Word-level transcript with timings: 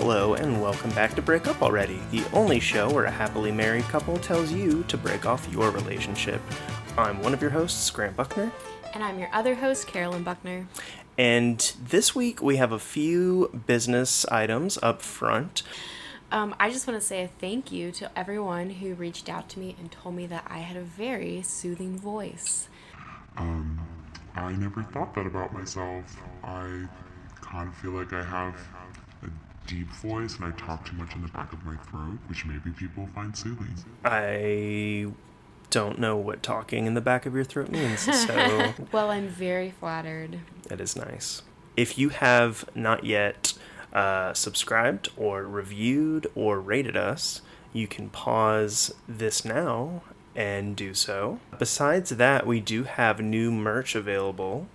Hello, 0.00 0.32
and 0.32 0.62
welcome 0.62 0.88
back 0.92 1.14
to 1.14 1.20
Break 1.20 1.46
Up 1.46 1.60
Already, 1.60 2.00
the 2.10 2.24
only 2.32 2.58
show 2.58 2.90
where 2.90 3.04
a 3.04 3.10
happily 3.10 3.52
married 3.52 3.84
couple 3.84 4.16
tells 4.16 4.50
you 4.50 4.82
to 4.84 4.96
break 4.96 5.26
off 5.26 5.46
your 5.52 5.70
relationship. 5.70 6.40
I'm 6.96 7.20
one 7.22 7.34
of 7.34 7.42
your 7.42 7.50
hosts, 7.50 7.90
Grant 7.90 8.16
Buckner, 8.16 8.50
And 8.94 9.04
I'm 9.04 9.18
your 9.18 9.28
other 9.30 9.54
host, 9.54 9.86
Carolyn 9.86 10.22
Buckner. 10.22 10.66
and 11.18 11.74
this 11.86 12.14
week 12.14 12.40
we 12.40 12.56
have 12.56 12.72
a 12.72 12.78
few 12.78 13.60
business 13.66 14.24
items 14.26 14.78
up 14.82 15.02
front. 15.02 15.62
Um, 16.32 16.54
I 16.58 16.70
just 16.70 16.88
want 16.88 16.98
to 16.98 17.06
say 17.06 17.24
a 17.24 17.28
thank 17.28 17.70
you 17.70 17.92
to 17.92 18.10
everyone 18.18 18.70
who 18.70 18.94
reached 18.94 19.28
out 19.28 19.50
to 19.50 19.58
me 19.58 19.76
and 19.78 19.92
told 19.92 20.14
me 20.14 20.26
that 20.28 20.46
I 20.46 20.60
had 20.60 20.78
a 20.78 20.82
very 20.82 21.42
soothing 21.42 21.98
voice. 21.98 22.68
Um, 23.36 23.78
I 24.34 24.52
never 24.52 24.82
thought 24.82 25.14
that 25.14 25.26
about 25.26 25.52
myself. 25.52 26.04
I 26.42 26.88
kind 27.42 27.68
of 27.68 27.74
feel 27.76 27.90
like 27.90 28.14
I 28.14 28.22
have 28.22 28.54
a 28.54 28.79
deep 29.70 29.88
voice 29.88 30.36
and 30.36 30.44
I 30.44 30.50
talk 30.58 30.84
too 30.84 30.96
much 30.96 31.14
in 31.14 31.22
the 31.22 31.28
back 31.28 31.52
of 31.52 31.64
my 31.64 31.76
throat, 31.76 32.18
which 32.28 32.44
maybe 32.44 32.70
people 32.70 33.08
find 33.14 33.36
soothing. 33.36 33.74
I 34.04 35.06
don't 35.70 35.98
know 36.00 36.16
what 36.16 36.42
talking 36.42 36.86
in 36.86 36.94
the 36.94 37.00
back 37.00 37.24
of 37.26 37.34
your 37.34 37.44
throat 37.44 37.70
means, 37.70 38.00
so 38.26 38.74
Well, 38.90 39.10
I'm 39.10 39.28
very 39.28 39.70
flattered. 39.70 40.40
that 40.68 40.80
is 40.80 40.96
nice. 40.96 41.42
If 41.76 41.96
you 41.96 42.08
have 42.08 42.68
not 42.74 43.04
yet 43.04 43.54
uh, 43.92 44.34
subscribed 44.34 45.08
or 45.16 45.44
reviewed 45.44 46.26
or 46.34 46.60
rated 46.60 46.96
us, 46.96 47.40
you 47.72 47.86
can 47.86 48.10
pause 48.10 48.92
this 49.08 49.44
now 49.44 50.02
and 50.34 50.74
do 50.76 50.94
so. 50.94 51.38
Besides 51.58 52.10
that, 52.10 52.46
we 52.46 52.60
do 52.60 52.84
have 52.84 53.20
new 53.20 53.52
merch 53.52 53.94
available. 53.94 54.66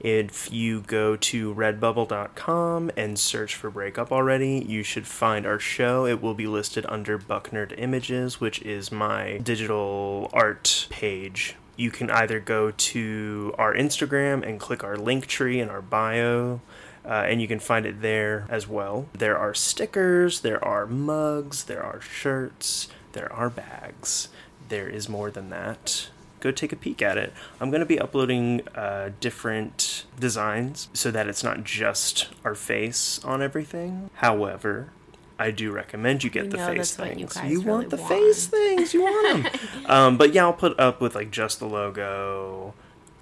If 0.00 0.52
you 0.52 0.82
go 0.82 1.16
to 1.16 1.54
redbubble.com 1.54 2.92
and 2.96 3.18
search 3.18 3.56
for 3.56 3.70
Breakup 3.70 4.12
Already, 4.12 4.64
you 4.66 4.84
should 4.84 5.06
find 5.06 5.44
our 5.44 5.58
show. 5.58 6.06
It 6.06 6.22
will 6.22 6.34
be 6.34 6.46
listed 6.46 6.86
under 6.88 7.18
Bucknerd 7.18 7.74
Images, 7.76 8.40
which 8.40 8.62
is 8.62 8.92
my 8.92 9.38
digital 9.38 10.30
art 10.32 10.86
page. 10.88 11.56
You 11.76 11.90
can 11.90 12.10
either 12.10 12.38
go 12.38 12.70
to 12.70 13.54
our 13.58 13.74
Instagram 13.74 14.46
and 14.46 14.60
click 14.60 14.84
our 14.84 14.96
link 14.96 15.26
tree 15.26 15.60
in 15.60 15.68
our 15.68 15.82
bio, 15.82 16.60
uh, 17.04 17.24
and 17.26 17.40
you 17.40 17.48
can 17.48 17.58
find 17.58 17.84
it 17.84 18.00
there 18.00 18.46
as 18.48 18.68
well. 18.68 19.08
There 19.14 19.36
are 19.38 19.54
stickers, 19.54 20.40
there 20.40 20.64
are 20.64 20.86
mugs, 20.86 21.64
there 21.64 21.82
are 21.82 22.00
shirts, 22.00 22.88
there 23.12 23.32
are 23.32 23.50
bags. 23.50 24.28
There 24.68 24.88
is 24.88 25.08
more 25.08 25.30
than 25.30 25.50
that 25.50 26.10
go 26.40 26.50
take 26.50 26.72
a 26.72 26.76
peek 26.76 27.02
at 27.02 27.16
it. 27.16 27.32
I'm 27.60 27.70
going 27.70 27.80
to 27.80 27.86
be 27.86 27.98
uploading 27.98 28.66
uh, 28.74 29.10
different 29.20 30.04
designs 30.18 30.88
so 30.92 31.10
that 31.10 31.28
it's 31.28 31.44
not 31.44 31.64
just 31.64 32.28
our 32.44 32.54
face 32.54 33.22
on 33.24 33.42
everything. 33.42 34.10
However, 34.14 34.90
I 35.38 35.50
do 35.50 35.70
recommend 35.70 36.24
you 36.24 36.30
get 36.30 36.50
the 36.50 36.58
face 36.58 36.98
what 36.98 37.18
you 37.18 37.26
things. 37.28 37.50
you 37.50 37.60
really 37.60 37.70
want 37.70 37.90
the 37.90 37.96
want. 37.96 38.08
face 38.08 38.46
things. 38.46 38.92
You 38.92 39.02
want 39.02 39.44
them. 39.44 39.60
um, 39.86 40.16
but 40.16 40.32
yeah, 40.32 40.44
I'll 40.44 40.52
put 40.52 40.78
up 40.80 41.00
with 41.00 41.14
like 41.14 41.30
just 41.30 41.60
the 41.60 41.66
logo. 41.66 42.74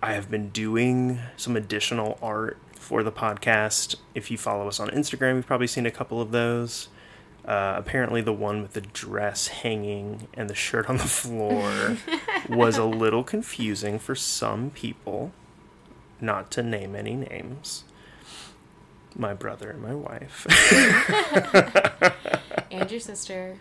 I 0.03 0.12
have 0.12 0.30
been 0.30 0.51
doing 0.51 1.20
some 1.36 1.56
additional 1.56 2.19
art 2.23 2.58
for 2.75 3.03
the 3.03 3.12
podcast. 3.12 3.97
If 4.14 4.30
you 4.30 4.39
follow 4.39 4.69
us 4.69 4.80
on 4.80 4.89
Instagram, 4.89 5.36
you've 5.36 5.47
probably 5.47 5.67
seen 5.67 5.84
a 5.84 5.91
couple 5.91 6.20
of 6.20 6.30
those. 6.30 6.89
Uh, 7.47 7.75
apparently, 7.77 8.20
the 8.20 8.33
one 8.33 8.61
with 8.61 8.72
the 8.72 8.80
dress 8.80 9.47
hanging 9.48 10.27
and 10.34 10.50
the 10.50 10.55
shirt 10.55 10.89
on 10.91 10.97
the 10.97 11.05
floor 11.05 11.97
was 12.48 12.77
a 12.77 12.84
little 12.84 13.22
confusing 13.22 13.98
for 13.98 14.14
some 14.14 14.70
people. 14.70 15.33
Not 16.20 16.50
to 16.52 16.62
name 16.62 16.96
any 16.96 17.14
names. 17.14 17.85
My 19.14 19.33
brother 19.33 19.70
and 19.70 19.80
my 19.83 19.95
wife. 19.95 20.46
And 22.70 22.90
your 22.90 23.01
sister. 23.01 23.58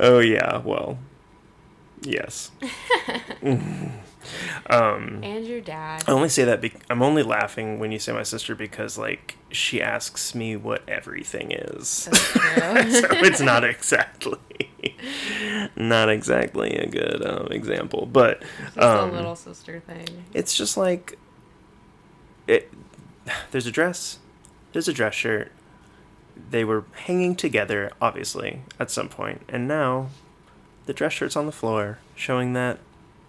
oh, 0.00 0.20
yeah, 0.20 0.58
well, 0.58 0.98
yes. 2.00 2.50
um, 4.70 5.20
And 5.22 5.46
your 5.46 5.60
dad. 5.60 6.04
I 6.06 6.12
only 6.12 6.28
say 6.28 6.44
that 6.44 6.60
be- 6.60 6.72
I'm 6.90 7.02
only 7.02 7.22
laughing 7.22 7.78
when 7.78 7.92
you 7.92 7.98
say 7.98 8.12
my 8.12 8.22
sister 8.22 8.54
because, 8.54 8.96
like, 8.98 9.36
she 9.50 9.80
asks 9.82 10.34
me 10.34 10.56
what 10.56 10.82
everything 10.88 11.50
is. 11.52 12.08
So 12.92 13.06
it's 13.10 13.40
not 13.40 13.64
exactly 13.64 14.38
not 15.76 16.08
exactly 16.08 16.74
a 16.76 16.86
good 16.86 17.24
um, 17.24 17.48
example 17.50 18.06
but 18.06 18.42
um, 18.76 19.10
a 19.10 19.12
little 19.12 19.36
sister 19.36 19.80
thing. 19.80 20.06
it's 20.34 20.54
just 20.56 20.76
like 20.76 21.18
it 22.46 22.70
there's 23.52 23.66
a 23.66 23.70
dress 23.70 24.18
there's 24.72 24.88
a 24.88 24.92
dress 24.92 25.14
shirt 25.14 25.52
they 26.50 26.64
were 26.64 26.84
hanging 27.06 27.36
together 27.36 27.90
obviously 28.00 28.62
at 28.80 28.90
some 28.90 29.08
point 29.08 29.42
and 29.48 29.68
now 29.68 30.08
the 30.86 30.92
dress 30.92 31.12
shirt's 31.12 31.36
on 31.36 31.46
the 31.46 31.52
floor 31.52 31.98
showing 32.16 32.52
that 32.54 32.78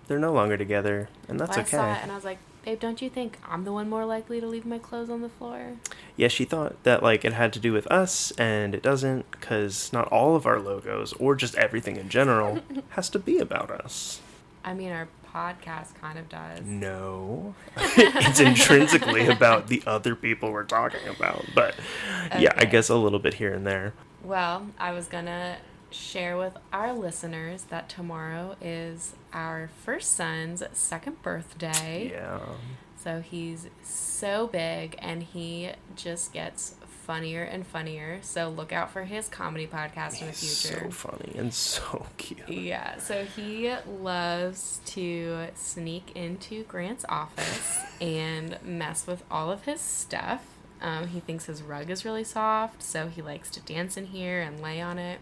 they're 0.07 0.19
no 0.19 0.33
longer 0.33 0.57
together 0.57 1.09
and 1.27 1.39
that's 1.39 1.57
I 1.57 1.63
saw 1.63 1.77
okay 1.77 1.99
it 1.99 2.03
and 2.03 2.11
I 2.11 2.15
was 2.15 2.25
like, 2.25 2.39
babe, 2.65 2.79
don't 2.79 3.01
you 3.01 3.09
think 3.09 3.37
I'm 3.47 3.63
the 3.63 3.71
one 3.71 3.89
more 3.89 4.05
likely 4.05 4.39
to 4.39 4.47
leave 4.47 4.65
my 4.65 4.79
clothes 4.79 5.09
on 5.09 5.21
the 5.21 5.29
floor? 5.29 5.73
yeah 6.15 6.27
she 6.27 6.45
thought 6.45 6.81
that 6.83 7.01
like 7.01 7.25
it 7.25 7.33
had 7.33 7.53
to 7.53 7.59
do 7.59 7.73
with 7.73 7.87
us 7.87 8.31
and 8.31 8.75
it 8.75 8.83
doesn't 8.83 9.29
because 9.31 9.91
not 9.93 10.07
all 10.09 10.35
of 10.35 10.45
our 10.45 10.59
logos 10.59 11.13
or 11.13 11.35
just 11.35 11.55
everything 11.55 11.95
in 11.95 12.09
general 12.09 12.59
has 12.89 13.09
to 13.09 13.19
be 13.19 13.37
about 13.37 13.71
us 13.71 14.21
I 14.65 14.73
mean, 14.73 14.91
our 14.91 15.07
podcast 15.33 15.95
kind 15.95 16.17
of 16.17 16.29
does. 16.29 16.61
No. 16.61 17.53
it's 17.75 18.39
intrinsically 18.39 19.27
about 19.27 19.67
the 19.67 19.83
other 19.85 20.15
people 20.15 20.51
we're 20.51 20.63
talking 20.63 21.05
about. 21.09 21.45
But 21.53 21.75
yeah, 22.37 22.53
I 22.55 22.65
guess 22.65 22.89
a 22.89 22.95
little 22.95 23.19
bit 23.19 23.33
here 23.35 23.53
and 23.53 23.65
there. 23.67 23.93
Well, 24.23 24.67
I 24.79 24.91
was 24.91 25.07
gonna 25.07 25.57
share 25.93 26.37
with 26.37 26.57
our 26.71 26.93
listeners 26.93 27.63
that 27.65 27.89
tomorrow 27.89 28.55
is 28.61 29.15
our 29.31 29.69
first 29.83 30.13
son's 30.13 30.63
second 30.73 31.21
birthday. 31.21 32.11
Yeah. 32.11 32.39
So 32.97 33.19
he's 33.21 33.67
so 33.83 34.47
big 34.47 34.95
and 34.99 35.23
he 35.23 35.71
just 35.95 36.31
gets 36.33 36.75
funnier 37.05 37.43
and 37.43 37.67
funnier. 37.67 38.19
So 38.21 38.49
look 38.49 38.71
out 38.71 38.91
for 38.91 39.03
his 39.03 39.27
comedy 39.27 39.67
podcast 39.67 40.21
in 40.21 40.27
the 40.27 40.33
future. 40.33 40.85
so 40.85 40.89
funny 40.89 41.33
and 41.37 41.53
so 41.53 42.05
cute. 42.17 42.47
Yeah, 42.47 42.97
so 42.97 43.25
he 43.25 43.73
loves 43.99 44.79
to 44.85 45.47
sneak 45.55 46.15
into 46.15 46.63
Grant's 46.63 47.05
office 47.09 47.79
and 47.99 48.57
mess 48.63 49.05
with 49.05 49.23
all 49.29 49.51
of 49.51 49.65
his 49.65 49.81
stuff. 49.81 50.45
Um, 50.81 51.07
he 51.07 51.19
thinks 51.19 51.45
his 51.45 51.61
rug 51.61 51.89
is 51.89 52.03
really 52.03 52.25
soft, 52.25 52.83
so 52.83 53.07
he 53.07 53.21
likes 53.21 53.49
to 53.51 53.61
dance 53.61 53.95
in 53.95 54.07
here 54.07 54.41
and 54.41 54.61
lay 54.61 54.81
on 54.81 54.97
it. 54.99 55.19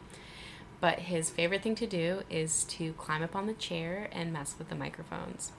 But 0.81 0.99
his 0.99 1.29
favorite 1.29 1.61
thing 1.61 1.75
to 1.75 1.87
do 1.87 2.23
is 2.29 2.63
to 2.65 2.93
climb 2.93 3.23
up 3.23 3.35
on 3.35 3.45
the 3.45 3.53
chair 3.53 4.09
and 4.11 4.33
mess 4.33 4.55
with 4.57 4.69
the 4.69 4.75
microphones. 4.75 5.51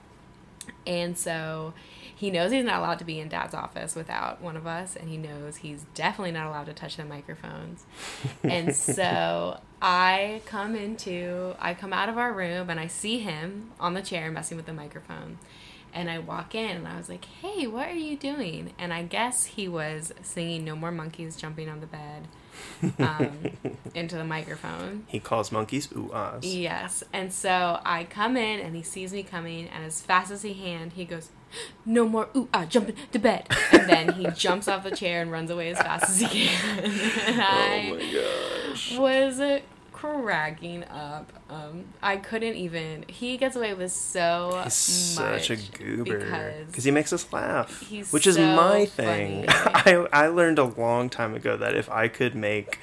And 0.87 1.17
so 1.17 1.75
he 2.15 2.31
knows 2.31 2.53
he's 2.53 2.65
not 2.65 2.79
allowed 2.79 2.99
to 2.99 3.05
be 3.05 3.21
in 3.21 3.29
dad's 3.29 3.55
office 3.55 3.95
without 3.95 4.41
one 4.41 4.57
of 4.57 4.67
us, 4.67 4.97
and 4.97 5.09
he 5.09 5.17
knows 5.17 5.57
he's 5.57 5.85
definitely 5.95 6.33
not 6.33 6.47
allowed 6.47 6.67
to 6.67 6.73
touch 6.73 6.97
the 6.97 7.05
microphones. 7.05 7.85
and 8.43 8.75
so 8.75 9.61
I 9.83 10.43
come 10.45 10.75
into, 10.75 11.55
I 11.59 11.75
come 11.75 11.93
out 11.93 12.09
of 12.09 12.19
our 12.19 12.33
room 12.33 12.69
and 12.69 12.79
I 12.79 12.87
see 12.89 13.19
him 13.19 13.71
on 13.81 13.95
the 13.95 14.03
chair 14.03 14.31
messing 14.31 14.57
with 14.57 14.67
the 14.67 14.73
microphone. 14.73 15.39
And 15.95 16.09
I 16.09 16.19
walk 16.19 16.55
in 16.55 16.77
and 16.77 16.89
I 16.89 16.97
was 16.97 17.09
like, 17.09 17.27
hey, 17.27 17.67
what 17.67 17.89
are 17.89 17.95
you 17.95 18.17
doing? 18.17 18.73
And 18.79 18.95
I 18.95 19.03
guess 19.03 19.45
he 19.45 19.69
was 19.69 20.13
singing 20.23 20.65
No 20.65 20.75
More 20.75 20.91
Monkeys 20.91 21.37
Jumping 21.37 21.69
on 21.69 21.81
the 21.81 21.87
Bed 21.87 22.29
um, 22.99 23.33
into 23.95 24.17
the 24.17 24.25
microphone. 24.25 25.05
He 25.07 25.19
calls 25.21 25.53
monkeys 25.53 25.89
ooh 25.97 26.11
ahs. 26.13 26.45
Yes. 26.45 27.03
And 27.13 27.33
so 27.33 27.81
I 27.85 28.05
come 28.05 28.37
in 28.37 28.61
and 28.61 28.75
he 28.77 28.83
sees 28.83 29.13
me 29.13 29.23
coming 29.23 29.69
and 29.69 29.85
as 29.85 30.01
fast 30.01 30.31
as 30.31 30.43
he 30.43 30.55
can, 30.55 30.91
he 30.91 31.05
goes, 31.05 31.31
No 31.85 32.09
more 32.09 32.29
ooh 32.37 32.49
ah 32.55 32.65
jumping 32.65 32.97
to 33.13 33.19
bed. 33.19 33.47
And 33.73 33.89
then 33.89 34.13
he 34.15 34.27
jumps 34.35 34.69
off 34.69 34.85
the 34.85 34.91
chair 34.95 35.23
and 35.23 35.31
runs 35.31 35.51
away 35.51 35.71
as 35.71 35.79
fast 35.79 36.11
as 36.11 36.21
he 36.21 36.27
can. 36.27 36.85
and 36.85 37.41
Oh 37.41 37.97
my 37.97 38.13
gosh. 38.71 38.99
was 38.99 39.41
cracking 40.03 40.83
up. 40.85 41.33
Um, 41.49 41.85
I 42.03 42.17
couldn't 42.17 42.57
even 42.57 43.05
he 43.09 43.37
gets 43.37 43.55
away 43.55 43.75
with 43.75 43.93
so 43.93 44.61
He's 44.65 44.75
such 44.75 45.51
a 45.51 45.57
goober 45.57 46.65
because 46.67 46.85
he 46.85 46.91
makes 46.91 47.13
us 47.13 47.33
laugh, 47.33 47.87
he's 47.89 48.13
which 48.13 48.27
is 48.27 48.37
my 48.37 48.87
thing. 48.87 49.45
I 49.49 50.07
I 50.13 50.27
learned 50.27 50.59
a 50.59 50.65
long 50.65 51.09
time 51.09 51.35
ago 51.35 51.57
that 51.57 51.77
if 51.77 51.89
I 51.89 52.09
could 52.09 52.35
make 52.35 52.81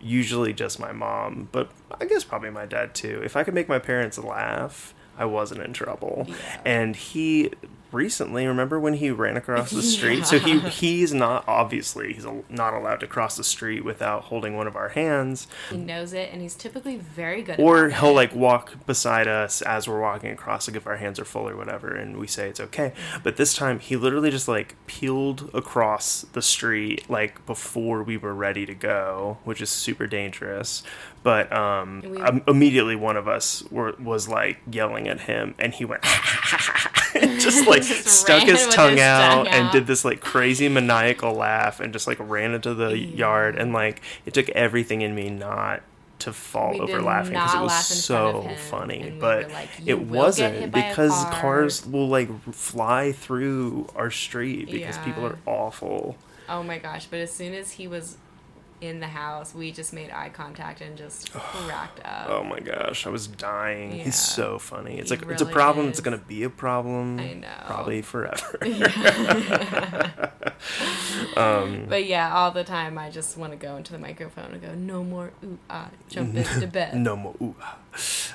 usually 0.00 0.52
just 0.52 0.78
my 0.78 0.92
mom, 0.92 1.48
but 1.50 1.70
I 2.00 2.04
guess 2.04 2.22
probably 2.22 2.50
my 2.50 2.66
dad 2.66 2.94
too. 2.94 3.20
If 3.24 3.36
I 3.36 3.42
could 3.42 3.54
make 3.54 3.68
my 3.68 3.80
parents 3.80 4.16
laugh, 4.16 4.94
I 5.18 5.24
wasn't 5.24 5.62
in 5.62 5.72
trouble. 5.72 6.26
Yeah. 6.28 6.34
And 6.64 6.96
he 6.96 7.50
recently. 7.92 8.46
Remember 8.46 8.78
when 8.78 8.94
he 8.94 9.10
ran 9.10 9.36
across 9.36 9.70
the 9.70 9.82
street? 9.96 10.26
So 10.26 10.38
he 10.38 10.58
he's 10.60 11.12
not 11.14 11.44
obviously 11.48 12.12
he's 12.12 12.24
a- 12.24 12.42
not 12.48 12.74
allowed 12.74 13.00
to 13.00 13.06
cross 13.06 13.36
the 13.36 13.44
street 13.44 13.84
without 13.84 14.24
holding 14.24 14.56
one 14.56 14.66
of 14.66 14.76
our 14.76 14.90
hands, 14.90 15.46
He 15.70 15.76
knows 15.76 16.12
it, 16.12 16.30
and 16.32 16.40
he's 16.42 16.54
typically 16.54 16.96
very 16.96 17.42
good. 17.42 17.58
or 17.60 17.90
he'll 17.90 18.10
it. 18.10 18.12
like 18.14 18.34
walk 18.34 18.86
beside 18.86 19.26
us 19.28 19.62
as 19.62 19.88
we're 19.88 20.00
walking 20.00 20.30
across, 20.30 20.68
like 20.68 20.76
if 20.76 20.86
our 20.86 20.96
hands 20.96 21.18
are 21.18 21.24
full 21.24 21.48
or 21.48 21.56
whatever, 21.56 21.88
and 21.94 22.16
we 22.18 22.26
say 22.26 22.48
it's 22.48 22.60
okay. 22.60 22.92
But 23.22 23.36
this 23.36 23.54
time 23.54 23.78
he 23.80 23.96
literally 23.96 24.30
just 24.30 24.48
like 24.48 24.74
peeled 24.86 25.50
across 25.54 26.22
the 26.32 26.42
street 26.42 27.08
like 27.08 27.44
before 27.46 28.02
we 28.02 28.16
were 28.16 28.34
ready 28.34 28.66
to 28.66 28.74
go, 28.74 29.38
which 29.44 29.60
is 29.60 29.70
super 29.70 30.06
dangerous. 30.06 30.82
But 31.22 31.52
um, 31.52 32.02
We- 32.06 32.18
um, 32.20 32.42
immediately 32.48 32.96
one 32.96 33.16
of 33.16 33.28
us 33.28 33.62
were, 33.70 33.94
was 34.02 34.26
like 34.28 34.58
yelling 34.70 35.06
at 35.08 35.20
him, 35.20 35.54
and 35.58 35.74
he 35.74 35.84
went. 35.84 36.02
just 37.44 37.66
like 37.66 37.82
Just 37.82 38.06
stuck 38.06 38.42
his 38.42 38.66
tongue 38.68 38.92
his 38.92 39.00
out 39.00 39.20
tongue 39.20 39.46
and 39.48 39.66
out. 39.66 39.72
did 39.72 39.86
this 39.86 40.04
like 40.04 40.20
crazy 40.20 40.68
maniacal 40.68 41.34
laugh 41.34 41.80
and 41.80 41.92
just 41.92 42.06
like 42.06 42.18
ran 42.20 42.54
into 42.54 42.74
the 42.74 42.90
mm. 42.90 43.16
yard 43.16 43.56
and 43.56 43.72
like 43.72 44.02
it 44.26 44.34
took 44.34 44.48
everything 44.50 45.02
in 45.02 45.14
me 45.14 45.30
not 45.30 45.82
to 46.20 46.32
fall 46.34 46.72
We 46.72 46.80
over 46.80 47.00
laughing 47.00 47.32
because 47.32 47.54
it 47.54 47.60
was 47.60 47.68
laugh 47.70 47.84
so 47.84 48.50
funny 48.68 49.10
but 49.18 49.50
like, 49.50 49.70
it 49.86 49.98
wasn't 49.98 50.54
hit 50.54 50.70
by 50.70 50.80
a 50.80 50.90
because 50.90 51.12
car." 51.12 51.40
cars 51.40 51.86
will 51.86 52.08
like 52.08 52.28
fly 52.52 53.12
through 53.12 53.88
our 53.96 54.10
street 54.10 54.70
because 54.70 54.98
people 54.98 55.24
are 55.24 55.38
awful 55.46 56.16
Oh 56.50 56.64
my 56.64 56.78
gosh! 56.78 57.06
But 57.06 57.20
as 57.20 57.32
soon 57.32 57.54
as 57.54 57.70
he 57.70 57.86
was 57.86 58.16
in 58.80 59.00
the 59.00 59.06
house, 59.08 59.54
we 59.54 59.70
just 59.72 59.92
made 59.92 60.10
eye 60.10 60.30
contact 60.30 60.80
and 60.80 60.96
just 60.96 61.32
cracked 61.32 62.00
up. 62.04 62.28
oh 62.30 62.42
my 62.44 62.58
gosh 62.60 63.06
i 63.06 63.10
was 63.10 63.26
dying 63.26 63.92
Yeah. 63.96 64.04
he's 64.04 64.18
so 64.18 64.58
funny 64.58 64.98
it's 64.98 65.10
He 65.10 65.16
like 65.16 65.28
it's 65.30 65.42
a 65.42 65.46
problem 65.46 65.86
is. 65.86 65.90
it's 65.90 66.00
gonna 66.00 66.16
be 66.16 66.42
a 66.44 66.50
problem 66.50 67.20
I 67.20 67.34
know. 67.34 67.48
probably 67.66 68.00
forever 68.02 68.58
But 71.34 72.06
yeah, 72.06 72.32
all 72.34 72.50
the 72.50 72.64
time 72.64 72.98
I 72.98 73.10
just 73.10 73.36
want 73.36 73.52
to 73.52 73.56
go 73.56 73.76
into 73.76 73.92
the 73.92 73.98
microphone 73.98 74.52
and 74.52 74.62
go, 74.62 74.74
"No 74.74 75.02
more 75.02 75.32
ooh 75.44 75.58
ah, 75.68 75.88
jump 76.08 76.34
into 76.36 76.66
bed." 76.72 76.94
No 76.96 77.16
more. 77.16 77.34
Ooh. 77.42 77.54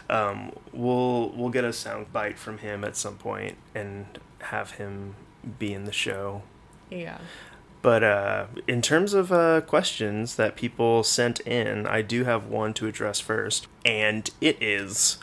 Um, 0.10 0.52
we'll 0.74 1.30
we'll 1.30 1.50
get 1.50 1.64
a 1.64 1.72
sound 1.74 2.12
bite 2.12 2.38
from 2.38 2.58
him 2.60 2.84
at 2.84 2.96
some 2.98 3.16
point 3.16 3.56
and 3.74 4.06
have 4.40 4.72
him 4.72 5.16
be 5.60 5.74
in 5.74 5.86
the 5.86 5.92
show. 5.92 6.42
Yeah. 6.90 7.18
But 7.86 8.04
uh, 8.04 8.48
in 8.68 8.82
terms 8.82 9.14
of 9.14 9.32
uh, 9.32 9.62
questions 9.62 10.38
that 10.38 10.56
people 10.56 11.04
sent 11.04 11.40
in, 11.42 11.86
I 11.86 12.02
do 12.02 12.24
have 12.24 12.48
one 12.48 12.74
to 12.74 12.88
address 12.88 13.20
first, 13.20 13.68
and 13.86 14.28
it 14.42 14.58
is: 14.60 15.20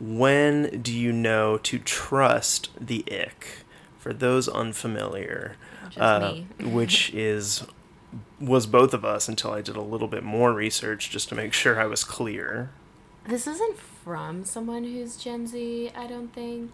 When 0.00 0.82
do 0.82 0.92
you 0.92 1.12
know 1.12 1.58
to 1.58 1.78
trust 1.78 2.70
the 2.80 3.04
ick? 3.08 3.64
For 4.00 4.12
those 4.12 4.48
unfamiliar, 4.48 5.54
uh, 5.96 6.32
me. 6.34 6.46
which 6.72 7.14
is 7.14 7.64
was 8.40 8.66
both 8.66 8.94
of 8.94 9.04
us 9.04 9.28
until 9.28 9.52
I 9.52 9.62
did 9.62 9.76
a 9.76 9.80
little 9.80 10.08
bit 10.08 10.24
more 10.24 10.52
research 10.52 11.08
just 11.08 11.28
to 11.28 11.36
make 11.36 11.52
sure 11.52 11.80
I 11.80 11.86
was 11.86 12.02
clear. 12.02 12.70
This 13.28 13.46
isn't 13.46 13.78
from 13.78 14.44
someone 14.44 14.82
who's 14.82 15.16
Gen 15.16 15.46
Z, 15.46 15.92
I 15.96 16.08
don't 16.08 16.34
think. 16.34 16.72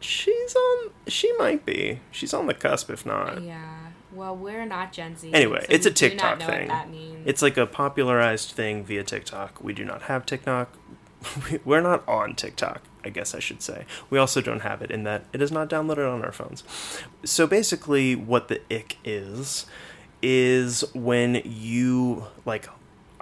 She's 0.00 0.56
on. 0.56 0.90
She 1.06 1.32
might 1.38 1.64
be. 1.64 2.00
She's 2.10 2.34
on 2.34 2.48
the 2.48 2.54
cusp, 2.54 2.90
if 2.90 3.06
not. 3.06 3.40
Yeah. 3.40 3.90
Well, 4.14 4.36
we're 4.36 4.64
not 4.64 4.92
Gen 4.92 5.16
Z. 5.16 5.32
Anyway, 5.32 5.60
so 5.60 5.66
it's 5.70 5.86
a 5.86 5.90
we 5.90 5.94
do 5.94 6.16
not 6.16 6.38
TikTok 6.38 6.38
know 6.38 6.46
thing. 6.46 6.68
What 6.68 6.74
that 6.74 6.90
means. 6.90 7.22
It's 7.26 7.42
like 7.42 7.56
a 7.56 7.66
popularized 7.66 8.52
thing 8.52 8.84
via 8.84 9.02
TikTok. 9.02 9.62
We 9.62 9.72
do 9.72 9.84
not 9.84 10.02
have 10.02 10.24
TikTok. 10.24 10.76
We're 11.64 11.80
not 11.80 12.06
on 12.06 12.34
TikTok, 12.34 12.82
I 13.04 13.08
guess 13.08 13.34
I 13.34 13.38
should 13.38 13.62
say. 13.62 13.86
We 14.10 14.18
also 14.18 14.40
don't 14.40 14.60
have 14.60 14.82
it 14.82 14.90
in 14.90 15.04
that 15.04 15.24
it 15.32 15.42
is 15.42 15.50
not 15.50 15.68
downloaded 15.68 16.10
on 16.12 16.24
our 16.24 16.32
phones. 16.32 16.62
So 17.24 17.46
basically, 17.46 18.14
what 18.14 18.48
the 18.48 18.60
ick 18.70 18.98
is, 19.04 19.66
is 20.22 20.84
when 20.94 21.42
you, 21.44 22.26
like, 22.44 22.68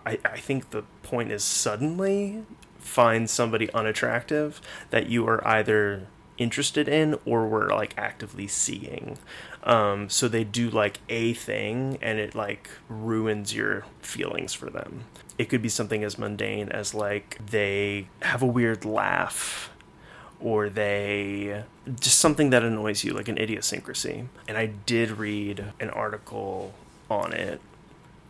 I, 0.04 0.18
I 0.24 0.38
think 0.38 0.70
the 0.70 0.82
point 1.02 1.30
is 1.30 1.44
suddenly 1.44 2.44
find 2.78 3.30
somebody 3.30 3.72
unattractive 3.72 4.60
that 4.90 5.06
you 5.06 5.26
are 5.28 5.46
either 5.46 6.08
interested 6.38 6.88
in 6.88 7.18
or 7.24 7.46
were 7.46 7.68
like 7.68 7.94
actively 7.96 8.48
seeing. 8.48 9.18
Um, 9.64 10.08
so 10.08 10.28
they 10.28 10.44
do 10.44 10.70
like 10.70 10.98
a 11.08 11.34
thing 11.34 11.98
and 12.02 12.18
it 12.18 12.34
like 12.34 12.68
ruins 12.88 13.54
your 13.54 13.84
feelings 14.00 14.52
for 14.52 14.70
them. 14.70 15.04
It 15.38 15.48
could 15.48 15.62
be 15.62 15.68
something 15.68 16.02
as 16.02 16.18
mundane 16.18 16.68
as 16.68 16.94
like 16.94 17.38
they 17.44 18.08
have 18.22 18.42
a 18.42 18.46
weird 18.46 18.84
laugh 18.84 19.70
or 20.40 20.68
they 20.68 21.64
just 22.00 22.18
something 22.18 22.50
that 22.50 22.64
annoys 22.64 23.04
you 23.04 23.12
like 23.12 23.28
an 23.28 23.38
idiosyncrasy. 23.38 24.28
And 24.48 24.58
I 24.58 24.66
did 24.66 25.12
read 25.12 25.64
an 25.78 25.90
article 25.90 26.74
on 27.08 27.32
it 27.32 27.60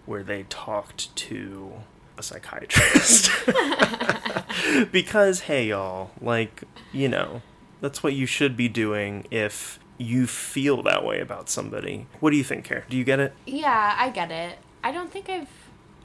where 0.04 0.22
they 0.22 0.44
talked 0.44 1.14
to 1.16 1.72
a 2.18 2.22
psychiatrist. 2.22 3.30
because 4.92 5.40
hey 5.40 5.68
y'all, 5.68 6.10
like, 6.20 6.64
you 6.92 7.08
know, 7.08 7.40
that's 7.80 8.02
what 8.02 8.12
you 8.12 8.26
should 8.26 8.56
be 8.56 8.68
doing 8.68 9.26
if 9.30 9.78
you 10.02 10.26
feel 10.26 10.82
that 10.82 11.04
way 11.04 11.20
about 11.20 11.48
somebody. 11.48 12.06
What 12.20 12.30
do 12.30 12.36
you 12.36 12.44
think, 12.44 12.64
Care? 12.64 12.84
Do 12.88 12.96
you 12.96 13.04
get 13.04 13.20
it? 13.20 13.32
yeah, 13.46 13.94
I 13.98 14.10
get 14.10 14.30
it. 14.30 14.58
I 14.84 14.92
don't 14.92 15.10
think 15.10 15.28
I've. 15.28 15.48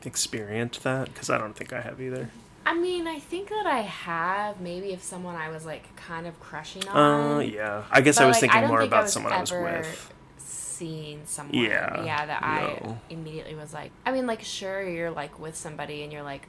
Experienced 0.06 0.84
that? 0.84 1.06
Because 1.12 1.30
I 1.30 1.38
don't 1.38 1.56
think 1.56 1.74
I 1.74 1.82
have 1.82 2.00
either. 2.00 2.30
I 2.66 2.74
mean, 2.74 3.08
I 3.08 3.20
think 3.20 3.50
that 3.50 3.66
I 3.66 3.80
have. 3.80 4.60
Maybe 4.62 4.92
if 4.92 5.02
someone 5.02 5.36
I 5.36 5.50
was 5.50 5.66
like 5.66 5.96
kind 5.96 6.28
of 6.28 6.40
crushing 6.40 6.88
on. 6.88 7.38
Uh, 7.38 7.40
yeah. 7.40 7.84
I 7.92 8.02
guess 8.02 8.18
But, 8.18 8.26
I 8.26 8.28
was 8.28 8.36
like, 8.36 8.42
thinking 8.42 8.62
don't 8.62 8.70
more 8.70 8.80
think 8.82 8.92
about 8.92 9.04
was 9.04 9.14
someone 9.14 9.34
I 9.34 9.42
was 9.42 9.52
with. 9.52 10.14
Seeing 10.38 11.22
someone, 11.26 11.56
Yeah, 11.56 12.04
yeah, 12.06 12.26
that 12.28 12.44
I 12.44 12.96
immediately 13.10 13.56
was 13.56 13.74
like. 13.74 13.92
I 14.06 14.12
mean, 14.12 14.28
like, 14.28 14.44
sure, 14.44 14.88
you're 14.88 15.10
like 15.12 15.40
with 15.40 15.56
somebody 15.56 16.04
and 16.04 16.14
you're 16.14 16.24
like, 16.24 16.48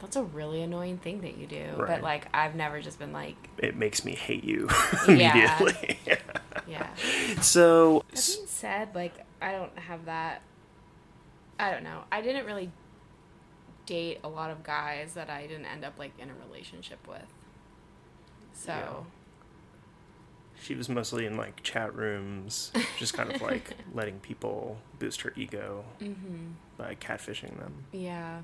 that's 0.00 0.16
a 0.16 0.22
really 0.22 0.62
annoying 0.62 0.98
thing 0.98 1.20
that 1.22 1.36
you 1.38 1.46
do. 1.46 1.64
Right. 1.76 1.88
But 1.88 2.02
like, 2.02 2.28
I've 2.34 2.54
never 2.54 2.80
just 2.80 2.98
been 2.98 3.12
like, 3.12 3.36
It 3.58 3.76
makes 3.76 4.04
me 4.04 4.14
hate 4.14 4.44
you 4.44 4.68
immediately. 5.08 5.98
yeah. 6.06 6.16
yeah. 6.66 6.94
so, 7.40 8.04
That 8.10 8.24
being 8.34 8.46
said, 8.46 8.94
like 8.94 9.14
I 9.42 9.52
don't 9.52 9.76
have 9.78 10.04
that. 10.06 10.42
I 11.60 11.70
don't 11.70 11.82
know. 11.82 12.02
I 12.12 12.20
didn't 12.20 12.46
really 12.46 12.70
date 13.86 14.20
a 14.22 14.28
lot 14.28 14.50
of 14.50 14.62
guys 14.62 15.14
that 15.14 15.30
I 15.30 15.46
didn't 15.46 15.66
end 15.66 15.84
up 15.84 15.98
like 15.98 16.12
in 16.18 16.28
a 16.30 16.34
relationship 16.48 16.98
with. 17.08 17.22
So 18.52 18.72
Yeah. 18.72 19.04
she 20.62 20.74
was 20.74 20.88
mostly 20.88 21.24
in 21.26 21.36
like 21.36 21.62
chat 21.62 21.94
rooms, 21.94 22.70
just 22.98 23.14
kind 23.14 23.32
of 23.32 23.40
like 23.40 23.74
letting 23.94 24.20
people 24.20 24.78
boost 24.98 25.22
her 25.22 25.32
ego 25.36 25.84
hmm 25.98 26.52
by 26.76 26.94
catfishing 26.96 27.58
them. 27.58 27.84
yeah, 27.92 28.40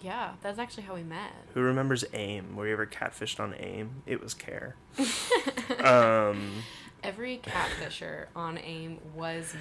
yeah. 0.00 0.32
That's 0.42 0.58
actually 0.58 0.84
how 0.84 0.94
we 0.94 1.02
met. 1.02 1.32
Who 1.54 1.60
remembers 1.60 2.04
AIM? 2.12 2.56
Were 2.56 2.66
you 2.66 2.72
ever 2.72 2.86
catfished 2.86 3.40
on 3.40 3.54
AIM? 3.58 4.02
It 4.06 4.22
was 4.22 4.34
care. 4.34 4.76
um, 5.84 6.62
Every 7.02 7.38
catfisher 7.38 8.26
on 8.34 8.58
AIM 8.58 8.98
was 9.14 9.54
me. 9.54 9.60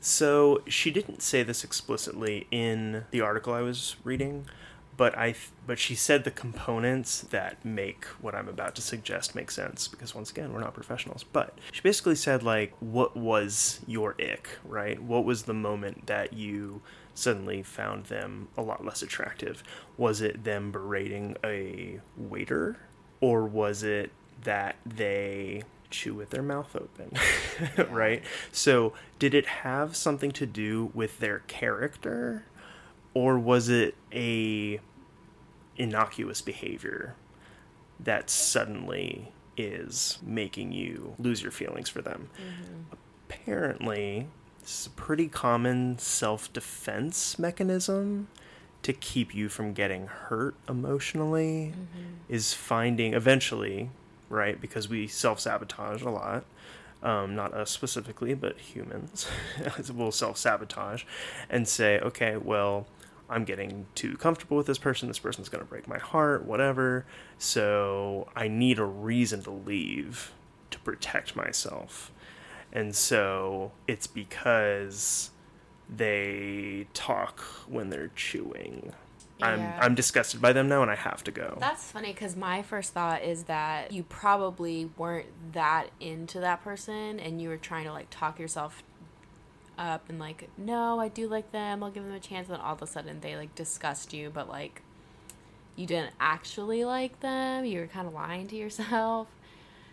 so 0.00 0.62
she 0.66 0.90
didn't 0.90 1.22
say 1.22 1.42
this 1.42 1.64
explicitly 1.64 2.46
in 2.50 3.04
the 3.10 3.20
article 3.22 3.54
I 3.54 3.62
was 3.62 3.96
reading, 4.04 4.44
but 4.96 5.16
I 5.16 5.32
th- 5.32 5.48
but 5.66 5.78
she 5.78 5.94
said 5.94 6.24
the 6.24 6.30
components 6.30 7.22
that 7.30 7.64
make 7.64 8.04
what 8.20 8.34
I'm 8.34 8.48
about 8.48 8.74
to 8.74 8.82
suggest 8.82 9.34
make 9.34 9.50
sense 9.50 9.88
because 9.88 10.14
once 10.14 10.30
again 10.30 10.52
we're 10.52 10.60
not 10.60 10.74
professionals. 10.74 11.24
But 11.24 11.56
she 11.72 11.80
basically 11.80 12.16
said 12.16 12.42
like, 12.42 12.74
what 12.80 13.16
was 13.16 13.80
your 13.86 14.14
ick, 14.20 14.48
right? 14.64 15.02
What 15.02 15.24
was 15.24 15.44
the 15.44 15.54
moment 15.54 16.06
that 16.08 16.34
you 16.34 16.82
suddenly 17.20 17.62
found 17.62 18.06
them 18.06 18.48
a 18.56 18.62
lot 18.62 18.84
less 18.84 19.02
attractive? 19.02 19.62
Was 19.96 20.20
it 20.20 20.44
them 20.44 20.70
berating 20.72 21.36
a 21.44 22.00
waiter, 22.16 22.78
or 23.20 23.44
was 23.44 23.82
it 23.82 24.10
that 24.42 24.76
they 24.86 25.62
chew 25.90 26.14
with 26.14 26.30
their 26.30 26.42
mouth 26.42 26.74
open, 26.74 27.12
right? 27.90 28.22
So, 28.52 28.94
did 29.18 29.34
it 29.34 29.46
have 29.46 29.96
something 29.96 30.30
to 30.32 30.46
do 30.46 30.90
with 30.94 31.18
their 31.18 31.40
character, 31.40 32.44
or 33.14 33.38
was 33.38 33.68
it 33.68 33.94
a 34.12 34.80
innocuous 35.76 36.40
behavior 36.40 37.16
that 37.98 38.30
suddenly 38.30 39.32
is 39.56 40.18
making 40.22 40.72
you 40.72 41.14
lose 41.18 41.42
your 41.42 41.52
feelings 41.52 41.88
for 41.88 42.02
them? 42.02 42.30
Mm-hmm. 42.36 42.94
Apparently, 43.28 44.28
this 44.60 44.80
is 44.80 44.86
a 44.86 44.90
pretty 44.90 45.28
common 45.28 45.98
self-defense 45.98 47.38
mechanism 47.38 48.28
to 48.82 48.92
keep 48.92 49.34
you 49.34 49.48
from 49.48 49.72
getting 49.72 50.06
hurt 50.06 50.54
emotionally 50.68 51.74
is 52.28 52.54
finding 52.54 53.14
eventually 53.14 53.90
right 54.28 54.60
because 54.60 54.88
we 54.88 55.06
self-sabotage 55.06 56.02
a 56.02 56.10
lot 56.10 56.44
um, 57.02 57.34
not 57.34 57.52
us 57.54 57.70
specifically 57.70 58.34
but 58.34 58.58
humans 58.58 59.26
will 59.94 60.12
self-sabotage 60.12 61.04
and 61.48 61.66
say 61.66 61.98
okay 62.00 62.36
well 62.36 62.86
i'm 63.28 63.44
getting 63.44 63.86
too 63.94 64.16
comfortable 64.16 64.56
with 64.56 64.66
this 64.66 64.78
person 64.78 65.08
this 65.08 65.18
person's 65.18 65.48
going 65.48 65.62
to 65.62 65.68
break 65.68 65.86
my 65.88 65.98
heart 65.98 66.44
whatever 66.44 67.04
so 67.38 68.28
i 68.34 68.48
need 68.48 68.78
a 68.78 68.84
reason 68.84 69.42
to 69.42 69.50
leave 69.50 70.32
to 70.70 70.78
protect 70.80 71.36
myself. 71.36 72.10
And 72.72 72.94
so 72.94 73.72
it's 73.86 74.06
because 74.06 75.30
they 75.88 76.86
talk 76.94 77.40
when 77.68 77.90
they're 77.90 78.10
chewing. 78.14 78.92
I'm 79.42 79.72
I'm 79.78 79.94
disgusted 79.94 80.40
by 80.42 80.52
them 80.52 80.68
now 80.68 80.82
and 80.82 80.90
I 80.90 80.96
have 80.96 81.24
to 81.24 81.30
go. 81.30 81.56
That's 81.60 81.90
funny 81.90 82.12
because 82.12 82.36
my 82.36 82.62
first 82.62 82.92
thought 82.92 83.22
is 83.22 83.44
that 83.44 83.90
you 83.92 84.02
probably 84.02 84.90
weren't 84.98 85.52
that 85.52 85.88
into 85.98 86.40
that 86.40 86.62
person 86.62 87.18
and 87.18 87.40
you 87.40 87.48
were 87.48 87.56
trying 87.56 87.84
to 87.84 87.92
like 87.92 88.08
talk 88.10 88.38
yourself 88.38 88.82
up 89.78 90.08
and 90.10 90.18
like, 90.18 90.50
no, 90.58 91.00
I 91.00 91.08
do 91.08 91.26
like 91.26 91.52
them, 91.52 91.82
I'll 91.82 91.90
give 91.90 92.04
them 92.04 92.12
a 92.12 92.20
chance. 92.20 92.48
And 92.48 92.56
then 92.56 92.64
all 92.64 92.74
of 92.74 92.82
a 92.82 92.86
sudden 92.86 93.20
they 93.20 93.36
like 93.36 93.54
disgust 93.54 94.12
you, 94.12 94.30
but 94.30 94.48
like 94.48 94.82
you 95.76 95.86
didn't 95.86 96.12
actually 96.20 96.84
like 96.84 97.20
them. 97.20 97.64
You 97.64 97.80
were 97.80 97.86
kind 97.86 98.06
of 98.06 98.12
lying 98.12 98.46
to 98.48 98.56
yourself. 98.56 99.28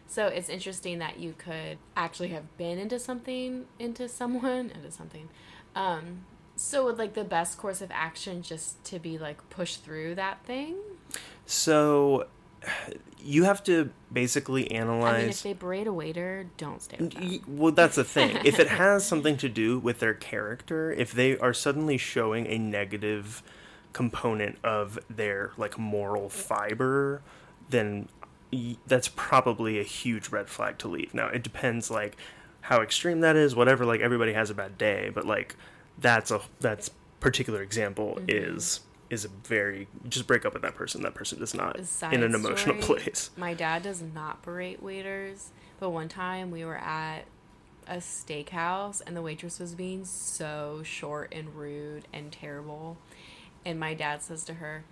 So 0.08 0.28
it's 0.28 0.50
interesting 0.50 1.00
that 1.00 1.20
you 1.20 1.34
could 1.38 1.78
actually 1.96 2.30
have 2.30 2.58
been 2.58 2.78
into 2.80 3.00
something, 3.00 3.66
into 3.78 4.08
someone, 4.08 4.72
into 4.76 4.92
something. 4.92 5.30
Um, 5.76 6.26
so 6.56 6.86
would 6.86 6.98
like 6.98 7.14
the 7.14 7.24
best 7.24 7.58
course 7.58 7.82
of 7.82 7.92
action 7.92 8.42
just 8.42 8.84
to 8.86 9.00
be 9.00 9.18
like 9.18 9.48
push 9.50 9.76
through 9.76 10.16
that 10.16 10.44
thing? 10.46 10.76
So 11.46 12.28
you 13.20 13.44
have 13.44 13.64
to 13.66 13.92
basically 14.12 14.72
analyze. 14.72 15.16
I 15.16 15.20
mean, 15.20 15.30
if 15.30 15.44
they 15.44 15.54
berate 15.54 15.88
a 15.88 15.94
waiter, 15.94 16.48
don't 16.58 16.82
stay 16.82 16.98
with 17.00 17.14
them. 17.14 17.42
Well, 17.48 17.72
that's 17.74 17.96
the 17.96 18.04
thing. 18.04 18.38
if 18.46 18.60
it 18.60 18.68
has 18.68 19.06
something 19.06 19.38
to 19.38 19.50
do 19.50 19.80
with 19.80 20.00
their 20.00 20.14
character, 20.14 20.92
if 20.92 21.12
they 21.12 21.38
are 21.38 21.54
suddenly 21.54 21.98
showing 21.98 22.48
a 22.48 22.58
negative 22.58 23.44
component 23.94 24.58
of 24.64 25.00
their 25.10 25.52
like 25.58 25.78
moral 25.78 26.30
fiber, 26.30 27.22
then 27.70 28.08
that's 28.86 29.10
probably 29.10 29.80
a 29.80 29.84
huge 29.84 30.30
red 30.30 30.50
flag 30.50 30.78
to 30.80 30.88
leave. 30.88 31.14
Now, 31.14 31.28
it 31.28 31.44
depends 31.44 31.92
like 31.92 32.18
how 32.62 32.82
extreme 32.82 33.22
that 33.22 33.36
is, 33.36 33.56
whatever, 33.56 33.86
like 33.86 34.02
everybody 34.02 34.34
has 34.34 34.50
a 34.50 34.54
bad 34.54 34.78
day, 34.78 35.12
but 35.14 35.26
like 35.26 35.56
that's 35.98 36.32
a 36.32 36.42
that's 36.60 36.90
particular 37.20 37.62
example 37.62 38.16
mm-hmm. 38.18 38.26
is 38.30 38.82
is 39.10 39.26
a 39.26 39.30
very 39.30 39.88
just 40.10 40.28
break 40.28 40.46
up 40.46 40.54
with 40.54 40.62
that 40.62 40.76
person. 40.76 41.02
That 41.02 41.16
person 41.16 41.42
is 41.42 41.54
not 41.54 41.84
Side 41.86 42.14
in 42.14 42.24
an 42.24 42.36
emotional 42.36 42.82
story, 42.82 43.00
place. 43.02 43.30
My 43.38 43.54
dad 43.54 43.84
does 43.84 44.02
not 44.02 44.42
berate 44.44 44.82
waiters, 44.82 45.52
but 45.80 45.92
one 45.92 46.10
time 46.10 46.52
we 46.52 46.66
were 46.66 46.78
at 46.78 47.26
a 47.88 47.98
steakhouse 47.98 49.02
and 49.06 49.16
the 49.16 49.22
waitress 49.22 49.60
was 49.60 49.74
being 49.74 50.04
so 50.04 50.82
short 50.84 51.34
and 51.34 51.56
rude 51.56 52.06
and 52.12 52.32
terrible. 52.32 52.98
And 53.66 53.80
my 53.80 53.94
dad 53.94 54.22
says 54.22 54.44
to 54.46 54.56
her, 54.56 54.84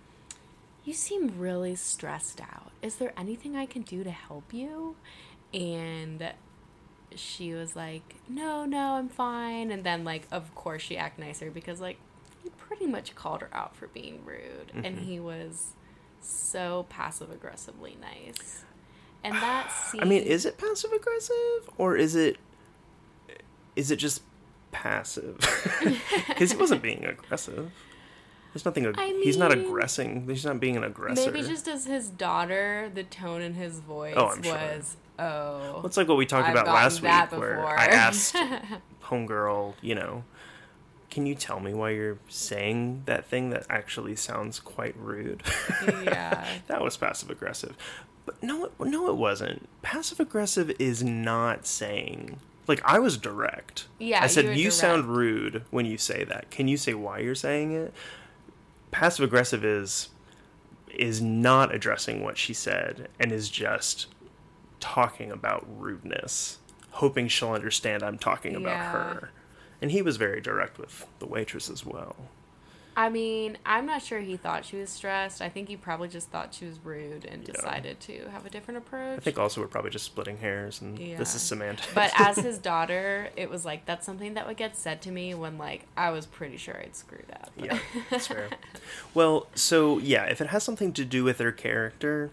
You 0.86 0.94
seem 0.94 1.34
really 1.36 1.74
stressed 1.74 2.40
out. 2.40 2.70
Is 2.80 2.96
there 2.96 3.12
anything 3.18 3.56
I 3.56 3.66
can 3.66 3.82
do 3.82 4.04
to 4.04 4.10
help 4.10 4.54
you? 4.54 4.94
And 5.52 6.32
she 7.14 7.52
was 7.54 7.74
like, 7.74 8.14
No, 8.28 8.64
no, 8.64 8.94
I'm 8.94 9.08
fine. 9.08 9.72
And 9.72 9.82
then, 9.82 10.04
like, 10.04 10.28
of 10.30 10.54
course, 10.54 10.82
she 10.82 10.96
acted 10.96 11.26
nicer 11.26 11.50
because, 11.50 11.80
like, 11.80 11.98
he 12.44 12.50
pretty 12.50 12.86
much 12.86 13.16
called 13.16 13.40
her 13.40 13.50
out 13.52 13.74
for 13.74 13.88
being 13.88 14.24
rude. 14.24 14.70
And 14.74 14.96
mm-hmm. 14.96 15.04
he 15.04 15.18
was 15.18 15.72
so 16.20 16.86
passive 16.88 17.32
aggressively 17.32 17.96
nice. 18.00 18.62
And 19.24 19.34
that 19.34 19.72
scene. 19.72 20.00
I 20.02 20.04
mean, 20.04 20.22
is 20.22 20.46
it 20.46 20.56
passive 20.56 20.92
aggressive 20.92 21.68
or 21.78 21.96
is 21.96 22.14
it 22.14 22.36
is 23.74 23.90
it 23.90 23.96
just 23.96 24.22
passive? 24.70 25.38
Because 26.28 26.52
he 26.52 26.58
wasn't 26.58 26.82
being 26.82 27.04
aggressive. 27.04 27.72
There's 28.56 28.64
nothing. 28.64 28.86
Ag- 28.86 28.94
I 28.96 29.08
he's 29.22 29.36
not 29.36 29.52
aggressing. 29.52 30.26
He's 30.26 30.46
not 30.46 30.58
being 30.58 30.78
an 30.78 30.84
aggressor. 30.84 31.30
Maybe 31.30 31.46
just 31.46 31.68
as 31.68 31.84
his 31.84 32.08
daughter, 32.08 32.90
the 32.94 33.02
tone 33.04 33.42
in 33.42 33.52
his 33.52 33.80
voice 33.80 34.14
Oh, 34.16 34.28
I'm 34.28 34.42
sure. 34.42 34.54
was, 34.54 34.96
oh. 35.18 35.58
Well, 35.74 35.84
it's 35.86 35.98
like 35.98 36.08
what 36.08 36.16
we 36.16 36.24
talked 36.24 36.48
I've 36.48 36.54
about 36.54 36.66
last 36.66 37.02
week, 37.02 37.10
where 37.38 37.56
before. 37.56 37.78
I 37.78 37.84
asked 37.84 38.34
homegirl, 39.04 39.74
you 39.82 39.94
know, 39.94 40.24
can 41.10 41.26
you 41.26 41.34
tell 41.34 41.60
me 41.60 41.74
why 41.74 41.90
you're 41.90 42.16
saying 42.28 43.02
that 43.04 43.26
thing 43.26 43.50
that 43.50 43.66
actually 43.68 44.16
sounds 44.16 44.58
quite 44.58 44.94
rude? 44.96 45.42
Yeah. 45.86 46.46
that 46.68 46.80
was 46.82 46.96
passive 46.96 47.28
aggressive. 47.28 47.76
But 48.24 48.42
no, 48.42 48.64
it- 48.64 48.72
no, 48.80 49.10
it 49.10 49.16
wasn't. 49.16 49.68
Passive 49.82 50.18
aggressive 50.18 50.72
is 50.78 51.04
not 51.04 51.66
saying. 51.66 52.38
Like 52.66 52.80
I 52.86 53.00
was 53.00 53.18
direct. 53.18 53.86
Yeah, 53.98 54.22
I 54.22 54.28
said 54.28 54.46
you 54.46 54.52
you, 54.64 54.70
sound 54.70 55.04
rude 55.14 55.62
when 55.70 55.84
you 55.84 55.98
say 55.98 56.24
that. 56.24 56.50
Can 56.50 56.68
you 56.68 56.78
say 56.78 56.94
why 56.94 57.18
you're 57.18 57.34
saying 57.34 57.72
it? 57.72 57.92
Passive 58.96 59.24
aggressive 59.24 59.62
is 59.62 60.08
is 60.88 61.20
not 61.20 61.74
addressing 61.74 62.24
what 62.24 62.38
she 62.38 62.54
said 62.54 63.08
and 63.20 63.30
is 63.30 63.50
just 63.50 64.06
talking 64.80 65.30
about 65.30 65.66
rudeness, 65.78 66.56
hoping 66.92 67.28
she'll 67.28 67.50
understand 67.52 68.02
I'm 68.02 68.16
talking 68.16 68.56
about 68.56 68.70
Yeah. 68.70 68.92
her. 68.92 69.30
And 69.82 69.90
he 69.90 70.00
was 70.00 70.16
very 70.16 70.40
direct 70.40 70.78
with 70.78 71.06
the 71.18 71.26
waitress 71.26 71.68
as 71.68 71.84
well. 71.84 72.16
I 72.98 73.10
mean, 73.10 73.58
I'm 73.66 73.84
not 73.84 74.00
sure 74.02 74.20
he 74.20 74.38
thought 74.38 74.64
she 74.64 74.76
was 74.78 74.88
stressed. 74.88 75.42
I 75.42 75.50
think 75.50 75.68
he 75.68 75.76
probably 75.76 76.08
just 76.08 76.30
thought 76.30 76.54
she 76.54 76.64
was 76.64 76.78
rude 76.82 77.26
and 77.26 77.46
Yeah. 77.46 77.52
decided 77.54 78.00
to 78.00 78.30
have 78.32 78.46
a 78.46 78.50
different 78.50 78.78
approach. 78.78 79.18
I 79.18 79.20
think 79.20 79.38
also 79.38 79.60
we're 79.60 79.66
probably 79.66 79.90
just 79.90 80.06
splitting 80.06 80.38
hairs 80.38 80.80
and 80.80 80.96
this 80.96 81.34
is 81.34 81.42
semantics. 81.42 81.92
But 81.94 82.10
as 82.18 82.38
his 82.38 82.56
daughter, 82.58 83.28
it 83.36 83.50
was 83.50 83.66
like 83.66 83.84
that's 83.84 84.06
something 84.06 84.32
that 84.34 84.46
would 84.46 84.56
get 84.56 84.76
said 84.76 85.02
to 85.02 85.10
me 85.10 85.34
when 85.34 85.58
like 85.58 85.82
I 85.96 86.10
was 86.10 86.24
pretty 86.24 86.56
sure 86.56 86.78
I'd 86.82 86.96
screwed 86.96 87.30
up. 87.34 87.52
yeah, 87.56 87.78
that's 88.10 88.28
fair. 88.28 88.48
Well, 89.12 89.46
so 89.54 89.98
yeah, 89.98 90.24
if 90.24 90.40
it 90.40 90.46
has 90.48 90.64
something 90.64 90.94
to 90.94 91.04
do 91.04 91.22
with 91.22 91.36
their 91.36 91.52
character, 91.52 92.30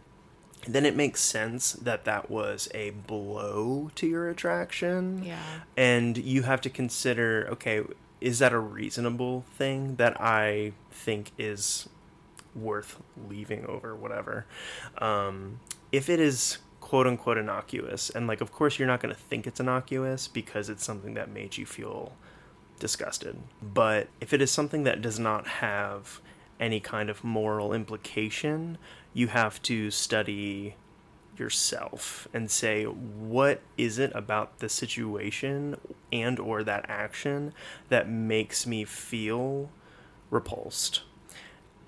then 0.66 0.86
it 0.86 0.96
makes 0.96 1.20
sense 1.20 1.74
that 1.74 2.06
that 2.06 2.32
was 2.32 2.70
a 2.74 2.92
blow 2.92 3.92
to 3.96 4.08
your 4.08 4.30
attraction. 4.30 5.24
Yeah. 5.26 5.38
And 5.76 6.18
you 6.18 6.44
have 6.44 6.62
to 6.62 6.70
consider, 6.70 7.48
okay, 7.52 7.82
is 8.24 8.40
that 8.40 8.54
a 8.54 8.60
reasonable 8.60 9.44
thing 9.58 9.98
that 9.98 10.20
I 10.20 10.72
think 10.90 11.32
is 11.38 11.90
worth 12.56 13.02
leaving 13.30 13.66
over 13.66 13.94
whatever? 13.94 14.46
Um, 14.98 15.60
if 15.92 16.10
it 16.10 16.22
is 16.22 16.60
quote 16.80 17.06
unquote 17.06 17.38
innocuous, 17.38 18.10
and 18.10 18.26
like, 18.26 18.40
of 18.40 18.52
course, 18.54 18.80
you're 18.80 18.88
not 18.88 19.02
going 19.02 19.14
to 19.14 19.20
think 19.20 19.46
it's 19.46 19.60
innocuous 19.60 20.30
because 20.30 20.70
it's 20.70 20.86
something 20.86 21.16
that 21.16 21.30
made 21.30 21.58
you 21.58 21.66
feel 21.66 22.14
disgusted. 22.80 23.36
But 23.62 24.08
if 24.22 24.32
it 24.32 24.42
is 24.42 24.50
something 24.50 24.84
that 24.84 25.02
does 25.02 25.20
not 25.20 25.46
have 25.48 26.22
any 26.62 26.80
kind 26.80 27.10
of 27.10 27.26
moral 27.26 27.74
implication, 27.74 28.78
you 29.14 29.28
have 29.28 29.62
to 29.64 29.92
study 29.92 30.76
yourself 31.38 32.28
and 32.34 32.50
say 32.50 32.84
what 32.86 33.62
is 33.78 34.00
it 34.00 34.12
about 34.14 34.60
the 34.60 34.70
situation 34.70 35.78
and 36.12 36.40
or 36.40 36.64
that 36.64 36.86
action 36.88 37.54
that 37.90 38.10
makes 38.10 38.68
me 38.68 38.86
feel 38.86 39.70
repulsed? 40.30 41.02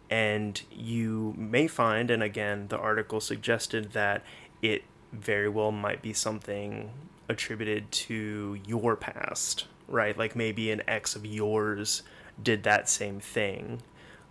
And 0.09 0.61
you 0.71 1.33
may 1.37 1.67
find 1.67 2.11
and 2.11 2.23
again 2.23 2.67
the 2.69 2.77
article 2.77 3.19
suggested 3.19 3.93
that 3.93 4.23
it 4.61 4.83
very 5.11 5.49
well 5.49 5.71
might 5.71 6.01
be 6.01 6.13
something 6.13 6.91
attributed 7.27 7.91
to 7.91 8.57
your 8.65 8.95
past 8.95 9.65
right? 9.87 10.17
Like 10.17 10.35
maybe 10.35 10.71
an 10.71 10.81
ex 10.87 11.15
of 11.15 11.25
yours 11.25 12.03
did 12.41 12.63
that 12.63 12.89
same 12.89 13.19
thing 13.19 13.81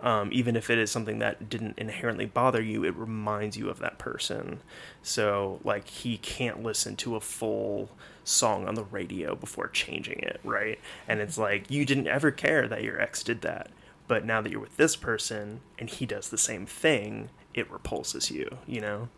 um, 0.05 0.29
even 0.33 0.55
if 0.55 0.69
it 0.69 0.79
is 0.79 0.91
something 0.91 1.19
that 1.21 1.49
didn't 1.49 1.79
inherently 1.79 2.27
bother 2.27 2.63
you 2.63 2.85
it 2.85 2.95
reminds 2.95 3.57
you 3.57 3.71
of 3.71 3.81
that 3.81 3.99
person. 3.99 4.61
So 5.03 5.59
like 5.65 5.89
he 5.89 6.19
can't 6.19 6.63
listen 6.63 6.95
to 6.97 7.17
a 7.17 7.21
full 7.21 7.89
song 8.23 8.69
on 8.69 8.75
the 8.75 8.85
radio 8.85 9.35
before 9.35 9.67
changing 9.69 10.21
it 10.21 10.39
right? 10.45 10.79
And 11.09 11.21
it's 11.21 11.39
like 11.39 11.71
you 11.71 11.85
didn't 11.85 12.07
ever 12.07 12.31
care 12.31 12.69
that 12.69 12.85
your 12.85 13.01
ex 13.01 13.25
did 13.25 13.41
that. 13.41 13.71
But 14.07 14.27
now 14.27 14.43
that 14.43 14.53
you're 14.53 14.61
with 14.61 14.77
this 14.77 14.95
person 14.95 15.61
and 15.79 15.89
he 15.89 16.05
does 16.05 16.29
the 16.29 16.39
same 16.39 16.67
thing 16.67 17.31
it 17.55 17.71
repulses 17.71 18.31
you 18.31 18.59
you 18.67 18.81
know? 18.81 19.09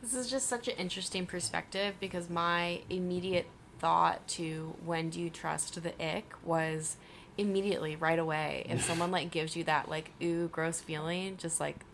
This 0.00 0.14
is 0.14 0.30
just 0.30 0.48
such 0.48 0.68
an 0.68 0.74
interesting 0.78 1.26
perspective 1.26 1.94
because 1.98 2.30
my 2.30 2.80
immediate 2.88 3.46
thought 3.80 4.26
to 4.28 4.74
when 4.84 5.10
do 5.10 5.20
you 5.20 5.30
trust 5.30 5.82
the 5.82 5.92
ick 6.00 6.32
was 6.44 6.96
immediately 7.38 7.96
right 7.96 8.18
away. 8.18 8.66
If 8.68 8.82
someone 8.84 9.10
like 9.10 9.30
gives 9.30 9.56
you 9.56 9.64
that 9.64 9.88
like 9.88 10.10
ooh 10.22 10.48
gross 10.48 10.80
feeling, 10.80 11.36
just 11.38 11.60
like 11.60 11.84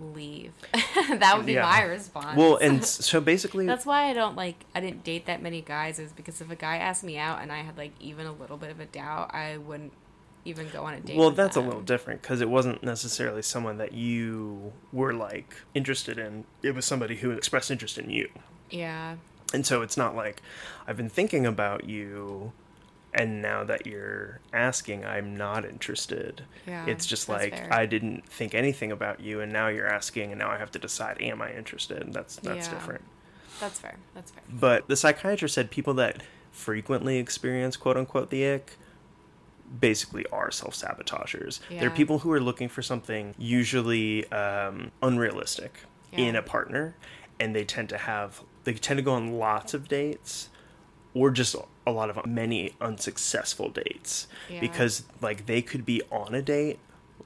leave. 0.00 0.52
that 1.18 1.34
would 1.36 1.46
be 1.46 1.52
Yeah. 1.52 1.62
my 1.62 1.82
response. 1.82 2.36
well 2.36 2.56
and 2.56 2.84
so 2.84 3.20
basically 3.20 3.66
That's 3.66 3.86
why 3.86 4.04
I 4.10 4.14
don't 4.14 4.34
like 4.36 4.64
I 4.74 4.80
didn't 4.80 5.04
date 5.04 5.26
that 5.26 5.42
many 5.42 5.60
guys 5.60 5.98
is 5.98 6.12
because 6.12 6.40
if 6.40 6.50
a 6.50 6.56
guy 6.56 6.76
asked 6.78 7.04
me 7.04 7.18
out 7.18 7.40
and 7.40 7.52
I 7.52 7.58
had 7.58 7.76
like 7.76 7.92
even 8.00 8.26
a 8.26 8.32
little 8.32 8.56
bit 8.56 8.70
of 8.70 8.80
a 8.80 8.86
doubt, 8.86 9.32
I 9.34 9.58
wouldn't 9.58 9.92
even 10.44 10.68
go 10.70 10.82
on 10.84 10.94
a 10.94 11.00
date. 11.00 11.16
well 11.16 11.30
that's 11.30 11.54
a 11.56 11.60
little 11.60 11.82
different 11.82 12.20
because 12.20 12.40
it 12.40 12.48
wasn't 12.50 12.82
necessarily 12.82 13.42
someone 13.42 13.78
that 13.78 13.92
you 13.92 14.72
were 14.92 15.14
like 15.14 15.54
interested 15.72 16.18
in 16.18 16.44
it 16.64 16.74
was 16.74 16.84
somebody 16.84 17.14
who 17.16 17.30
expressed 17.30 17.70
interest 17.70 17.96
in 17.96 18.10
you 18.10 18.28
Yeah. 18.68 19.16
and 19.54 19.64
so 19.64 19.82
it's 19.82 19.96
not 19.96 20.16
like 20.16 20.42
i've 20.88 20.96
been 20.96 21.08
thinking 21.08 21.46
about 21.46 21.84
you 21.88 22.50
and 23.14 23.42
now 23.42 23.62
that 23.64 23.86
you're 23.86 24.40
asking 24.52 25.04
i'm 25.04 25.36
not 25.36 25.64
interested 25.64 26.42
Yeah, 26.66 26.86
it's 26.86 27.04
just 27.06 27.28
like 27.28 27.54
fair. 27.54 27.68
i 27.72 27.84
didn't 27.86 28.26
think 28.26 28.54
anything 28.54 28.90
about 28.92 29.20
you 29.20 29.40
and 29.40 29.52
now 29.52 29.68
you're 29.68 29.86
asking 29.88 30.30
and 30.32 30.38
now 30.38 30.50
i 30.50 30.56
have 30.58 30.70
to 30.72 30.78
decide 30.78 31.20
am 31.20 31.42
i 31.42 31.52
interested 31.52 32.00
and 32.02 32.14
that's 32.14 32.36
that's 32.36 32.66
Yeah. 32.68 32.74
different 32.74 33.02
That's 33.60 33.78
fair. 33.78 33.96
That's 34.14 34.30
fair. 34.32 34.42
But 34.50 34.88
the 34.88 34.96
psychiatrist 34.96 35.54
said 35.54 35.70
people 35.70 35.94
that 35.94 36.22
frequently 36.50 37.18
experience 37.18 37.76
quote 37.76 37.96
unquote 37.96 38.30
the 38.30 38.44
ick 38.54 38.76
basically 39.80 40.26
are 40.32 40.50
self 40.50 40.74
sabotagers. 40.74 41.60
Yeah. 41.70 41.80
They're 41.80 41.90
people 41.90 42.18
who 42.20 42.32
are 42.32 42.40
looking 42.40 42.68
for 42.68 42.82
something 42.82 43.34
usually 43.38 44.30
um, 44.32 44.90
unrealistic 45.02 45.80
in 46.12 46.36
a 46.36 46.42
partner, 46.42 46.94
and 47.40 47.54
they 47.56 47.64
tend 47.64 47.88
to 47.90 47.98
have 47.98 48.42
they 48.64 48.74
tend 48.74 48.98
to 48.98 49.02
go 49.02 49.12
on 49.14 49.38
lots 49.38 49.72
of 49.74 49.88
dates, 49.88 50.50
or 51.14 51.30
just 51.30 51.54
a 51.86 51.90
lot 51.90 52.10
of 52.10 52.24
many 52.26 52.74
unsuccessful 52.80 53.68
dates 53.70 54.26
Yeah. 54.48 54.60
because 54.60 55.04
like 55.20 55.46
they 55.46 55.62
could 55.62 55.84
be 55.84 56.02
on 56.10 56.34
a 56.34 56.42
date 56.42 56.78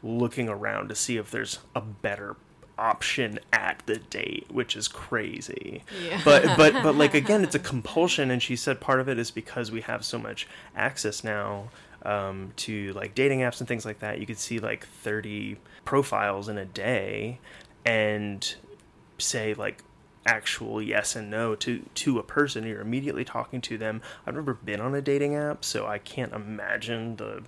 looking 0.02 0.48
around 0.48 0.88
to 0.88 0.94
see 0.94 1.16
if 1.16 1.30
there's 1.30 1.58
a 1.74 1.80
better 1.80 2.36
option 2.78 3.38
at 3.54 3.82
the 3.86 3.96
date 3.96 4.46
which 4.50 4.76
is 4.76 4.86
crazy 4.88 5.82
Yeah. 6.06 6.20
but 6.24 6.56
but 6.56 6.74
but 6.82 6.94
like 6.94 7.14
again 7.22 7.42
it's 7.42 7.54
a 7.54 7.58
compulsion 7.58 8.30
and 8.30 8.42
she 8.42 8.54
said 8.56 8.80
part 8.80 9.00
of 9.00 9.08
it 9.08 9.18
is 9.18 9.30
because 9.30 9.70
we 9.70 9.80
have 9.82 10.04
so 10.04 10.18
much 10.18 10.46
access 10.76 11.24
now 11.24 11.68
um, 12.02 12.52
to 12.56 12.92
like 12.92 13.14
dating 13.14 13.40
apps 13.40 13.58
and 13.60 13.66
things 13.66 13.84
like 13.84 13.98
that 14.00 14.20
you 14.20 14.26
could 14.26 14.38
see 14.38 14.58
like 14.58 14.86
30 14.86 15.56
profiles 15.84 16.48
in 16.48 16.56
a 16.58 16.64
day 16.66 17.40
and 17.84 18.54
say 19.18 19.54
like 19.54 19.82
actual 20.26 20.82
yes 20.82 21.16
and 21.16 21.30
no 21.30 21.54
to 21.54 21.80
to 21.94 22.18
a 22.18 22.22
person. 22.22 22.64
You're 22.66 22.80
immediately 22.80 23.24
talking 23.24 23.60
to 23.62 23.78
them. 23.78 24.02
I've 24.26 24.34
never 24.34 24.52
been 24.54 24.80
on 24.80 24.94
a 24.94 25.00
dating 25.00 25.34
app 25.36 25.64
so 25.64 25.86
i 25.86 25.98
can't 25.98 26.32
imagine 26.32 27.16
the 27.16 27.42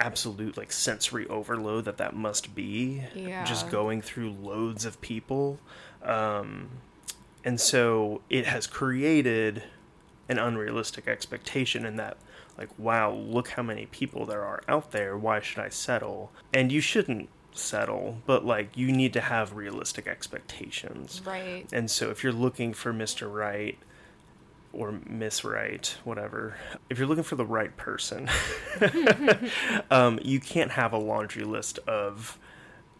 absolute 0.00 0.56
like 0.56 0.72
sensory 0.72 1.26
overload 1.28 1.84
that 1.84 1.96
that 1.98 2.14
must 2.14 2.54
be 2.54 3.02
Yeah. 3.14 3.44
just 3.44 3.70
going 3.70 4.02
through 4.02 4.32
loads 4.32 4.84
of 4.84 5.00
people. 5.00 5.58
Um 6.02 6.68
and 7.44 7.60
so 7.60 8.22
it 8.28 8.46
has 8.46 8.66
created 8.66 9.62
an 10.28 10.38
unrealistic 10.38 11.06
expectation 11.06 11.84
in 11.86 11.96
that 11.96 12.16
like 12.58 12.70
wow 12.78 13.12
look 13.12 13.48
how 13.50 13.62
many 13.62 13.86
people 13.86 14.26
there 14.26 14.42
are 14.44 14.62
out 14.68 14.90
there. 14.90 15.16
Why 15.16 15.40
should 15.40 15.60
i 15.60 15.68
settle? 15.68 16.32
And 16.52 16.72
you 16.72 16.80
shouldn't 16.80 17.28
settle 17.54 18.18
but 18.26 18.44
like 18.44 18.76
you 18.76 18.90
need 18.92 19.12
to 19.12 19.20
have 19.20 19.54
realistic 19.54 20.06
expectations 20.06 21.22
Right. 21.24 21.66
and 21.72 21.90
so 21.90 22.10
if 22.10 22.22
you're 22.24 22.32
looking 22.32 22.74
for 22.74 22.92
mr 22.92 23.32
right 23.32 23.78
or 24.72 24.92
miss 25.06 25.44
right 25.44 25.96
whatever 26.04 26.56
if 26.90 26.98
you're 26.98 27.06
looking 27.06 27.22
for 27.24 27.36
the 27.36 27.46
right 27.46 27.76
person 27.76 28.28
um, 29.90 30.18
you 30.22 30.40
can't 30.40 30.72
have 30.72 30.92
a 30.92 30.98
laundry 30.98 31.44
list 31.44 31.78
of 31.86 32.38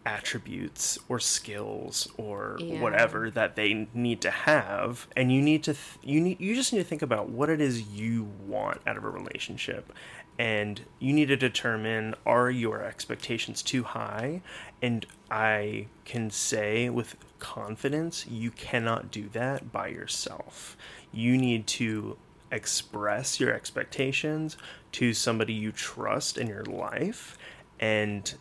attributes 0.05 0.99
or 1.09 1.19
skills 1.19 2.07
or 2.17 2.57
Yeah. 2.59 2.79
whatever 2.79 3.31
that 3.31 3.55
they 3.55 3.87
need 3.93 4.21
to 4.21 4.29
have 4.31 5.07
and 5.17 5.31
you 5.33 5.41
need 5.41 5.63
to 5.63 5.73
th- 5.73 5.97
you 6.03 6.21
need 6.21 6.39
you 6.39 6.53
just 6.55 6.71
need 6.71 6.79
to 6.79 6.85
think 6.85 7.01
about 7.01 7.29
what 7.29 7.49
it 7.49 7.59
is 7.59 7.81
you 7.81 8.23
want 8.45 8.81
out 8.85 8.97
of 8.97 9.03
a 9.03 9.09
relationship 9.09 9.91
and 10.37 10.81
you 10.99 11.13
need 11.13 11.27
to 11.27 11.37
determine 11.37 12.13
are 12.25 12.49
your 12.49 12.83
expectations 12.83 13.61
too 13.61 13.83
high 13.83 14.41
and 14.81 15.05
i 15.31 15.87
can 16.03 16.29
say 16.29 16.89
with 16.89 17.15
confidence 17.39 18.25
you 18.27 18.51
cannot 18.51 19.11
do 19.11 19.29
that 19.29 19.71
by 19.71 19.87
yourself 19.87 20.75
you 21.13 21.37
need 21.37 21.65
to 21.65 22.17
express 22.51 23.39
your 23.39 23.53
expectations 23.53 24.57
to 24.91 25.13
somebody 25.13 25.53
you 25.53 25.71
trust 25.71 26.37
in 26.37 26.47
your 26.47 26.63
life 26.65 27.37
and 27.79 28.35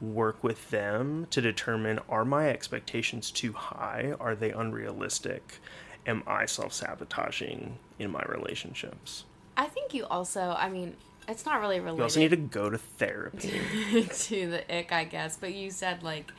work 0.00 0.42
with 0.42 0.70
them 0.70 1.26
to 1.30 1.40
determine 1.40 1.98
are 2.08 2.24
my 2.24 2.48
expectations 2.48 3.30
too 3.30 3.52
high? 3.52 4.14
Are 4.18 4.34
they 4.34 4.50
unrealistic? 4.50 5.58
Am 6.06 6.22
I 6.26 6.46
self 6.46 6.72
sabotaging 6.72 7.78
in 7.98 8.10
my 8.10 8.22
relationships? 8.28 9.24
I 9.56 9.66
think 9.66 9.92
you 9.92 10.06
also. 10.06 10.54
I 10.58 10.70
mean, 10.70 10.96
it's 11.30 11.46
not 11.46 11.60
really 11.60 11.80
related. 11.80 11.98
You 11.98 12.02
also 12.02 12.20
need 12.20 12.30
to 12.30 12.36
go 12.36 12.70
to 12.70 12.78
therapy. 12.78 13.60
to 14.10 14.50
the 14.50 14.78
ick, 14.78 14.92
I 14.92 15.04
guess. 15.04 15.36
But 15.36 15.54
you 15.54 15.70
said 15.70 16.02
like 16.02 16.32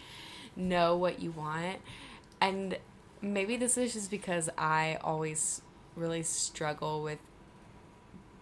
know 0.56 0.96
what 0.98 1.22
you 1.22 1.32
want, 1.32 1.78
and 2.40 2.78
maybe 3.22 3.58
this 3.58 3.78
is 3.78 3.94
just 3.94 4.12
because 4.12 4.50
I 4.58 4.98
always 5.02 5.62
really 5.96 6.24
struggle 6.24 7.04
with 7.04 7.20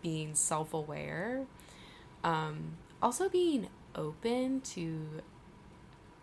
being 0.02 0.36
self-aware. 0.36 1.46
Um, 2.24 2.78
also 3.02 3.30
being 3.30 3.70
open 3.96 4.62
to 4.62 5.22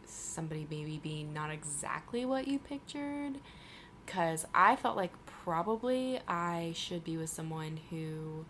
somebody 0.05 0.67
maybe 0.71 1.01
being 1.03 1.33
not 1.33 1.51
exactly 1.51 2.25
what 2.25 2.47
you 2.47 2.59
pictured 2.59 3.35
because 4.05 4.47
I 4.55 4.77
felt 4.77 4.97
like 4.97 5.13
probably 5.27 6.21
I 6.29 6.73
should 6.75 7.03
be 7.03 7.17
with 7.17 7.31
someone 7.31 7.81
who 7.91 8.45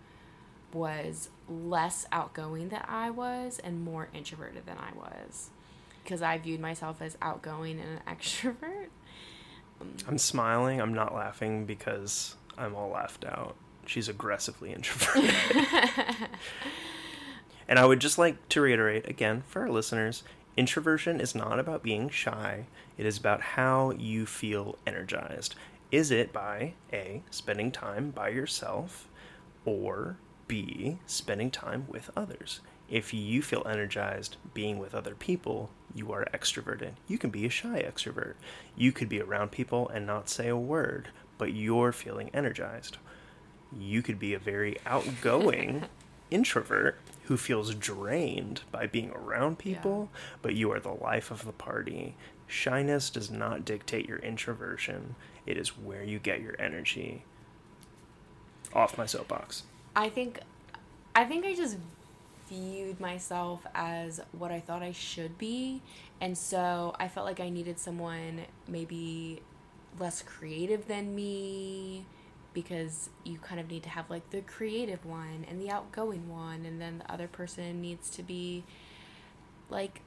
was 0.73 1.29
less 1.49 2.07
outgoing 2.13 2.69
than 2.69 2.83
I 2.87 3.11
was 3.11 3.59
and 3.63 3.85
more 3.85 4.09
introverted 4.13 4.67
than 4.67 4.79
I 4.79 4.91
was 4.97 5.51
because 6.03 6.23
I 6.23 6.39
viewed 6.39 6.61
myself 6.61 7.03
as 7.03 7.17
outgoing 7.21 7.81
and 7.81 7.99
an 7.99 8.01
extrovert. 8.17 8.89
I'm 10.09 10.19
smiling, 10.19 10.81
I'm 10.81 10.95
not 10.95 11.15
laughing 11.15 11.67
because 11.67 12.37
I'm 12.57 12.75
all 12.75 12.91
laughed 12.91 13.25
out. 13.25 13.57
She's 13.87 14.09
aggressively 14.09 14.73
introverted. 14.73 15.35
and 17.69 17.79
I 17.79 17.85
would 17.85 18.01
just 18.01 18.19
like 18.19 18.49
to 18.51 18.61
reiterate 18.61 19.09
again 19.09 19.43
for 19.47 19.63
our 19.63 19.69
listeners 19.69 20.23
introversion 20.57 21.21
is 21.21 21.35
not 21.35 21.59
about 21.59 21.83
being 21.83 22.09
shy, 22.09 22.65
it 22.97 23.05
is 23.05 23.19
about 23.19 23.41
how 23.41 23.91
you 23.93 24.25
feel 24.25 24.77
energized. 24.87 25.55
Is 25.93 26.11
it 26.11 26.33
by 26.33 26.73
A, 26.93 27.23
spending 27.31 27.71
time 27.71 28.11
by 28.11 28.31
yourself, 28.31 29.07
or 29.65 30.17
B, 30.49 30.99
spending 31.07 31.51
time 31.51 31.87
with 31.89 32.11
others? 32.17 32.61
If 32.89 33.13
you 33.13 33.43
feel 33.43 33.67
energized 33.67 34.37
being 34.55 34.79
with 34.79 34.95
other 34.95 35.15
people, 35.15 35.71
you 35.95 36.13
are 36.13 36.29
extroverted. 36.33 36.93
You 37.09 37.19
can 37.19 37.31
be 37.31 37.45
a 37.45 37.51
shy 37.51 37.83
extrovert. 37.83 38.35
You 38.77 38.93
could 38.93 39.09
be 39.09 39.21
around 39.21 39.51
people 39.51 39.89
and 39.89 40.07
not 40.07 40.29
say 40.29 40.49
a 40.49 40.57
word, 40.57 41.09
but 41.37 41.53
you're 41.53 41.93
feeling 41.93 42.31
energized. 42.33 42.99
You 43.77 44.03
could 44.03 44.19
be 44.19 44.35
a 44.35 44.39
very 44.39 44.77
outgoing 44.87 45.87
introvert 46.31 46.99
who 47.25 47.37
feels 47.37 47.75
drained 47.75 48.61
by 48.71 48.87
being 48.87 49.11
around 49.11 49.59
people, 49.59 50.11
but 50.43 50.55
you 50.55 50.71
are 50.71 50.81
the 50.81 50.93
life 50.93 51.33
of 51.33 51.45
the 51.45 51.53
party. 51.53 52.15
Shyness 52.47 53.11
does 53.11 53.31
not 53.31 53.65
dictate 53.65 54.07
your 54.07 54.19
introversion, 54.19 55.17
it 55.45 55.57
is 55.57 55.77
where 55.77 56.05
you 56.05 56.21
get 56.21 56.41
your 56.41 56.55
energy. 56.61 57.25
Off 58.73 58.97
my 58.97 59.07
soapbox. 59.07 59.65
I 59.97 60.11
think 60.11 60.41
I 61.15 61.25
think 61.25 61.47
I 61.47 61.55
just 61.55 61.79
viewed 62.49 63.01
myself 63.01 63.67
as 63.75 64.21
what 64.33 64.53
I 64.53 64.61
thought 64.61 64.83
I 64.83 64.93
should 64.93 65.39
be 65.39 65.81
and 66.21 66.37
so 66.37 66.95
I 67.01 67.09
felt 67.09 67.27
like 67.27 67.41
I 67.41 67.49
needed 67.49 67.79
someone 67.79 68.43
maybe 68.69 69.41
less 69.99 70.23
creative 70.23 70.87
than 70.87 71.15
me 71.15 72.05
because 72.53 73.09
you 73.25 73.39
kind 73.39 73.59
of 73.59 73.71
need 73.71 73.83
to 73.85 73.89
have 73.89 74.09
like 74.11 74.29
the 74.31 74.43
creative 74.43 75.05
one 75.05 75.47
and 75.49 75.61
the 75.61 75.71
outgoing 75.71 76.29
one 76.29 76.67
and 76.67 76.81
then 76.81 76.99
the 76.99 77.11
other 77.11 77.27
person 77.27 77.81
needs 77.81 78.11
to 78.11 78.23
be 78.23 78.65
like 79.71 80.03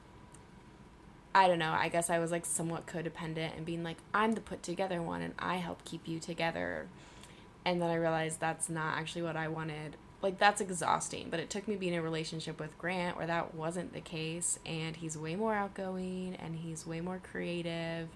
I 1.33 1.47
don't 1.47 1.59
know. 1.59 1.71
I 1.71 1.89
guess 1.89 2.09
I 2.09 2.17
was 2.17 2.31
like 2.31 2.43
somewhat 2.43 2.87
codependent 2.87 3.55
and 3.55 3.63
being 3.63 3.83
like, 3.83 3.97
I'm 4.15 4.31
the 4.31 4.41
put 4.41 4.63
together 4.63 4.99
one 4.99 5.21
and 5.21 5.35
I 5.37 5.57
help 5.57 5.85
keep 5.85 6.07
you 6.07 6.19
together. 6.19 6.87
And 7.65 7.81
then 7.81 7.89
I 7.89 7.95
realized 7.95 8.39
that's 8.39 8.69
not 8.69 8.97
actually 8.97 9.23
what 9.23 9.35
I 9.35 9.47
wanted. 9.47 9.97
Like, 10.21 10.37
that's 10.37 10.61
exhausting. 10.61 11.27
But 11.29 11.39
it 11.39 11.49
took 11.49 11.67
me 11.67 11.75
being 11.75 11.93
in 11.93 11.99
a 11.99 12.01
relationship 12.01 12.59
with 12.59 12.77
Grant 12.77 13.17
where 13.17 13.27
that 13.27 13.53
wasn't 13.53 13.93
the 13.93 14.01
case. 14.01 14.59
And 14.65 14.95
he's 14.95 15.17
way 15.17 15.35
more 15.35 15.53
outgoing 15.53 16.35
and 16.39 16.55
he's 16.55 16.85
way 16.87 17.01
more 17.01 17.19
creative. 17.21 18.09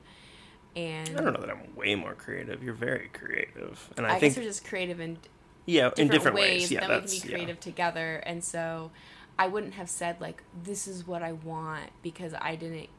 And 0.75 1.09
I 1.09 1.21
don't 1.21 1.33
know 1.33 1.41
that 1.41 1.49
I'm 1.49 1.75
way 1.75 1.95
more 1.95 2.15
creative. 2.15 2.63
You're 2.63 2.73
very 2.73 3.09
creative. 3.13 3.89
And 3.95 4.05
I, 4.05 4.15
I, 4.15 4.19
think 4.19 4.33
guess 4.33 4.41
we're 4.41 4.47
just 4.47 4.65
creative 4.65 4.99
in 4.99 5.17
yeah, 5.65 5.89
different, 5.89 5.99
in 5.99 6.07
different 6.07 6.35
ways, 6.35 6.61
ways. 6.63 6.71
Yeah, 6.71 6.87
then 6.87 6.89
we 6.89 6.95
can 6.95 7.09
be 7.09 7.17
yeah. 7.17 7.35
creative 7.35 7.59
together. 7.59 8.15
And 8.25 8.43
so 8.43 8.91
I 9.37 9.47
wouldn't 9.47 9.73
have 9.75 9.89
said, 9.89 10.19
like, 10.19 10.43
this 10.63 10.87
is 10.87 11.05
what 11.05 11.21
I 11.21 11.33
want 11.33 11.89
because 12.01 12.33
I 12.39 12.55
didn't 12.55 12.89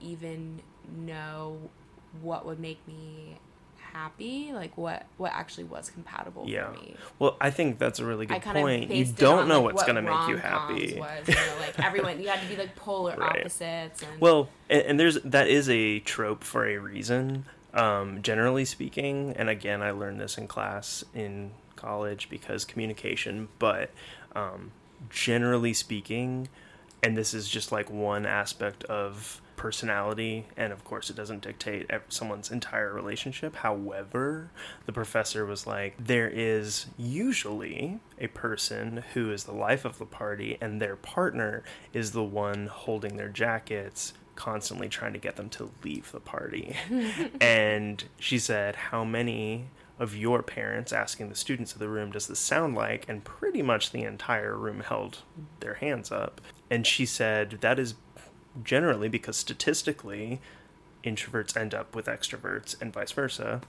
even 0.00 0.60
know 0.94 1.70
what 2.20 2.46
would 2.46 2.60
make 2.60 2.86
me 2.86 3.38
happy, 3.94 4.50
like 4.52 4.76
what 4.76 5.06
what 5.16 5.32
actually 5.32 5.64
was 5.64 5.88
compatible 5.88 6.44
Yeah. 6.46 6.72
for 6.72 6.80
me. 6.80 6.96
Well, 7.18 7.36
I 7.40 7.50
think 7.50 7.78
that's 7.78 8.00
a 8.00 8.04
really 8.04 8.26
good 8.26 8.42
point. 8.42 8.90
You 8.90 9.04
don't 9.04 9.40
on, 9.40 9.48
know 9.48 9.62
like, 9.62 9.74
what's 9.74 9.86
what 9.86 9.92
going 9.94 10.04
to 10.04 10.10
make 10.10 10.28
you 10.28 10.36
happy. 10.36 10.98
Was, 10.98 11.28
you 11.28 11.34
know, 11.34 11.56
like 11.60 11.78
everyone, 11.84 12.20
you 12.20 12.28
had 12.28 12.40
to 12.40 12.46
be 12.48 12.56
like 12.56 12.74
polar 12.76 13.16
Right. 13.16 13.40
opposites. 13.40 14.02
And 14.02 14.20
Well, 14.20 14.48
and, 14.68 14.82
and 14.82 15.00
there's 15.00 15.20
that 15.22 15.46
is 15.48 15.68
a 15.70 16.00
trope 16.00 16.42
for 16.44 16.66
a 16.66 16.78
reason. 16.78 17.46
Um, 17.72 18.22
generally 18.22 18.64
speaking, 18.64 19.34
and 19.36 19.48
again, 19.48 19.82
I 19.82 19.90
learned 19.92 20.20
this 20.20 20.38
in 20.38 20.46
class 20.48 21.04
in 21.14 21.52
college 21.76 22.28
because 22.28 22.64
communication. 22.64 23.48
But 23.58 23.90
um, 24.34 24.72
generally 25.10 25.72
speaking, 25.72 26.48
and 27.04 27.18
this 27.18 27.34
is 27.34 27.48
just 27.48 27.70
like 27.70 27.90
one 27.90 28.24
aspect 28.24 28.82
of 28.84 29.42
personality, 29.56 30.46
and 30.56 30.72
of 30.72 30.84
course, 30.84 31.10
it 31.10 31.16
doesn't 31.16 31.42
dictate 31.42 31.90
someone's 32.08 32.50
entire 32.50 32.94
relationship. 32.94 33.56
However, 33.56 34.50
the 34.86 34.92
professor 34.92 35.44
was 35.44 35.66
like, 35.66 35.94
there 35.98 36.30
is 36.30 36.86
usually 36.96 38.00
a 38.18 38.28
person 38.28 39.04
who 39.12 39.30
is 39.30 39.44
the 39.44 39.52
life 39.52 39.84
of 39.84 39.98
the 39.98 40.06
party, 40.06 40.56
and 40.62 40.80
their 40.80 40.96
partner 40.96 41.62
is 41.92 42.12
the 42.12 42.24
one 42.24 42.68
holding 42.68 43.18
their 43.18 43.28
jackets, 43.28 44.14
constantly 44.34 44.88
trying 44.88 45.12
to 45.12 45.18
get 45.18 45.36
them 45.36 45.50
to 45.50 45.70
leave 45.84 46.10
the 46.10 46.20
party. 46.20 46.74
and 47.40 48.04
she 48.18 48.38
said, 48.38 48.76
How 48.76 49.04
many 49.04 49.66
of 49.98 50.16
your 50.16 50.42
parents 50.42 50.92
asking 50.92 51.28
the 51.28 51.34
students 51.34 51.72
of 51.72 51.78
the 51.78 51.88
room 51.88 52.10
does 52.10 52.26
this 52.26 52.40
sound 52.40 52.74
like 52.74 53.08
and 53.08 53.22
pretty 53.24 53.62
much 53.62 53.92
the 53.92 54.02
entire 54.02 54.56
room 54.56 54.80
held 54.80 55.18
their 55.60 55.74
hands 55.74 56.10
up 56.10 56.40
and 56.74 56.86
she 56.86 57.06
said 57.06 57.58
that 57.60 57.78
is 57.78 57.94
generally 58.64 59.08
because 59.08 59.36
statistically 59.36 60.40
introverts 61.04 61.56
end 61.56 61.72
up 61.72 61.94
with 61.94 62.06
extroverts 62.06 62.80
and 62.80 62.92
vice 62.92 63.12
versa 63.12 63.60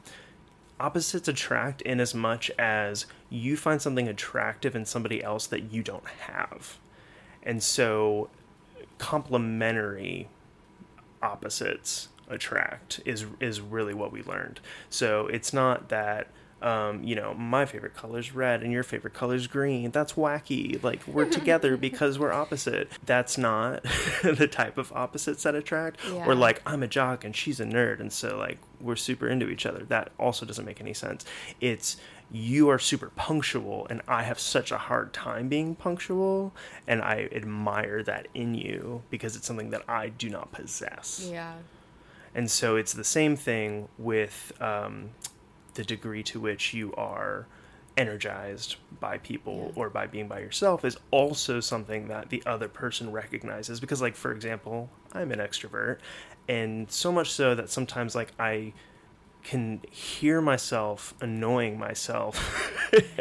opposites 0.79 1.27
attract 1.27 1.81
in 1.83 1.99
as 1.99 2.15
much 2.15 2.49
as 2.57 3.05
you 3.29 3.55
find 3.55 3.81
something 3.81 4.07
attractive 4.07 4.75
in 4.75 4.85
somebody 4.85 5.23
else 5.23 5.45
that 5.45 5.71
you 5.71 5.83
don't 5.83 6.07
have 6.07 6.79
and 7.43 7.61
so 7.61 8.29
complementary 8.97 10.27
opposites 11.21 12.09
attract 12.29 13.01
is 13.05 13.25
is 13.39 13.61
really 13.61 13.93
what 13.93 14.11
we 14.11 14.23
learned. 14.23 14.59
So 14.89 15.27
it's 15.27 15.53
not 15.53 15.89
that 15.89 16.27
um, 16.61 17.03
you 17.03 17.15
know, 17.15 17.33
my 17.33 17.65
favorite 17.65 17.93
color 17.95 18.19
is 18.19 18.33
red 18.33 18.63
and 18.63 18.71
your 18.71 18.83
favorite 18.83 19.13
color 19.13 19.35
is 19.35 19.47
green. 19.47 19.91
That's 19.91 20.13
wacky. 20.13 20.81
Like 20.81 21.05
we're 21.07 21.29
together 21.29 21.77
because 21.87 22.17
we're 22.17 22.31
opposite. 22.31 22.89
That's 23.05 23.37
not 23.37 23.83
the 24.23 24.47
type 24.47 24.77
of 24.77 24.91
opposites 24.93 25.43
that 25.43 25.53
attract. 25.53 25.99
Yeah. 26.11 26.25
Or 26.25 26.33
like 26.33 26.61
I'm 26.65 26.81
a 26.81 26.87
jock 26.87 27.23
and 27.23 27.35
she's 27.35 27.59
a 27.59 27.65
nerd, 27.65 27.99
and 27.99 28.11
so 28.11 28.37
like 28.37 28.57
we're 28.79 28.95
super 28.95 29.27
into 29.27 29.49
each 29.49 29.65
other. 29.65 29.83
That 29.85 30.11
also 30.17 30.45
doesn't 30.45 30.65
make 30.65 30.81
any 30.81 30.93
sense. 30.93 31.25
It's 31.59 31.97
you 32.31 32.69
are 32.69 32.79
super 32.79 33.11
punctual 33.15 33.85
and 33.89 34.01
I 34.07 34.23
have 34.23 34.39
such 34.39 34.71
a 34.71 34.77
hard 34.77 35.13
time 35.13 35.47
being 35.47 35.75
punctual 35.75 36.53
and 36.87 37.01
I 37.01 37.29
admire 37.31 38.01
that 38.03 38.27
in 38.33 38.55
you 38.55 39.03
because 39.11 39.35
it's 39.35 39.45
something 39.45 39.69
that 39.69 39.83
I 39.87 40.09
do 40.09 40.29
not 40.29 40.51
possess. 40.51 41.27
Yeah. 41.31 41.53
And 42.33 42.49
so 42.49 42.75
it's 42.75 42.93
the 42.93 43.03
same 43.03 43.35
thing 43.35 43.87
with 43.97 44.51
um, 44.59 45.11
the 45.75 45.83
degree 45.83 46.23
to 46.23 46.39
which 46.39 46.73
you 46.73 46.93
are 46.95 47.47
energized 47.97 48.75
by 48.99 49.17
people 49.19 49.71
Yeah. 49.73 49.81
or 49.83 49.89
by 49.89 50.05
being 50.07 50.27
by 50.27 50.39
yourself 50.39 50.83
is 50.83 50.97
also 51.11 51.59
something 51.61 52.09
that 52.09 52.29
the 52.29 52.43
other 52.45 52.67
person 52.67 53.11
recognizes 53.11 53.79
because 53.79 54.01
like 54.01 54.15
for 54.17 54.33
example 54.33 54.89
i'm 55.13 55.31
an 55.31 55.39
extrovert 55.39 55.99
and 56.49 56.91
so 56.91 57.09
much 57.11 57.31
so 57.31 57.55
that 57.55 57.69
sometimes 57.69 58.13
like 58.13 58.33
i 58.37 58.73
can 59.43 59.79
hear 59.91 60.41
myself 60.41 61.13
annoying 61.21 61.79
myself 61.79 62.69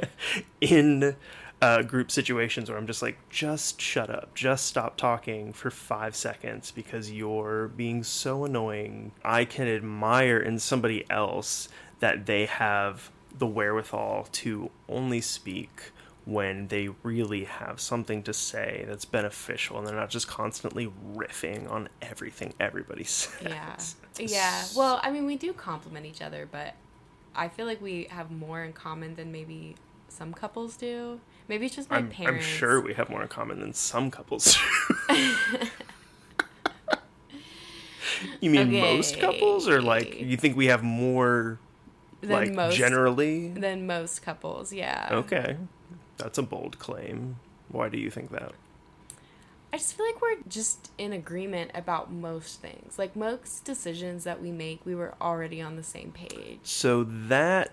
in 0.61 1.15
uh, 1.63 1.83
group 1.83 2.11
situations 2.11 2.69
where 2.69 2.77
I'm 2.77 2.87
just 2.87 3.01
like, 3.01 3.17
just 3.31 3.81
shut 3.81 4.11
up, 4.11 4.35
just 4.35 4.67
stop 4.67 4.97
talking 4.97 5.53
for 5.53 5.71
five 5.71 6.15
seconds 6.17 6.71
because 6.71 7.11
you're 7.11 7.69
being 7.69 8.03
so 8.03 8.45
annoying. 8.45 9.13
I 9.25 9.45
can 9.47 9.67
admire 9.69 10.39
in 10.39 10.59
somebody 10.59 11.05
else 11.11 11.69
that 12.01 12.27
they 12.27 12.47
have 12.47 13.11
the 13.37 13.47
wherewithal 13.47 14.29
to 14.33 14.71
only 14.89 15.21
speak 15.21 15.93
when 16.25 16.69
they 16.69 16.89
really 17.03 17.45
have 17.45 17.79
something 17.81 18.23
to 18.23 18.33
say 18.33 18.85
that's 18.89 19.05
beneficial 19.05 19.77
and 19.77 19.87
they're 19.87 19.95
not 19.95 20.09
just 20.09 20.27
constantly 20.27 20.91
riffing 21.15 21.71
on 21.71 21.89
everything 22.01 22.55
everybody 22.59 23.05
says. 23.05 23.43
Yeah. 23.43 23.77
Yeah. 24.19 24.65
Well, 24.75 25.01
I 25.03 25.11
mean, 25.11 25.27
we 25.27 25.37
do 25.37 25.53
compliment 25.53 26.07
each 26.07 26.23
other, 26.23 26.49
but 26.51 26.75
I 27.35 27.49
feel 27.49 27.67
like 27.67 27.83
we 27.83 28.07
have 28.11 28.31
more 28.31 28.63
in 28.63 28.73
common 28.73 29.17
than 29.17 29.33
maybe 29.33 29.75
some 30.09 30.33
couples 30.33 30.77
do. 30.77 31.21
Maybe 31.49 31.67
it's 31.67 31.77
just 31.77 31.91
my 31.91 31.99
I'm, 31.99 32.11
I'm 32.27 32.41
sure 32.41 32.81
we 32.81 32.95
have 32.95 33.11
more 33.11 33.21
in 33.23 33.29
common 33.29 33.61
than 33.61 33.75
some 33.75 34.11
couples. 34.11 34.57
you 38.41 38.51
mean 38.51 38.73
most 38.73 39.19
couples, 39.21 39.69
or 39.69 39.83
like 39.83 40.19
you 40.21 40.39
think 40.39 40.57
we 40.57 40.67
have 40.67 40.83
more, 40.83 41.59
Than 42.25 42.37
like 42.37 42.53
most- 42.53 42.77
generally? 42.77 43.49
than 43.49 43.87
most 43.87 44.23
couples. 44.23 44.73
Yeah. 44.73 45.09
Okay, 45.11 45.57
that's 46.17 46.39
a 46.39 46.43
bold 46.43 46.79
claim. 46.79 47.37
Why 47.69 47.89
do 47.89 47.99
you 47.99 48.11
think 48.11 48.31
that? 48.31 48.53
I 49.73 49.77
just 49.77 49.97
feel 49.97 50.07
like 50.07 50.23
we're 50.23 50.37
just 50.49 50.93
in 50.99 51.13
agreement 51.13 51.73
about 51.75 52.13
most 52.13 52.61
things. 52.61 52.97
Like 52.97 53.17
most 53.17 53.65
decisions 53.65 54.23
that 54.23 54.41
we 54.41 54.53
make, 54.53 54.87
we 54.87 54.95
were 54.95 55.15
already 55.21 55.61
on 55.61 55.75
the 55.75 55.83
same 55.83 56.13
page. 56.13 56.61
So 56.63 57.03
that 57.03 57.73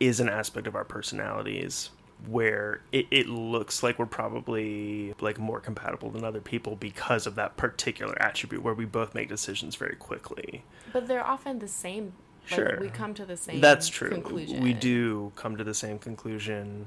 is 0.00 0.18
an 0.18 0.28
aspect 0.28 0.66
of 0.66 0.74
our 0.74 0.82
personalities 0.84 1.90
where 2.26 2.80
it, 2.90 3.06
it 3.12 3.28
looks 3.28 3.82
like 3.82 3.98
we're 3.98 4.06
probably 4.06 5.14
like 5.20 5.38
more 5.38 5.60
compatible 5.60 6.10
than 6.10 6.24
other 6.24 6.40
people 6.40 6.74
because 6.74 7.26
of 7.26 7.36
that 7.36 7.56
particular 7.56 8.20
attribute 8.20 8.62
where 8.62 8.74
we 8.74 8.84
both 8.84 9.14
make 9.14 9.28
decisions 9.28 9.76
very 9.76 9.94
quickly. 9.94 10.64
But 10.92 11.06
they're 11.06 11.24
often 11.24 11.60
the 11.60 11.68
same. 11.68 12.14
Like, 12.50 12.60
Sure. 12.60 12.78
We 12.80 12.88
come 12.88 13.14
to 13.14 13.24
the 13.26 13.36
same 13.36 13.60
That's 13.60 13.88
true. 13.88 14.10
conclusion. 14.10 14.60
We 14.62 14.72
do 14.74 15.32
come 15.36 15.56
to 15.56 15.64
the 15.64 15.74
same 15.74 15.98
conclusion. 15.98 16.86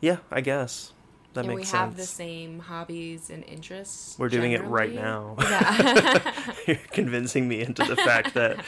Yeah, 0.00 0.18
I 0.30 0.40
guess 0.40 0.92
that 1.32 1.40
and 1.40 1.48
makes 1.48 1.58
we 1.58 1.64
sense. 1.64 1.72
have 1.72 1.96
the 1.96 2.04
same 2.06 2.58
hobbies 2.60 3.30
and 3.30 3.42
interests. 3.44 4.16
We're 4.18 4.28
doing 4.28 4.52
it 4.52 4.62
right 4.64 4.92
now. 4.94 5.36
Yeah. 5.40 6.42
You're 6.66 6.76
convincing 6.92 7.48
me 7.48 7.60
into 7.60 7.82
the 7.84 7.96
fact 7.96 8.34
that 8.34 8.62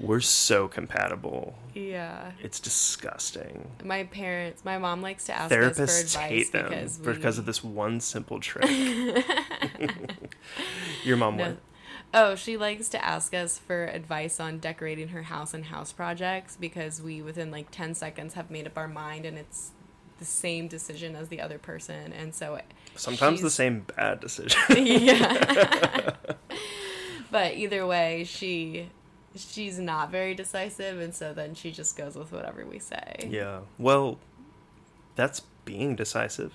we're 0.00 0.20
so 0.20 0.68
compatible. 0.68 1.54
yeah. 1.74 2.32
It's 2.42 2.58
disgusting. 2.60 3.70
My 3.84 4.04
parents, 4.04 4.64
my 4.64 4.78
mom 4.78 5.00
likes 5.02 5.24
to 5.26 5.32
ask 5.34 5.52
Therapists 5.54 5.80
us 5.80 6.14
for 6.14 6.18
advice 6.20 6.30
hate 6.30 6.52
them 6.52 6.68
because 6.70 6.98
because 6.98 7.38
of 7.38 7.46
this 7.46 7.62
one 7.64 8.00
simple 8.00 8.38
trick. 8.40 8.68
Your 11.04 11.16
mom 11.16 11.36
No. 11.36 11.56
Oh, 12.14 12.34
she 12.34 12.56
likes 12.56 12.88
to 12.90 13.04
ask 13.04 13.34
us 13.34 13.58
for 13.58 13.84
advice 13.84 14.40
on 14.40 14.58
decorating 14.58 15.08
her 15.08 15.24
house 15.24 15.52
and 15.52 15.66
house 15.66 15.92
projects 15.92 16.56
because 16.56 17.02
we, 17.02 17.20
within 17.20 17.50
like 17.50 17.70
10 17.70 17.94
seconds, 17.94 18.34
have 18.34 18.50
made 18.50 18.66
up 18.66 18.78
our 18.78 18.88
mind 18.88 19.26
and 19.26 19.36
it's 19.36 19.72
the 20.18 20.24
same 20.24 20.68
decision 20.68 21.14
as 21.14 21.28
the 21.28 21.40
other 21.40 21.58
person. 21.58 22.12
And 22.12 22.34
so, 22.34 22.60
Sometimes 22.96 23.42
the 23.42 23.50
same 23.50 23.80
bad 23.96 24.20
decision. 24.20 24.58
yeah. 24.76 26.14
but 27.30 27.54
either 27.54 27.86
way, 27.86 28.24
she 28.24 28.88
she's 29.36 29.78
not 29.78 30.10
very 30.10 30.34
decisive 30.34 30.98
and 30.98 31.14
so 31.14 31.32
then 31.32 31.54
she 31.54 31.70
just 31.70 31.96
goes 31.96 32.16
with 32.16 32.32
whatever 32.32 32.64
we 32.64 32.78
say. 32.78 33.28
Yeah. 33.28 33.60
Well, 33.78 34.18
that's 35.14 35.42
being 35.64 35.94
decisive. 35.94 36.54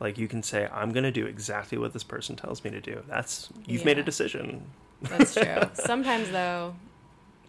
Like 0.00 0.18
you 0.18 0.26
can 0.26 0.42
say, 0.42 0.68
I'm 0.72 0.92
gonna 0.92 1.12
do 1.12 1.26
exactly 1.26 1.78
what 1.78 1.92
this 1.92 2.02
person 2.02 2.34
tells 2.34 2.64
me 2.64 2.70
to 2.70 2.80
do. 2.80 3.02
That's 3.08 3.50
you've 3.66 3.84
made 3.84 3.98
a 3.98 4.02
decision. 4.02 4.64
That's 5.02 5.34
true. 5.34 5.60
Sometimes 5.74 6.30
though, 6.30 6.74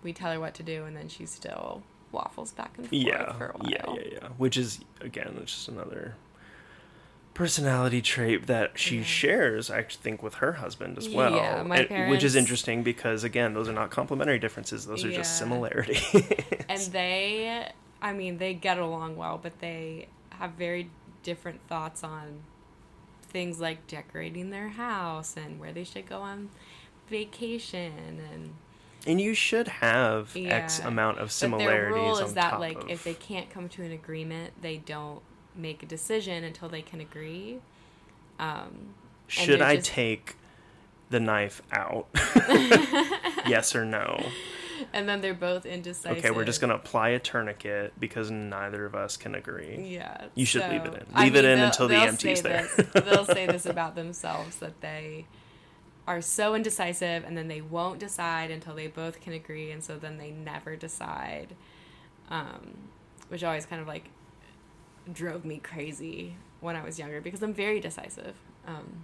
we 0.04 0.14
tell 0.14 0.32
her 0.32 0.40
what 0.40 0.54
to 0.56 0.64
do 0.64 0.86
and 0.86 0.96
then 0.96 1.08
she 1.10 1.26
still 1.26 1.82
waffles 2.12 2.52
back 2.52 2.72
and 2.78 2.86
forth 2.88 2.94
Yeah. 2.94 3.34
for 3.38 3.48
a 3.48 3.58
while. 3.58 3.70
Yeah, 3.70 3.94
yeah, 3.94 4.10
yeah. 4.22 4.28
Which 4.38 4.58
is 4.58 4.80
again, 5.02 5.38
it's 5.42 5.54
just 5.54 5.68
another 5.68 6.16
personality 7.34 8.02
trait 8.02 8.48
that 8.48 8.80
she 8.80 8.98
Yeah. 8.98 9.04
shares, 9.04 9.70
I 9.70 9.84
think, 9.84 10.24
with 10.24 10.36
her 10.36 10.54
husband 10.54 10.98
as 10.98 11.08
well. 11.08 11.36
Yeah, 11.36 11.62
my 11.64 11.82
And- 11.84 12.10
which 12.10 12.24
is 12.24 12.36
interesting 12.36 12.82
because 12.84 13.24
again, 13.24 13.54
those 13.54 13.70
are 13.70 13.74
not 13.74 13.92
complementary 13.92 14.40
differences; 14.40 14.86
those 14.88 15.06
are 15.06 15.12
just 15.12 15.32
Yeah. 15.34 15.40
similarities. 15.40 16.04
And 16.70 16.80
they, 16.92 17.70
I 18.02 18.14
mean, 18.14 18.40
they 18.40 18.54
get 18.54 18.78
along 18.80 19.18
well, 19.18 19.38
but 19.42 19.60
they 19.60 20.08
have 20.32 20.52
very 20.54 20.90
different 21.24 21.62
thoughts 21.68 22.04
on 22.04 22.42
things 23.22 23.60
like 23.60 23.86
decorating 23.88 24.50
their 24.50 24.70
house 24.70 25.36
and 25.38 25.60
where 25.60 25.72
they 25.74 25.84
should 25.84 26.08
go 26.08 26.22
on 26.22 26.50
vacation 27.10 28.20
and 28.34 28.54
And 29.06 29.22
you 29.22 29.34
should 29.34 29.68
have 29.68 30.36
X 30.36 30.80
amount 30.80 31.20
of 31.20 31.32
similarities. 31.32 31.68
but 31.90 31.96
their 31.96 32.04
rule 32.04 32.20
is 32.20 32.34
that 32.34 32.60
like 32.60 32.84
of- 32.84 32.90
if 32.90 33.04
they 33.04 33.14
can't 33.14 33.50
come 33.50 33.70
to 33.70 33.84
an 33.84 33.92
agreement 33.92 34.54
they 34.62 34.78
don't 34.78 35.22
make 35.56 35.82
a 35.84 35.86
decision 35.86 36.44
until 36.44 36.70
they 36.70 36.82
can 36.82 37.00
agree 37.02 37.60
um 38.40 38.94
should 39.28 39.62
I 39.62 39.78
just- 39.78 39.90
take 39.90 40.36
the 41.10 41.20
knife 41.22 41.62
out? 41.72 42.08
yes 43.48 43.76
or 43.76 43.86
no? 43.86 44.24
and 44.94 45.10
then 45.10 45.22
they're 45.22 45.34
both 45.34 45.66
indecisive 45.66 46.18
Okay, 46.20 46.30
we're 46.32 46.46
just 46.46 46.62
gonna 46.62 46.76
apply 46.76 47.10
a 47.10 47.20
tourniquet 47.20 47.94
because 48.00 48.30
neither 48.30 48.86
of 48.86 48.94
us 48.94 49.18
can 49.18 49.34
agree. 49.36 49.96
yeah 49.98 50.26
You 50.36 50.46
should 50.46 50.70
leave 50.70 50.86
it 50.86 50.94
in. 50.94 51.06
I 51.14 51.24
Leave 51.24 51.36
it 51.36 51.46
in 51.46 51.60
until 51.60 51.88
the 51.88 51.96
EMT's 51.96 52.42
there. 52.44 52.68
this- 52.78 53.04
they'll 53.06 53.26
say 53.26 53.48
this 53.48 53.66
about 53.76 53.96
themselves 53.96 54.58
that 54.58 54.80
they 54.82 55.26
are 56.08 56.22
so 56.22 56.56
indecisive 56.56 57.24
and 57.26 57.38
then 57.38 57.48
they 57.48 57.62
won't 57.62 58.00
decide 58.00 58.50
until 58.50 58.74
they 58.74 58.88
both 58.88 59.22
can 59.22 59.34
agree 59.34 59.72
and 59.72 59.84
so 59.84 59.98
then 59.98 60.18
they 60.18 60.32
never 60.32 60.76
decide 60.76 61.56
um, 62.30 62.78
which 63.28 63.44
always 63.44 63.66
kind 63.66 63.82
of 63.82 63.88
like 63.88 64.10
drove 65.12 65.46
me 65.46 65.58
crazy 65.58 66.36
when 66.60 66.76
i 66.76 66.84
was 66.84 66.98
younger 66.98 67.22
because 67.22 67.42
i'm 67.44 67.54
very 67.54 67.80
decisive 67.80 68.36
um, 68.66 69.04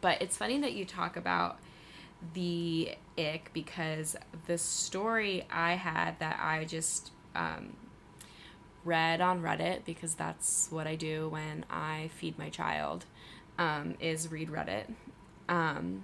but 0.00 0.20
it's 0.20 0.36
funny 0.36 0.58
that 0.60 0.72
you 0.72 0.84
talk 0.84 1.16
about 1.16 1.58
the 2.34 2.94
ick 3.16 3.50
because 3.52 4.16
the 4.46 4.58
story 4.58 5.46
I 5.50 5.74
had 5.74 6.18
that 6.18 6.38
I 6.42 6.64
just 6.64 7.10
um, 7.34 7.76
read 8.84 9.20
on 9.20 9.42
Reddit 9.42 9.84
because 9.84 10.14
that's 10.14 10.68
what 10.70 10.86
I 10.86 10.94
do 10.94 11.28
when 11.28 11.64
I 11.70 12.10
feed 12.16 12.38
my 12.38 12.48
child 12.48 13.04
um, 13.58 13.94
is 14.00 14.30
read 14.30 14.50
Reddit. 14.50 14.86
Um, 15.48 16.02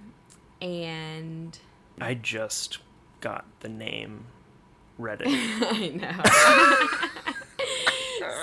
and 0.61 1.57
I 2.01 2.13
just 2.15 2.79
got 3.21 3.45
the 3.59 3.69
name 3.69 4.25
Reddit. 4.99 5.25
I 5.27 5.87
know. 5.89 7.35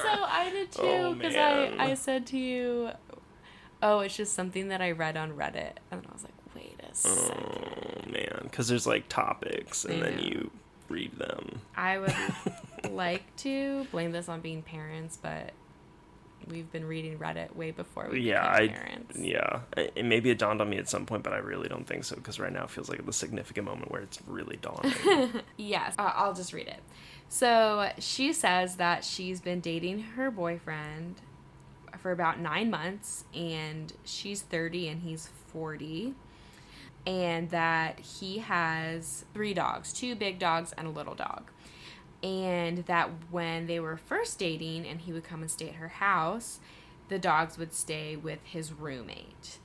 so 0.02 0.24
I 0.24 0.50
did 0.52 0.68
Oh, 0.78 1.12
too 1.12 1.18
because 1.18 1.34
man. 1.34 1.80
I, 1.80 1.90
I 1.90 1.94
said 1.94 2.26
to 2.28 2.38
you, 2.38 2.90
oh, 3.82 4.00
it's 4.00 4.16
just 4.16 4.34
something 4.34 4.68
that 4.68 4.80
I 4.80 4.92
read 4.92 5.16
on 5.16 5.32
Reddit. 5.32 5.72
And 5.90 6.02
I 6.08 6.12
was 6.12 6.24
like, 6.24 6.32
wait 6.54 6.78
a 6.90 6.94
second. 6.94 7.44
oh 7.46 8.10
man, 8.10 8.38
because 8.44 8.68
there's 8.68 8.86
like 8.86 9.08
topics, 9.08 9.84
and 9.84 10.02
I 10.02 10.10
then 10.10 10.16
know. 10.18 10.22
you 10.22 10.50
read 10.88 11.18
them. 11.18 11.60
I 11.76 11.98
would 11.98 12.14
like 12.92 13.34
to 13.38 13.86
blame 13.90 14.12
this 14.12 14.28
on 14.28 14.40
being 14.40 14.62
parents, 14.62 15.16
but 15.20 15.52
we've 16.50 16.70
been 16.72 16.84
reading 16.86 17.18
Reddit 17.18 17.54
way 17.56 17.70
before 17.70 18.08
we 18.10 18.20
yeah, 18.20 18.58
became 18.58 18.70
I 18.70 18.72
parents. 18.80 19.18
yeah, 19.18 19.60
and 19.96 20.08
maybe 20.08 20.30
it 20.30 20.38
dawned 20.38 20.60
on 20.60 20.68
me 20.70 20.78
at 20.78 20.88
some 20.88 21.06
point, 21.06 21.22
but 21.22 21.32
I 21.32 21.38
really 21.38 21.68
don't 21.68 21.86
think 21.86 22.04
so 22.04 22.16
because 22.16 22.38
right 22.40 22.52
now 22.52 22.64
it 22.64 22.70
feels 22.70 22.88
like 22.88 23.04
the 23.04 23.12
significant 23.12 23.66
moment 23.66 23.90
where 23.90 24.02
it's 24.02 24.18
really 24.26 24.58
dawning. 24.60 24.92
Yes, 25.56 25.94
uh, 25.98 26.12
I'll 26.14 26.34
just 26.34 26.52
read 26.52 26.68
it. 26.68 26.80
So 27.28 27.90
she 27.98 28.32
says 28.32 28.76
that 28.76 29.04
she's 29.04 29.40
been 29.40 29.60
dating 29.60 30.00
her 30.00 30.30
boyfriend 30.30 31.16
for 31.98 32.10
about 32.10 32.40
nine 32.40 32.70
months, 32.70 33.24
and 33.34 33.92
she's 34.04 34.42
30 34.42 34.88
and 34.88 35.02
he's 35.02 35.28
40, 35.52 36.14
and 37.06 37.50
that 37.50 38.00
he 38.00 38.38
has 38.38 39.24
three 39.34 39.54
dogs 39.54 39.92
two 39.92 40.14
big 40.14 40.38
dogs 40.38 40.72
and 40.76 40.86
a 40.86 40.90
little 40.90 41.14
dog. 41.14 41.50
And 42.22 42.78
that 42.86 43.10
when 43.30 43.66
they 43.66 43.80
were 43.80 43.96
first 43.96 44.38
dating 44.38 44.86
and 44.86 45.00
he 45.00 45.12
would 45.12 45.24
come 45.24 45.40
and 45.42 45.50
stay 45.50 45.68
at 45.70 45.74
her 45.74 45.88
house, 45.88 46.60
the 47.08 47.18
dogs 47.18 47.58
would 47.58 47.74
stay 47.74 48.16
with 48.16 48.38
his 48.44 48.72
roommate. 48.72 49.58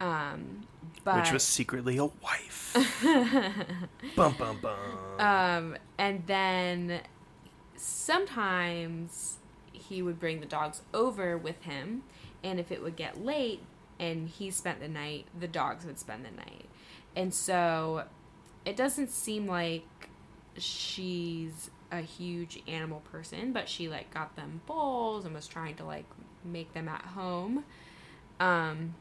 Um, 0.00 0.62
but 1.04 1.16
Which 1.16 1.32
was 1.32 1.42
secretly 1.42 1.96
a 1.96 2.04
wife. 2.04 2.76
bum 4.16 4.34
bum 4.38 4.58
bum. 4.62 4.78
Um, 5.18 5.76
and 5.98 6.22
then 6.26 7.00
sometimes 7.76 9.38
he 9.72 10.02
would 10.02 10.20
bring 10.20 10.40
the 10.40 10.46
dogs 10.46 10.82
over 10.94 11.36
with 11.36 11.62
him, 11.62 12.04
and 12.44 12.60
if 12.60 12.70
it 12.70 12.82
would 12.82 12.96
get 12.96 13.24
late 13.24 13.60
and 13.98 14.28
he 14.28 14.50
spent 14.50 14.80
the 14.80 14.88
night, 14.88 15.26
the 15.38 15.48
dogs 15.48 15.84
would 15.84 15.98
spend 15.98 16.24
the 16.24 16.30
night. 16.30 16.66
And 17.16 17.34
so 17.34 18.04
it 18.64 18.76
doesn't 18.76 19.10
seem 19.10 19.46
like 19.46 19.84
she's 20.56 21.70
a 21.90 22.00
huge 22.00 22.62
animal 22.68 23.00
person, 23.12 23.52
but 23.52 23.68
she 23.68 23.88
like 23.88 24.12
got 24.12 24.36
them 24.36 24.60
bowls 24.66 25.24
and 25.24 25.34
was 25.34 25.46
trying 25.46 25.74
to 25.76 25.84
like 25.84 26.06
make 26.44 26.72
them 26.74 26.88
at 26.88 27.02
home. 27.02 27.64
Um 28.40 28.94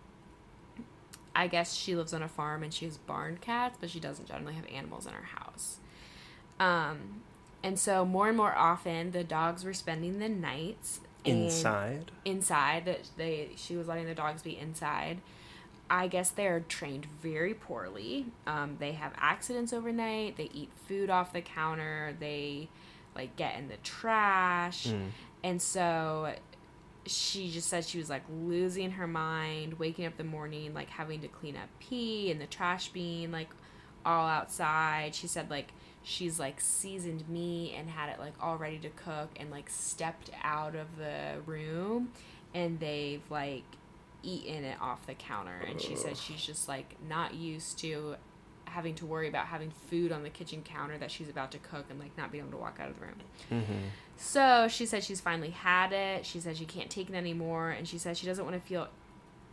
I 1.36 1.48
guess 1.48 1.76
she 1.76 1.96
lives 1.96 2.14
on 2.14 2.24
a 2.24 2.28
farm 2.28 2.64
and 2.64 2.74
she 2.74 2.86
has 2.86 2.98
barn 2.98 3.38
cats, 3.40 3.78
but 3.80 3.92
she 3.92 4.00
doesn't 4.00 4.28
generally 4.28 4.56
have 4.56 4.66
animals 4.74 5.06
in 5.06 5.14
her 5.14 5.22
house. 5.22 5.78
Um, 6.60 7.22
and 7.62 7.78
so 7.78 8.06
more 8.06 8.28
and 8.28 8.36
more 8.36 8.56
often, 8.56 9.12
the 9.12 9.24
dogs 9.24 9.64
were 9.64 9.74
spending 9.74 10.18
the 10.18 10.30
nights 10.30 11.00
Inside. 11.28 12.12
Inside, 12.26 12.86
that 12.86 13.10
they 13.18 13.50
she 13.56 13.76
was 13.76 13.88
letting 13.88 14.06
the 14.06 14.16
dogs 14.16 14.42
be 14.42 14.58
inside. 14.58 15.20
I 15.90 16.08
guess 16.08 16.30
they're 16.32 16.60
trained 16.62 17.06
very 17.22 17.54
poorly. 17.54 18.26
Um, 18.46 18.76
they 18.80 18.92
have 18.94 19.14
accidents 19.18 19.72
overnight. 19.74 20.36
They 20.38 20.50
eat 20.54 20.70
food 20.88 21.10
off 21.10 21.32
the 21.34 21.42
counter. 21.42 22.16
They 22.20 22.70
like 23.16 23.36
get 23.36 23.58
in 23.58 23.68
the 23.70 23.78
trash, 23.78 24.88
Mm. 24.88 25.10
and 25.44 25.62
so 25.62 26.34
she 27.06 27.50
just 27.50 27.70
said 27.70 27.86
she 27.86 27.98
was 27.98 28.10
like 28.10 28.24
losing 28.30 28.92
her 28.92 29.08
mind, 29.08 29.80
waking 29.80 30.06
up 30.06 30.18
the 30.18 30.24
morning, 30.24 30.74
like 30.74 30.90
having 30.90 31.22
to 31.22 31.28
clean 31.28 31.56
up 31.56 31.70
pee 31.80 32.30
and 32.32 32.40
the 32.42 32.46
trash 32.46 32.90
bin, 32.90 33.32
like 33.32 33.50
all 34.06 34.28
outside. 34.28 35.16
She 35.16 35.26
said 35.28 35.50
like 35.50 35.72
she's 36.04 36.38
like 36.40 36.60
seasoned 36.62 37.28
meat 37.30 37.74
and 37.78 37.90
had 37.90 38.10
it 38.10 38.20
like 38.20 38.34
all 38.42 38.58
ready 38.58 38.78
to 38.80 38.90
cook 38.90 39.30
and 39.40 39.50
like 39.50 39.70
stepped 39.70 40.30
out 40.44 40.76
of 40.76 40.98
the 40.98 41.36
room 41.46 42.12
and 42.54 42.80
they've 42.80 43.24
like 43.30 43.64
eaten 44.24 44.64
it 44.64 44.78
off 44.82 45.06
the 45.06 45.14
counter 45.14 45.64
and 45.70 45.80
she 45.80 45.96
said 45.96 46.18
she's 46.18 46.44
just 46.44 46.68
like 46.68 46.96
not 47.08 47.34
used 47.34 47.78
to 47.80 48.16
having 48.66 48.94
to 48.96 49.06
worry 49.06 49.28
about 49.28 49.48
having 49.48 49.72
food 49.90 50.12
on 50.12 50.24
the 50.24 50.30
kitchen 50.30 50.62
counter 50.64 50.98
that 50.98 51.10
she's 51.10 51.30
about 51.30 51.52
to 51.52 51.58
cook 51.60 51.86
and 51.90 52.00
like 52.00 52.16
not 52.18 52.32
being 52.32 52.44
able 52.44 52.52
to 52.52 52.58
walk 52.58 52.78
out 52.80 52.90
of 52.90 53.00
the 53.00 53.06
room. 53.06 53.16
Mm-hmm. 53.52 53.74
So 54.18 54.68
she 54.68 54.86
said 54.86 55.04
she's 55.04 55.22
finally 55.22 55.52
had 55.52 55.94
it. 55.94 56.26
She 56.26 56.40
said 56.40 56.58
she 56.58 56.66
can't 56.66 56.90
take 56.90 57.10
it 57.10 57.16
anymore. 57.16 57.70
And 57.70 57.88
she 57.88 57.98
said 57.98 58.18
she 58.18 58.26
doesn't 58.26 58.44
want 58.44 58.62
to 58.62 58.68
feel 58.68 58.90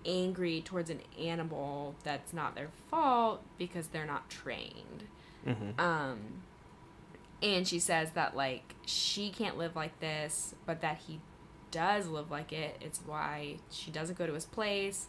angry 0.04 0.60
towards 0.62 0.90
an 0.90 1.00
animal 1.18 1.94
that's 2.02 2.32
not 2.32 2.54
their 2.54 2.68
fault 2.90 3.42
because 3.58 3.88
they're 3.88 4.06
not 4.06 4.28
trained. 4.28 5.04
Mm-hmm. 5.46 5.80
Um, 5.80 6.18
and 7.42 7.68
she 7.68 7.78
says 7.78 8.10
that, 8.12 8.34
like, 8.34 8.74
she 8.86 9.30
can't 9.30 9.58
live 9.58 9.76
like 9.76 9.98
this, 10.00 10.54
but 10.66 10.80
that 10.80 10.98
he 11.06 11.20
does 11.74 12.06
live 12.06 12.30
like 12.30 12.52
it. 12.52 12.76
It's 12.80 13.00
why 13.04 13.56
she 13.70 13.90
doesn't 13.90 14.16
go 14.16 14.26
to 14.26 14.32
his 14.32 14.46
place. 14.46 15.08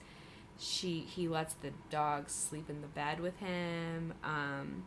She 0.59 1.01
he 1.01 1.27
lets 1.27 1.53
the 1.53 1.69
dogs 1.89 2.33
sleep 2.33 2.69
in 2.69 2.81
the 2.81 2.87
bed 2.87 3.19
with 3.19 3.37
him. 3.39 4.13
Um, 4.23 4.83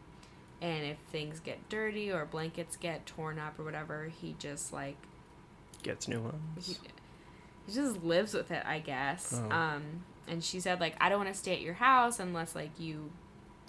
and 0.60 0.84
if 0.84 0.96
things 1.12 1.38
get 1.40 1.68
dirty 1.68 2.10
or 2.10 2.24
blankets 2.26 2.76
get 2.76 3.06
torn 3.06 3.38
up 3.38 3.58
or 3.58 3.64
whatever, 3.64 4.10
he 4.20 4.34
just 4.38 4.72
like 4.72 4.96
Gets 5.82 6.08
new 6.08 6.16
he, 6.16 6.22
ones. 6.22 6.80
he 7.66 7.72
just 7.72 8.02
lives 8.02 8.34
with 8.34 8.50
it, 8.50 8.64
I 8.66 8.80
guess. 8.80 9.40
Oh. 9.50 9.54
Um, 9.54 9.82
and 10.26 10.42
she 10.42 10.58
said 10.58 10.80
like 10.80 10.96
I 11.00 11.08
don't 11.08 11.18
want 11.18 11.32
to 11.32 11.38
stay 11.38 11.52
at 11.54 11.60
your 11.60 11.74
house 11.74 12.18
unless 12.18 12.54
like 12.56 12.70
you 12.78 13.10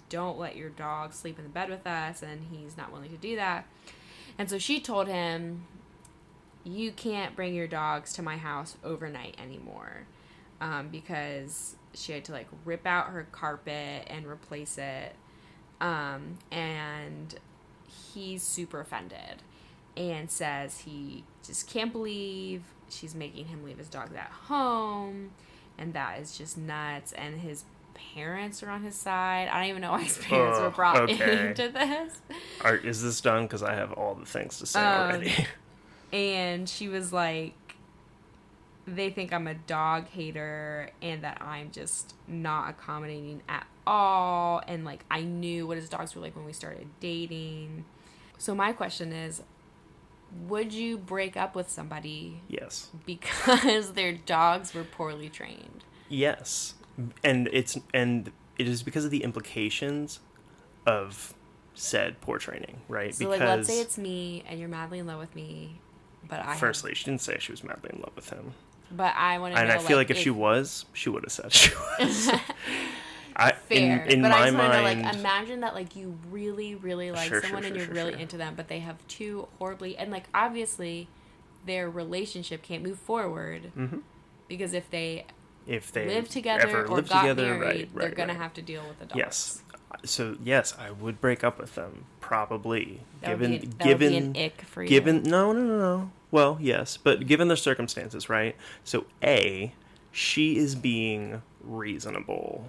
don't 0.08 0.38
let 0.38 0.56
your 0.56 0.70
dog 0.70 1.12
sleep 1.12 1.38
in 1.38 1.44
the 1.44 1.50
bed 1.50 1.70
with 1.70 1.86
us, 1.86 2.20
and 2.22 2.48
he's 2.50 2.76
not 2.76 2.90
willing 2.92 3.10
to 3.10 3.16
do 3.16 3.36
that. 3.36 3.66
And 4.38 4.50
so 4.50 4.58
she 4.58 4.80
told 4.80 5.06
him, 5.06 5.66
"You 6.64 6.92
can't 6.92 7.34
bring 7.36 7.54
your 7.54 7.66
dogs 7.68 8.12
to 8.14 8.22
my 8.22 8.36
house 8.36 8.76
overnight 8.84 9.36
anymore." 9.42 10.06
Um, 10.60 10.88
because 10.88 11.76
she 11.94 12.12
had 12.12 12.24
to 12.26 12.32
like 12.32 12.48
rip 12.64 12.86
out 12.86 13.06
her 13.08 13.26
carpet 13.32 14.06
and 14.08 14.26
replace 14.26 14.76
it. 14.78 15.14
Um, 15.80 16.38
and 16.52 17.34
he's 18.12 18.42
super 18.42 18.80
offended 18.80 19.42
and 19.96 20.30
says 20.30 20.80
he 20.80 21.24
just 21.44 21.66
can't 21.68 21.90
believe 21.92 22.62
she's 22.90 23.14
making 23.14 23.46
him 23.46 23.64
leave 23.64 23.78
his 23.78 23.88
dogs 23.88 24.14
at 24.14 24.30
home 24.48 25.30
and 25.78 25.94
that 25.94 26.20
is 26.20 26.36
just 26.36 26.56
nuts 26.58 27.12
and 27.12 27.40
his 27.40 27.64
parents 28.14 28.62
are 28.62 28.70
on 28.70 28.82
his 28.82 28.94
side 28.94 29.48
i 29.50 29.58
don't 29.60 29.68
even 29.68 29.80
know 29.82 29.92
why 29.92 30.02
his 30.02 30.18
parents 30.18 30.58
were 30.58 30.66
Oh, 30.66 30.70
brought 30.70 30.96
okay. 31.10 31.48
into 31.48 31.68
this 31.70 32.20
Are, 32.62 32.76
is 32.76 33.02
this 33.02 33.20
done? 33.20 33.44
Because 33.44 33.62
I 33.62 33.74
have 33.74 33.92
all 33.92 34.14
the 34.14 34.26
things 34.26 34.58
to 34.58 34.66
say 34.66 34.80
Um, 34.80 35.10
already. 35.10 35.46
and 36.12 36.68
she 36.68 36.88
was 36.88 37.12
like 37.12 37.54
they 38.86 39.10
think 39.10 39.32
i'm 39.32 39.46
a 39.46 39.54
dog 39.54 40.08
hater 40.08 40.90
and 41.00 41.22
that 41.22 41.40
i'm 41.40 41.70
just 41.70 42.14
not 42.26 42.70
accommodating 42.70 43.42
at 43.48 43.66
all 43.86 44.62
and 44.66 44.84
like 44.84 45.04
i 45.10 45.22
knew 45.22 45.66
what 45.66 45.76
his 45.76 45.88
dogs 45.88 46.14
were 46.14 46.20
like 46.20 46.34
when 46.34 46.44
we 46.44 46.52
started 46.52 46.88
dating 46.98 47.84
so 48.38 48.54
my 48.54 48.72
question 48.72 49.12
is 49.12 49.42
would 50.46 50.72
you 50.72 50.96
break 50.96 51.36
up 51.36 51.56
with 51.56 51.68
somebody 51.68 52.40
yes. 52.48 52.88
because 53.06 53.92
their 53.92 54.12
dogs 54.12 54.74
were 54.74 54.84
poorly 54.84 55.28
trained 55.28 55.84
Yes, 56.10 56.74
and 57.22 57.48
it's 57.52 57.78
and 57.94 58.30
it 58.58 58.68
is 58.68 58.82
because 58.82 59.04
of 59.06 59.12
the 59.12 59.22
implications 59.22 60.18
of 60.84 61.32
said 61.74 62.20
poor 62.20 62.36
training, 62.36 62.80
right? 62.88 63.14
so 63.14 63.26
because 63.26 63.40
like 63.40 63.48
let's 63.48 63.68
say 63.68 63.80
it's 63.80 63.96
me 63.96 64.42
and 64.46 64.58
you're 64.58 64.68
madly 64.68 64.98
in 64.98 65.06
love 65.06 65.20
with 65.20 65.34
me 65.36 65.80
but 66.28 66.40
i 66.44 66.54
firstly, 66.56 66.94
she 66.94 67.04
didn't 67.04 67.20
say 67.22 67.36
she 67.40 67.52
was 67.52 67.62
madly 67.64 67.90
in 67.92 68.00
love 68.00 68.12
with 68.16 68.30
him, 68.30 68.52
but 68.90 69.14
i 69.16 69.38
want 69.38 69.54
to 69.54 69.60
and 69.60 69.68
know 69.68 69.74
I 69.74 69.78
feel 69.78 69.96
like, 69.96 70.10
if, 70.10 70.16
she 70.18 70.30
was, 70.30 70.84
she 70.92 71.08
would 71.10 71.24
have 71.24 71.32
said 71.32 71.52
she 71.52 71.72
was. 71.98 72.30
I 73.36 73.52
fair. 73.52 74.02
in, 74.04 74.10
in 74.10 74.22
but 74.22 74.30
my 74.30 74.38
I 74.38 74.46
just 74.50 74.58
want 74.58 74.72
to 74.72 74.78
know, 74.78 74.82
like, 74.84 75.14
imagine 75.14 75.60
that, 75.60 75.74
like, 75.74 75.96
you 75.96 76.18
really, 76.30 76.74
really 76.74 77.10
like 77.10 77.28
Sure, 77.28 77.40
someone 77.40 77.62
sure, 77.62 77.68
and 77.72 77.80
sure, 77.80 77.86
you're 77.86 77.94
sure, 77.96 78.10
really 78.10 78.20
into 78.20 78.36
them, 78.36 78.54
but 78.54 78.68
they 78.68 78.80
have 78.80 78.96
two 79.08 79.48
horribly, 79.58 79.96
and 79.96 80.10
like, 80.10 80.24
obviously, 80.34 81.08
their 81.64 81.88
relationship 81.88 82.62
can't 82.62 82.82
move 82.82 82.98
forward 82.98 83.70
Mhm. 83.76 84.02
because 84.48 84.72
if 84.74 84.90
they 84.90 85.26
if 85.66 85.92
they 85.92 86.06
live 86.06 86.28
together 86.28 86.84
or 86.84 86.88
live 86.88 87.08
got 87.08 87.20
together, 87.20 87.54
married, 87.54 87.60
right, 87.62 87.94
they're 87.94 88.08
right, 88.08 88.16
gonna 88.16 88.32
right. 88.32 88.42
have 88.42 88.52
to 88.54 88.62
deal 88.62 88.82
with 88.86 88.98
the 88.98 89.06
dogs. 89.06 89.16
Yes. 89.18 89.62
So 90.04 90.36
yes, 90.42 90.74
I 90.78 90.90
would 90.90 91.20
break 91.20 91.42
up 91.44 91.58
with 91.58 91.74
them 91.74 92.04
probably. 92.20 93.00
That 93.22 93.30
given 93.30 93.50
would 93.52 93.60
be, 93.62 93.66
that 93.66 93.78
given 93.84 94.12
would 94.12 94.32
be 94.34 94.40
an 94.40 94.46
ick 94.46 94.62
for 94.62 94.82
you. 94.82 94.88
given 94.88 95.22
no 95.24 95.52
no 95.52 95.60
no 95.62 95.78
no. 95.78 96.10
Well, 96.30 96.58
yes, 96.60 96.96
but 96.96 97.26
given 97.26 97.48
the 97.48 97.56
circumstances, 97.56 98.28
right? 98.28 98.54
So 98.84 99.04
a 99.22 99.74
she 100.12 100.56
is 100.56 100.74
being 100.74 101.42
reasonable 101.62 102.66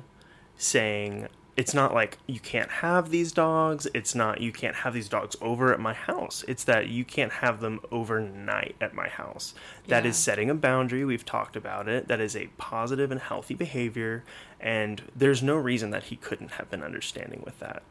saying 0.57 1.27
it's 1.57 1.73
not 1.73 1.93
like 1.93 2.17
you 2.27 2.39
can't 2.39 2.69
have 2.71 3.09
these 3.11 3.31
dogs. 3.31 3.85
It's 3.93 4.15
not 4.15 4.39
you 4.41 4.51
can't 4.51 4.77
have 4.77 4.93
these 4.93 5.09
dogs 5.09 5.35
over 5.41 5.73
at 5.73 5.79
my 5.79 5.93
house. 5.93 6.43
It's 6.47 6.63
that 6.63 6.87
you 6.87 7.03
can't 7.03 7.31
have 7.33 7.59
them 7.59 7.81
overnight 7.91 8.75
at 8.81 8.93
my 8.95 9.09
house. 9.09 9.53
That 9.87 10.05
is 10.05 10.15
Yeah. 10.15 10.21
setting 10.31 10.49
a 10.49 10.55
boundary. 10.55 11.03
We've 11.05 11.25
talked 11.25 11.55
about 11.55 11.87
it. 11.89 12.07
That 12.07 12.21
is 12.21 12.35
a 12.35 12.47
positive 12.57 13.11
and 13.11 13.19
healthy 13.19 13.53
behavior. 13.53 14.23
And 14.61 15.01
there's 15.15 15.41
no 15.41 15.55
reason 15.55 15.89
that 15.89 16.03
he 16.03 16.15
couldn't 16.15 16.51
have 16.51 16.69
been 16.69 16.83
understanding 16.83 17.41
with 17.43 17.59
that. 17.59 17.83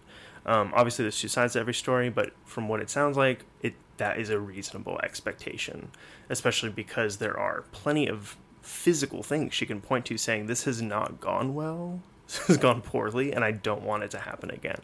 Um, 0.46 0.72
obviously, 0.74 1.02
there's 1.02 1.20
two 1.20 1.28
sides 1.28 1.52
to 1.52 1.60
every 1.60 1.74
story, 1.74 2.08
but 2.08 2.32
from 2.44 2.68
what 2.68 2.80
it 2.80 2.88
sounds 2.88 3.16
like, 3.16 3.44
it 3.60 3.74
that 3.98 4.18
is 4.18 4.30
a 4.30 4.40
reasonable 4.40 4.98
expectation, 5.02 5.90
especially 6.30 6.70
because 6.70 7.18
there 7.18 7.38
are 7.38 7.64
plenty 7.70 8.06
of 8.06 8.36
physical 8.62 9.22
things 9.22 9.52
she 9.52 9.66
can 9.66 9.80
point 9.80 10.06
to 10.06 10.16
saying 10.16 10.46
this 10.46 10.64
has 10.64 10.80
not 10.80 11.20
gone 11.20 11.54
well, 11.54 12.00
this 12.26 12.38
has 12.46 12.56
gone 12.56 12.80
poorly, 12.80 13.32
and 13.32 13.44
I 13.44 13.50
don't 13.50 13.82
want 13.82 14.02
it 14.02 14.10
to 14.12 14.18
happen 14.18 14.50
again. 14.50 14.80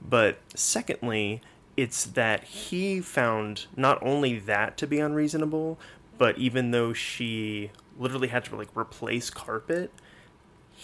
But 0.00 0.38
secondly, 0.54 1.40
it's 1.76 2.04
that 2.04 2.44
he 2.44 3.00
found 3.00 3.66
not 3.76 4.00
only 4.02 4.38
that 4.40 4.76
to 4.78 4.86
be 4.86 5.00
unreasonable, 5.00 5.78
but 6.18 6.38
even 6.38 6.70
though 6.70 6.92
she 6.92 7.70
literally 7.98 8.28
had 8.28 8.44
to 8.44 8.56
like 8.56 8.76
replace 8.76 9.30
carpet, 9.30 9.90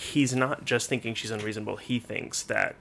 he's 0.00 0.34
not 0.34 0.64
just 0.64 0.88
thinking 0.88 1.14
she's 1.14 1.30
unreasonable. 1.30 1.76
He 1.76 1.98
thinks 1.98 2.42
that 2.44 2.76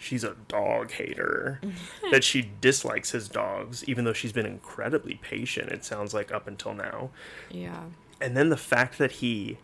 she's 0.00 0.24
a 0.24 0.34
dog 0.48 0.90
hater, 0.92 1.60
that 2.10 2.24
she 2.24 2.50
dislikes 2.60 3.10
his 3.10 3.28
dogs, 3.28 3.84
even 3.86 4.04
though 4.04 4.14
she's 4.14 4.32
been 4.32 4.46
incredibly 4.46 5.16
patient, 5.16 5.70
it 5.70 5.84
sounds 5.84 6.14
like 6.14 6.32
up 6.32 6.46
until 6.48 6.72
now. 6.72 7.10
Yeah. 7.50 7.84
And 8.20 8.36
then 8.36 8.48
the 8.48 8.56
fact 8.56 8.96
that 8.98 9.12
he 9.12 9.58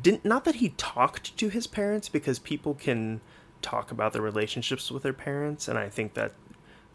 didn't, 0.00 0.24
not 0.24 0.44
that 0.44 0.56
he 0.56 0.70
talked 0.70 1.36
to 1.36 1.48
his 1.48 1.66
parents, 1.66 2.08
because 2.08 2.38
people 2.38 2.74
can 2.74 3.20
talk 3.60 3.90
about 3.90 4.12
their 4.12 4.22
relationships 4.22 4.90
with 4.90 5.02
their 5.02 5.12
parents, 5.12 5.66
and 5.66 5.76
I 5.76 5.88
think 5.88 6.14
that 6.14 6.32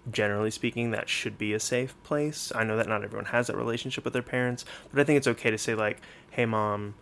generally 0.09 0.51
speaking, 0.51 0.91
that 0.91 1.09
should 1.09 1.37
be 1.37 1.53
a 1.53 1.59
safe 1.59 1.93
place. 2.03 2.53
I 2.55 2.63
know 2.63 2.77
that 2.77 2.87
not 2.87 3.03
everyone 3.03 3.25
has 3.25 3.47
that 3.47 3.57
relationship 3.57 4.05
with 4.05 4.13
their 4.13 4.21
parents, 4.21 4.63
but 4.91 5.01
I 5.01 5.03
think 5.03 5.17
it's 5.17 5.27
okay 5.27 5.51
to 5.51 5.57
say, 5.57 5.75
like, 5.75 5.99
hey, 6.31 6.45
mom, 6.45 6.95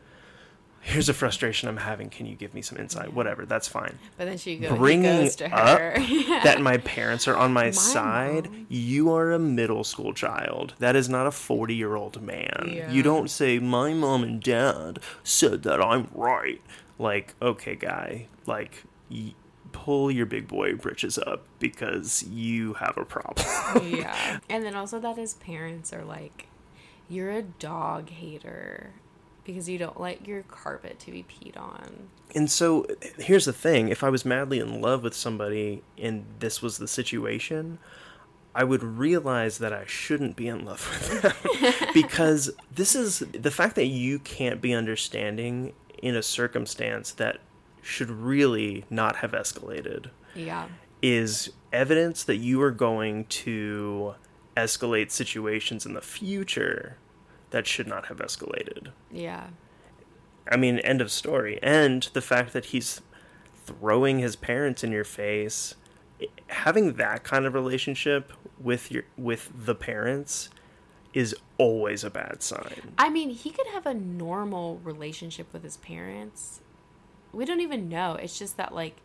here's 0.88 1.10
a 1.10 1.14
frustration 1.14 1.68
I'm 1.68 1.78
having. 1.78 2.10
Can 2.10 2.26
you 2.26 2.36
give 2.36 2.54
me 2.54 2.62
some 2.62 2.78
insight? 2.78 3.14
Whatever, 3.14 3.46
that's 3.46 3.68
fine. 3.68 4.00
But 4.18 4.26
then 4.26 4.38
she 4.38 4.56
go, 4.56 4.70
he 4.72 4.78
Bringing 4.78 5.24
goes 5.24 5.36
to 5.38 5.54
up 5.54 5.80
her. 5.80 6.00
Yeah. 6.08 6.40
That 6.44 6.62
my 6.62 6.78
parents 6.78 7.28
are 7.28 7.36
on 7.36 7.52
my, 7.52 7.66
My 7.66 7.72
side. 7.72 8.46
mom. 8.50 8.66
You 8.70 9.12
are 9.14 9.32
a 9.34 9.40
middle 9.40 9.84
school 9.84 10.14
child. 10.14 10.74
That 10.80 10.96
is 10.96 11.10
not 11.10 11.28
a 11.28 11.32
40 11.32 11.76
year 11.76 11.96
old 11.96 12.22
man. 12.22 12.72
Yeah. 12.74 12.90
You 12.90 13.04
don't 13.04 13.30
say, 13.30 13.60
my 13.60 13.94
mom 13.94 14.24
and 14.24 14.42
dad 14.42 15.00
said 15.24 15.64
that 15.64 15.82
I'm 15.82 16.08
right. 16.14 16.62
Like, 16.98 17.36
okay, 17.42 17.76
guy, 17.76 18.28
like, 18.46 18.84
y- 19.12 19.34
pull 19.74 20.10
your 20.10 20.26
big 20.26 20.48
boy 20.48 20.74
britches 20.76 21.18
up 21.20 21.44
because 21.60 22.24
you 22.24 22.76
have 22.76 22.98
a 22.98 23.06
problem. 23.06 23.46
yeah. 23.94 24.40
And 24.50 24.64
then 24.64 24.74
also 24.76 25.00
that 25.00 25.18
his 25.18 25.34
parents 25.36 25.92
are 25.94 26.04
like, 26.06 26.48
you're 27.10 27.32
a 27.32 27.42
dog 27.44 28.10
hater 28.10 28.92
because 29.48 29.68
you 29.68 29.80
don't 29.80 30.00
like 30.00 30.28
your 30.28 30.44
carpet 30.44 31.00
to 31.00 31.12
be 31.12 31.24
peed 31.24 31.58
on. 31.58 32.10
And 32.36 32.52
so 32.52 32.86
here's 33.18 33.46
the 33.46 33.54
thing 33.54 33.88
if 33.90 34.04
I 34.04 34.10
was 34.12 34.24
madly 34.26 34.60
in 34.60 34.80
love 34.82 35.02
with 35.02 35.16
somebody 35.16 35.82
and 35.98 36.26
this 36.40 36.62
was 36.62 36.78
the 36.78 36.88
situation, 36.88 37.80
I 38.54 38.64
would 38.64 38.84
realize 38.84 39.58
that 39.58 39.74
I 39.74 39.86
shouldn't 39.88 40.36
be 40.36 40.48
in 40.48 40.64
love 40.66 40.88
with 41.12 41.22
them. 41.24 41.90
because 41.96 42.52
this 42.74 42.94
is 42.96 43.20
the 43.32 43.50
fact 43.52 43.76
that 43.76 43.86
you 43.88 44.20
can't 44.20 44.62
be 44.62 44.74
understanding 44.74 45.74
in 46.04 46.16
a 46.16 46.22
circumstance 46.22 47.12
that 47.14 47.38
should 47.82 48.12
really 48.12 48.86
not 48.90 49.16
have 49.18 49.32
escalated 49.32 50.10
Yeah. 50.36 50.68
is 51.02 51.52
evidence 51.72 52.24
that 52.26 52.36
you 52.38 52.62
are 52.62 52.72
going 52.72 53.26
to 53.26 54.14
escalate 54.58 55.12
situations 55.12 55.86
in 55.86 55.94
the 55.94 56.02
future 56.02 56.98
that 57.52 57.68
should 57.68 57.88
not 57.88 58.08
have 58.08 58.18
escalated. 58.18 58.90
Yeah. 59.12 59.48
I 60.50 60.58
mean, 60.58 60.80
end 60.80 61.02
of 61.02 61.12
story. 61.12 61.60
And 61.62 62.04
the 62.14 62.22
fact 62.22 62.54
that 62.54 62.66
he's 62.66 63.02
throwing 63.66 64.20
his 64.20 64.36
parents 64.36 64.84
in 64.84 64.92
your 64.92 65.04
face, 65.04 65.76
having 66.48 66.94
that 66.94 67.24
kind 67.24 67.46
of 67.46 67.54
relationship 67.54 68.32
with 68.60 68.92
your 68.92 69.04
with 69.18 69.52
the 69.54 69.76
parents 69.76 70.50
is 71.14 71.36
always 71.58 72.04
a 72.04 72.10
bad 72.10 72.42
sign. 72.42 72.94
I 72.98 73.10
mean, 73.10 73.30
he 73.30 73.50
could 73.50 73.68
have 73.68 73.86
a 73.86 73.94
normal 73.94 74.80
relationship 74.84 75.52
with 75.52 75.64
his 75.64 75.78
parents. 75.78 76.62
We 77.34 77.46
don't 77.46 77.62
even 77.62 77.90
know. 77.90 78.16
It's 78.16 78.38
just 78.38 78.58
that 78.58 78.74
like 78.74 78.98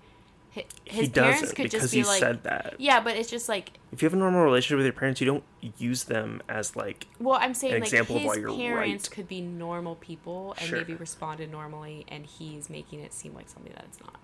hi- 0.54 0.64
his 0.84 1.06
he 1.06 1.08
parents 1.12 1.52
could 1.52 1.64
because 1.64 1.82
just 1.82 1.94
he 1.94 2.02
be 2.02 2.06
like 2.06 2.20
said 2.20 2.42
that. 2.44 2.74
Yeah, 2.78 3.00
but 3.00 3.16
it's 3.16 3.30
just 3.30 3.48
like 3.48 3.72
If 3.92 4.02
you 4.02 4.06
have 4.06 4.14
a 4.14 4.16
normal 4.16 4.42
relationship 4.42 4.76
with 4.78 4.86
your 4.86 4.92
parents, 4.92 5.20
you 5.20 5.26
don't 5.26 5.44
use 5.78 6.04
them 6.04 6.42
as 6.48 6.76
like 6.76 7.06
well, 7.18 7.38
I'm 7.40 7.54
saying 7.54 7.74
An 7.74 7.80
like 7.80 7.88
example 7.88 8.16
of 8.16 8.22
his 8.22 8.28
why 8.28 8.34
you're 8.36 8.54
parents 8.56 9.08
right. 9.08 9.14
could 9.14 9.28
be 9.28 9.40
normal 9.40 9.96
people 9.96 10.54
and 10.58 10.68
Sure. 10.68 10.78
maybe 10.78 10.94
responded 10.94 11.50
normally 11.50 12.04
and 12.08 12.26
he's 12.26 12.68
making 12.70 13.00
it 13.00 13.12
seem 13.12 13.34
like 13.34 13.48
something 13.48 13.72
that 13.74 13.84
it's 13.88 14.00
not. 14.00 14.16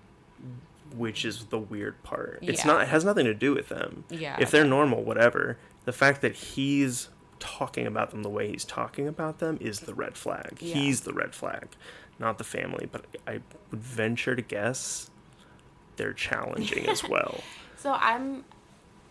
which 0.95 1.23
is 1.25 1.45
the 1.45 1.59
weird 1.59 2.01
part. 2.03 2.39
It's 2.41 2.65
not 2.65 2.81
it 2.81 2.87
has 2.87 3.05
nothing 3.05 3.25
to 3.25 3.33
do 3.33 3.53
with 3.53 3.69
them. 3.69 4.03
Yeah. 4.09 4.37
If 4.39 4.51
they're 4.51 4.65
normal, 4.65 5.03
whatever. 5.03 5.57
The 5.85 5.93
fact 5.93 6.21
that 6.21 6.35
he's 6.35 7.09
talking 7.39 7.87
about 7.87 8.11
them 8.11 8.21
the 8.23 8.29
way 8.29 8.51
he's 8.51 8.65
talking 8.65 9.07
about 9.07 9.39
them 9.39 9.57
is 9.61 9.81
the 9.81 9.93
red 9.93 10.17
flag. 10.17 10.57
Yeah. 10.59 10.73
He's 10.75 11.01
the 11.01 11.13
red 11.13 11.33
flag, 11.33 11.67
not 12.19 12.37
the 12.37 12.43
family. 12.43 12.87
But 12.91 13.05
I 13.27 13.39
would 13.71 13.79
venture 13.79 14.35
to 14.35 14.41
guess 14.41 15.09
they're 15.99 16.13
challenging 16.13 16.87
as 16.87 17.03
well. 17.07 17.41
So 17.77 17.93
I'm 17.93 18.45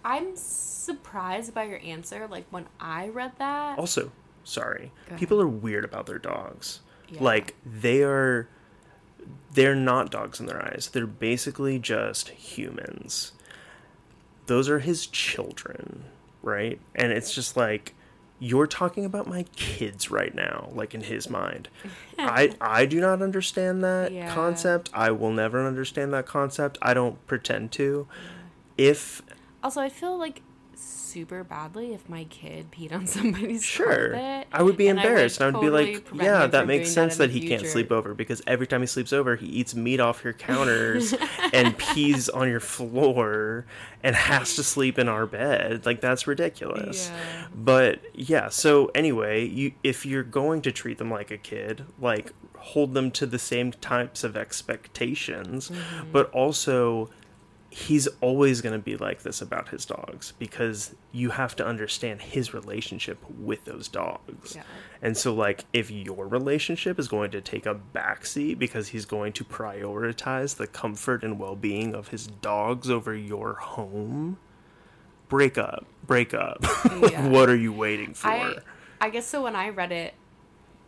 I'm 0.04 0.34
surprised 0.34 1.54
by 1.54 1.64
your 1.64 1.78
answer. 1.84 2.26
Like 2.28 2.46
when 2.50 2.66
I 2.80 3.08
read 3.08 3.32
that 3.38 3.78
Also, 3.78 4.10
sorry, 4.42 4.90
people 5.16 5.40
are 5.40 5.46
weird 5.46 5.84
about 5.84 6.06
their 6.06 6.18
dogs. 6.18 6.80
Yeah. 7.08 7.22
Like 7.22 7.54
they 7.64 8.02
are, 8.02 8.48
they're 9.52 9.74
not 9.74 10.10
dogs 10.10 10.40
in 10.40 10.46
their 10.46 10.62
eyes. 10.62 10.90
They're 10.92 11.06
basically 11.06 11.78
just 11.78 12.28
humans. 12.30 13.32
Those 14.46 14.68
are 14.68 14.78
his 14.78 15.06
children, 15.06 16.04
right? 16.42 16.78
And 16.94 17.12
it's 17.12 17.34
just 17.34 17.56
like 17.56 17.94
you're 18.40 18.66
talking 18.66 19.04
about 19.04 19.26
my 19.26 19.44
kids 19.56 20.10
right 20.10 20.34
now, 20.34 20.70
like 20.72 20.94
in 20.94 21.02
his 21.02 21.28
mind. 21.28 21.68
I 22.18 22.54
I 22.60 22.86
do 22.86 23.00
not 23.00 23.22
understand 23.22 23.82
that 23.84 24.12
Yeah. 24.12 24.32
concept. 24.32 24.90
I 24.92 25.10
will 25.10 25.32
never 25.32 25.66
understand 25.66 26.12
that 26.14 26.26
concept. 26.26 26.78
I 26.82 26.94
don't 26.94 27.24
pretend 27.26 27.72
to. 27.72 28.06
If 28.76 29.22
Also, 29.62 29.80
I 29.80 29.88
feel 29.88 30.16
like 30.18 30.42
super 30.78 31.42
badly 31.42 31.94
if 31.94 32.08
my 32.08 32.24
kid 32.24 32.70
peed 32.72 32.92
on 32.92 33.06
somebody's 33.06 33.64
Sure. 33.64 34.10
carpet. 34.10 34.46
I 34.52 34.62
would 34.62 34.76
be 34.76 34.88
embarrassed. 34.88 35.40
and 35.40 35.56
I 35.56 35.58
would, 35.58 35.64
totally 35.66 35.94
be 35.94 36.00
like, 36.00 36.22
yeah, 36.22 36.46
that 36.46 36.66
makes 36.66 36.90
sense 36.90 37.16
that, 37.16 37.28
the 37.32 37.38
he 37.40 37.48
can't 37.48 37.66
sleep 37.66 37.90
over 37.90 38.14
because 38.14 38.42
every 38.46 38.66
time 38.66 38.80
he 38.82 38.86
sleeps 38.86 39.12
over, 39.12 39.36
he 39.36 39.46
eats 39.46 39.74
meat 39.74 40.00
off 40.00 40.22
your 40.22 40.32
counters 40.34 41.14
and 41.52 41.76
pees 41.78 42.28
on 42.28 42.48
your 42.48 42.60
floor 42.60 43.64
and 44.02 44.14
has 44.14 44.54
to 44.56 44.62
sleep 44.62 44.98
in 44.98 45.08
our 45.08 45.26
bed. 45.26 45.84
Like 45.86 46.00
that's 46.00 46.26
ridiculous. 46.26 47.08
Yeah. 47.12 47.46
But 47.54 48.00
yeah, 48.14 48.48
so 48.48 48.86
anyway, 48.94 49.46
you 49.46 49.72
if 49.82 50.04
you're 50.06 50.22
going 50.22 50.62
to 50.62 50.72
treat 50.72 50.98
them 50.98 51.10
like 51.10 51.30
a 51.30 51.38
kid, 51.38 51.84
like 51.98 52.32
hold 52.58 52.92
them 52.94 53.10
to 53.12 53.24
the 53.26 53.38
same 53.38 53.72
types 53.72 54.22
of 54.24 54.36
expectations, 54.36 55.70
Mm-hmm. 55.70 56.12
but 56.12 56.30
also 56.30 57.10
he's 57.70 58.08
always 58.20 58.60
going 58.60 58.72
to 58.72 58.78
be 58.78 58.96
like 58.96 59.22
this 59.22 59.42
about 59.42 59.68
his 59.68 59.84
dogs 59.84 60.32
because 60.38 60.94
you 61.12 61.30
have 61.30 61.54
to 61.56 61.66
understand 61.66 62.20
his 62.20 62.54
relationship 62.54 63.18
with 63.38 63.64
those 63.66 63.88
dogs. 63.88 64.54
Yeah. 64.56 64.62
And 65.02 65.16
so 65.16 65.34
like 65.34 65.64
if 65.72 65.90
your 65.90 66.26
relationship 66.26 66.98
is 66.98 67.08
going 67.08 67.30
to 67.32 67.40
take 67.40 67.66
a 67.66 67.78
backseat 67.94 68.58
because 68.58 68.88
he's 68.88 69.04
going 69.04 69.34
to 69.34 69.44
prioritize 69.44 70.56
the 70.56 70.66
comfort 70.66 71.22
and 71.22 71.38
well-being 71.38 71.94
of 71.94 72.08
his 72.08 72.26
dogs 72.26 72.90
over 72.90 73.14
your 73.14 73.54
home, 73.54 74.38
break 75.28 75.58
up. 75.58 75.84
Break 76.06 76.32
up. 76.32 76.64
Yeah. 77.10 77.28
what 77.28 77.50
are 77.50 77.56
you 77.56 77.72
waiting 77.72 78.14
for? 78.14 78.28
I 78.28 78.56
I 79.00 79.10
guess 79.10 79.26
so 79.26 79.42
when 79.42 79.54
I 79.54 79.68
read 79.68 79.92
it 79.92 80.14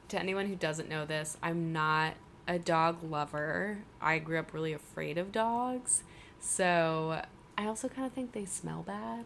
to 0.08 0.18
anyone 0.18 0.46
who 0.46 0.56
doesn't 0.56 0.88
know 0.88 1.04
this, 1.04 1.37
I'm 1.42 1.72
not 1.72 2.14
a 2.48 2.58
dog 2.58 3.02
lover. 3.04 3.78
I 4.00 4.18
grew 4.18 4.38
up 4.38 4.52
really 4.52 4.72
afraid 4.72 5.18
of 5.18 5.31
dogs. 5.31 6.02
So 6.40 7.22
I 7.56 7.66
also 7.66 7.88
kind 7.88 8.06
of 8.06 8.12
think 8.12 8.32
they 8.32 8.44
smell 8.44 8.82
bad. 8.82 9.24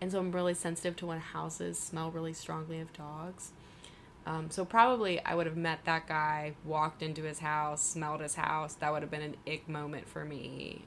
And 0.00 0.12
so 0.12 0.18
I'm 0.18 0.32
really 0.32 0.54
sensitive 0.54 0.96
to 0.96 1.06
when 1.06 1.20
houses 1.20 1.78
smell 1.78 2.10
really 2.10 2.32
strongly 2.32 2.80
of 2.80 2.92
dogs. 2.92 3.52
Um, 4.26 4.50
so 4.50 4.64
probably 4.64 5.24
I 5.24 5.34
would 5.34 5.46
have 5.46 5.56
met 5.56 5.84
that 5.84 6.08
guy, 6.08 6.54
walked 6.64 7.02
into 7.02 7.22
his 7.22 7.38
house, 7.38 7.82
smelled 7.82 8.20
his 8.20 8.34
house. 8.34 8.74
That 8.74 8.92
would 8.92 9.02
have 9.02 9.10
been 9.10 9.22
an 9.22 9.36
ick 9.46 9.68
moment 9.68 10.08
for 10.08 10.24
me. 10.24 10.84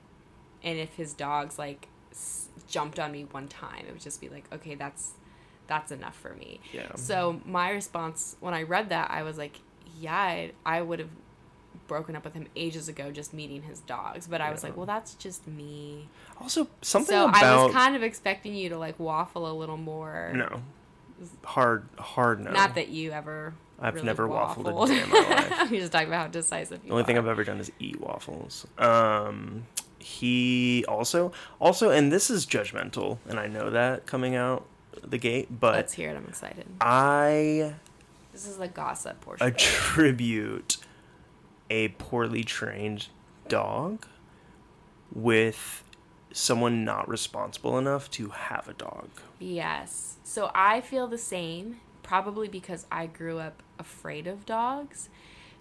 And 0.61 0.77
if 0.77 0.95
his 0.95 1.13
dogs 1.13 1.57
like 1.57 1.87
s- 2.11 2.49
jumped 2.67 2.99
on 2.99 3.11
me 3.11 3.25
one 3.31 3.47
time, 3.47 3.85
it 3.87 3.91
would 3.93 4.01
just 4.01 4.19
be 4.19 4.29
like, 4.29 4.45
okay, 4.53 4.75
that's 4.75 5.13
that's 5.67 5.91
enough 5.91 6.15
for 6.15 6.33
me. 6.33 6.59
Yeah. 6.73 6.95
So 6.95 7.41
my 7.45 7.69
response 7.69 8.35
when 8.41 8.53
I 8.53 8.63
read 8.63 8.89
that, 8.89 9.09
I 9.09 9.23
was 9.23 9.37
like, 9.37 9.59
yeah, 9.97 10.15
I, 10.15 10.51
I 10.65 10.81
would 10.81 10.99
have 10.99 11.09
broken 11.89 12.15
up 12.15 12.23
with 12.23 12.33
him 12.35 12.47
ages 12.55 12.87
ago 12.87 13.11
just 13.11 13.33
meeting 13.33 13.63
his 13.63 13.81
dogs. 13.81 14.27
But 14.27 14.39
I 14.39 14.49
was 14.51 14.61
Yeah. 14.63 14.69
like, 14.69 14.77
well, 14.77 14.85
that's 14.85 15.15
just 15.15 15.45
me. 15.45 16.07
Also, 16.39 16.67
something 16.81 17.13
so 17.13 17.27
about 17.27 17.43
I 17.43 17.63
was 17.65 17.73
kind 17.73 17.97
of 17.97 18.03
expecting 18.03 18.55
you 18.55 18.69
to 18.69 18.77
like 18.77 18.97
waffle 18.97 19.51
a 19.51 19.53
little 19.53 19.75
more. 19.75 20.31
no 20.33 20.61
hard 21.43 21.85
hard 21.97 22.39
no. 22.39 22.51
Not 22.51 22.75
that 22.75 22.87
you 22.87 23.11
ever. 23.11 23.53
I've 23.81 23.95
really 23.95 24.05
never 24.05 24.27
waffled 24.27 24.67
a 24.67 24.71
waffled. 24.73 24.87
day 24.87 25.01
in 25.01 25.09
my 25.09 25.19
life. 25.19 25.71
we 25.71 25.79
just 25.79 25.91
talking 25.91 26.07
about 26.07 26.21
how 26.21 26.27
decisive 26.27 26.79
you 26.83 26.87
The 26.87 26.93
only 26.93 27.03
thing. 27.03 27.17
I've 27.17 27.27
ever 27.27 27.43
done 27.43 27.59
is 27.59 27.71
eat 27.79 27.99
waffles. 27.99 28.65
Um, 28.77 29.65
he 29.99 30.85
also 30.87 31.31
also, 31.59 31.89
and 31.89 32.11
this 32.11 32.29
is 32.29 32.45
judgmental, 32.45 33.17
and 33.27 33.37
I 33.39 33.47
know 33.47 33.69
that 33.69 34.05
coming 34.05 34.35
out 34.35 34.65
the 35.03 35.17
gate, 35.17 35.47
but 35.59 35.73
Let's 35.75 35.93
hear 35.93 36.09
it. 36.09 36.15
I'm 36.17 36.25
excited. 36.27 36.65
I 36.81 37.75
This 38.31 38.47
is 38.47 38.57
the 38.57 38.67
gossip 38.67 39.19
portion. 39.21 39.45
attribute 39.47 40.77
a 41.69 41.89
poorly 41.89 42.43
trained 42.43 43.07
dog 43.47 44.05
with 45.13 45.83
someone 46.31 46.85
not 46.85 47.07
responsible 47.09 47.77
enough 47.77 48.09
to 48.11 48.29
have 48.29 48.67
a 48.67 48.73
dog. 48.73 49.09
Yes. 49.39 50.17
So 50.23 50.51
I 50.53 50.81
feel 50.81 51.07
the 51.07 51.17
same, 51.17 51.79
probably 52.03 52.47
because 52.47 52.85
I 52.91 53.07
grew 53.07 53.39
up 53.39 53.63
afraid 53.77 54.27
of 54.27 54.45
dogs. 54.45 55.09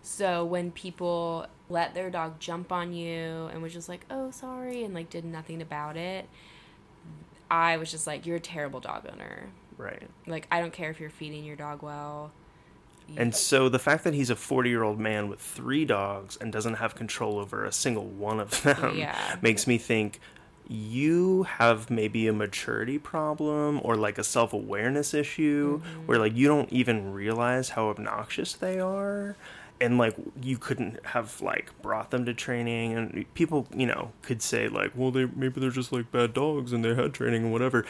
So 0.02 0.44
when 0.44 0.70
people 0.70 1.46
let 1.68 1.94
their 1.94 2.10
dog 2.10 2.38
jump 2.38 2.72
on 2.72 2.92
you 2.92 3.48
and 3.52 3.62
was 3.62 3.72
just 3.72 3.88
like, 3.88 4.04
"Oh, 4.10 4.30
sorry," 4.30 4.84
and 4.84 4.94
like 4.94 5.10
did 5.10 5.24
nothing 5.24 5.60
about 5.60 5.96
it, 5.96 6.28
I 7.50 7.76
was 7.76 7.90
just 7.90 8.06
like, 8.06 8.26
"You're 8.26 8.36
a 8.36 8.40
terrible 8.40 8.80
dog 8.80 9.06
owner." 9.10 9.48
Right. 9.76 10.08
Like 10.26 10.46
I 10.50 10.60
don't 10.60 10.72
care 10.72 10.90
if 10.90 11.00
you're 11.00 11.10
feeding 11.10 11.44
your 11.44 11.56
dog 11.56 11.82
well. 11.82 12.32
And 13.16 13.34
so 13.34 13.68
the 13.68 13.78
fact 13.78 14.04
that 14.04 14.14
he's 14.14 14.30
a 14.30 14.36
40 14.36 14.68
year 14.70 14.82
old 14.82 14.98
man 15.00 15.28
with 15.28 15.40
three 15.40 15.84
dogs 15.84 16.36
and 16.40 16.52
doesn't 16.52 16.74
have 16.74 16.94
control 16.94 17.38
over 17.38 17.64
a 17.64 17.72
single 17.72 18.04
one 18.04 18.38
of 18.40 18.62
them 18.62 18.96
Yeah. 18.98 19.36
makes 19.42 19.66
me 19.66 19.78
think 19.78 20.20
you 20.70 21.44
have 21.44 21.88
maybe 21.90 22.28
a 22.28 22.32
maturity 22.32 22.98
problem 22.98 23.80
or 23.82 23.96
like 23.96 24.18
a 24.18 24.24
self 24.24 24.52
awareness 24.52 25.14
issue 25.14 25.80
Mm-hmm. 25.80 26.06
where 26.06 26.18
like 26.18 26.36
you 26.36 26.46
don't 26.46 26.70
even 26.72 27.12
realize 27.12 27.70
how 27.70 27.88
obnoxious 27.88 28.52
they 28.54 28.78
are. 28.78 29.34
And 29.80 29.96
like 29.96 30.14
you 30.42 30.58
couldn't 30.58 30.98
have 31.06 31.40
like 31.40 31.70
brought 31.82 32.10
them 32.10 32.24
to 32.26 32.34
training, 32.34 32.94
and 32.94 33.24
people, 33.34 33.68
you 33.72 33.86
know, 33.86 34.10
could 34.22 34.42
say 34.42 34.66
like, 34.66 34.90
well, 34.96 35.12
they 35.12 35.24
maybe 35.26 35.60
they're 35.60 35.70
just 35.70 35.92
like 35.92 36.10
bad 36.10 36.34
dogs 36.34 36.72
and 36.72 36.84
they 36.84 36.94
had 36.96 37.14
training 37.14 37.44
and 37.44 37.52
whatever. 37.52 37.84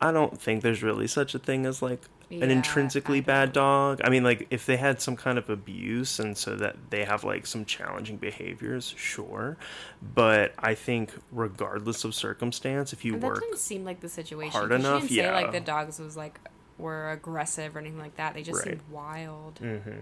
I 0.00 0.12
don't 0.12 0.40
think 0.40 0.62
there's 0.62 0.82
really 0.84 1.08
such 1.08 1.34
a 1.34 1.40
thing 1.40 1.66
as 1.66 1.82
like 1.82 2.02
an 2.30 2.50
intrinsically 2.50 3.20
bad 3.20 3.52
dog. 3.52 4.00
I 4.04 4.10
mean, 4.10 4.24
like 4.24 4.46
if 4.50 4.66
they 4.66 4.76
had 4.76 5.00
some 5.00 5.16
kind 5.16 5.38
of 5.38 5.48
abuse 5.50 6.18
and 6.18 6.36
so 6.36 6.56
that 6.56 6.76
they 6.90 7.04
have 7.04 7.22
like 7.24 7.46
some 7.46 7.64
challenging 7.64 8.16
behaviors, 8.16 8.94
sure. 8.96 9.56
But 10.02 10.52
I 10.58 10.74
think 10.74 11.12
regardless 11.32 12.04
of 12.04 12.14
circumstance, 12.14 12.92
if 12.92 13.04
you 13.04 13.14
And 13.14 13.22
that 13.22 13.26
work, 13.26 13.40
didn't 13.40 13.58
seem 13.58 13.84
like 13.84 14.00
the 14.00 14.08
situation. 14.08 14.52
hard 14.52 14.70
'cause 14.70 14.80
she 14.80 14.86
enough, 14.86 15.00
didn't 15.02 15.14
say 15.16 15.30
like 15.32 15.52
the 15.52 15.60
dogs 15.60 15.98
was 15.98 16.16
like 16.16 16.38
were 16.78 17.10
aggressive 17.12 17.76
or 17.76 17.78
anything 17.78 17.98
like 18.00 18.16
that. 18.16 18.34
They 18.34 18.42
just 18.42 18.58
Right. 18.58 18.68
seemed 18.70 18.82
wild. 18.90 19.60
Mm-hmm. 19.62 20.00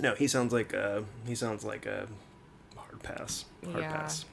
no, 0.00 0.14
he 0.14 0.26
sounds 0.28 0.52
like 0.52 0.72
a 0.72 1.04
he 1.26 1.34
sounds 1.34 1.64
like 1.64 1.84
a 1.86 2.06
hard 2.76 3.02
pass. 3.02 3.44
Hard 3.64 3.78
Yeah. 3.80 3.92
pass. 3.92 4.24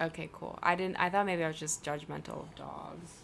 Okay, 0.00 0.28
cool. 0.32 0.58
I 0.62 0.74
didn't. 0.76 0.96
I 0.96 1.08
thought 1.10 1.26
maybe 1.26 1.42
I 1.44 1.48
was 1.48 1.58
just 1.58 1.82
judgmental 1.84 2.42
of 2.42 2.54
dogs. 2.54 3.22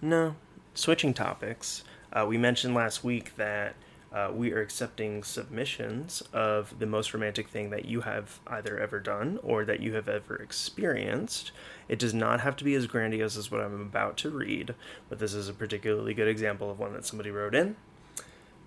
No. 0.00 0.34
Switching 0.76 1.14
topics, 1.14 1.84
uh, 2.12 2.26
we 2.28 2.36
mentioned 2.36 2.74
last 2.74 3.04
week 3.04 3.36
that 3.36 3.76
uh, 4.12 4.32
we 4.34 4.52
are 4.52 4.60
accepting 4.60 5.22
submissions 5.22 6.20
of 6.32 6.80
the 6.80 6.86
most 6.86 7.14
romantic 7.14 7.48
thing 7.48 7.70
that 7.70 7.84
you 7.84 8.00
have 8.00 8.40
either 8.48 8.76
ever 8.76 8.98
done 8.98 9.38
or 9.44 9.64
that 9.64 9.78
you 9.78 9.94
have 9.94 10.08
ever 10.08 10.34
experienced. 10.34 11.52
It 11.88 12.00
does 12.00 12.12
not 12.12 12.40
have 12.40 12.56
to 12.56 12.64
be 12.64 12.74
as 12.74 12.88
grandiose 12.88 13.36
as 13.36 13.52
what 13.52 13.60
I'm 13.60 13.80
about 13.80 14.16
to 14.18 14.30
read, 14.30 14.74
but 15.08 15.20
this 15.20 15.32
is 15.32 15.48
a 15.48 15.52
particularly 15.52 16.12
good 16.12 16.26
example 16.26 16.72
of 16.72 16.80
one 16.80 16.92
that 16.94 17.06
somebody 17.06 17.30
wrote 17.30 17.54
in. 17.54 17.76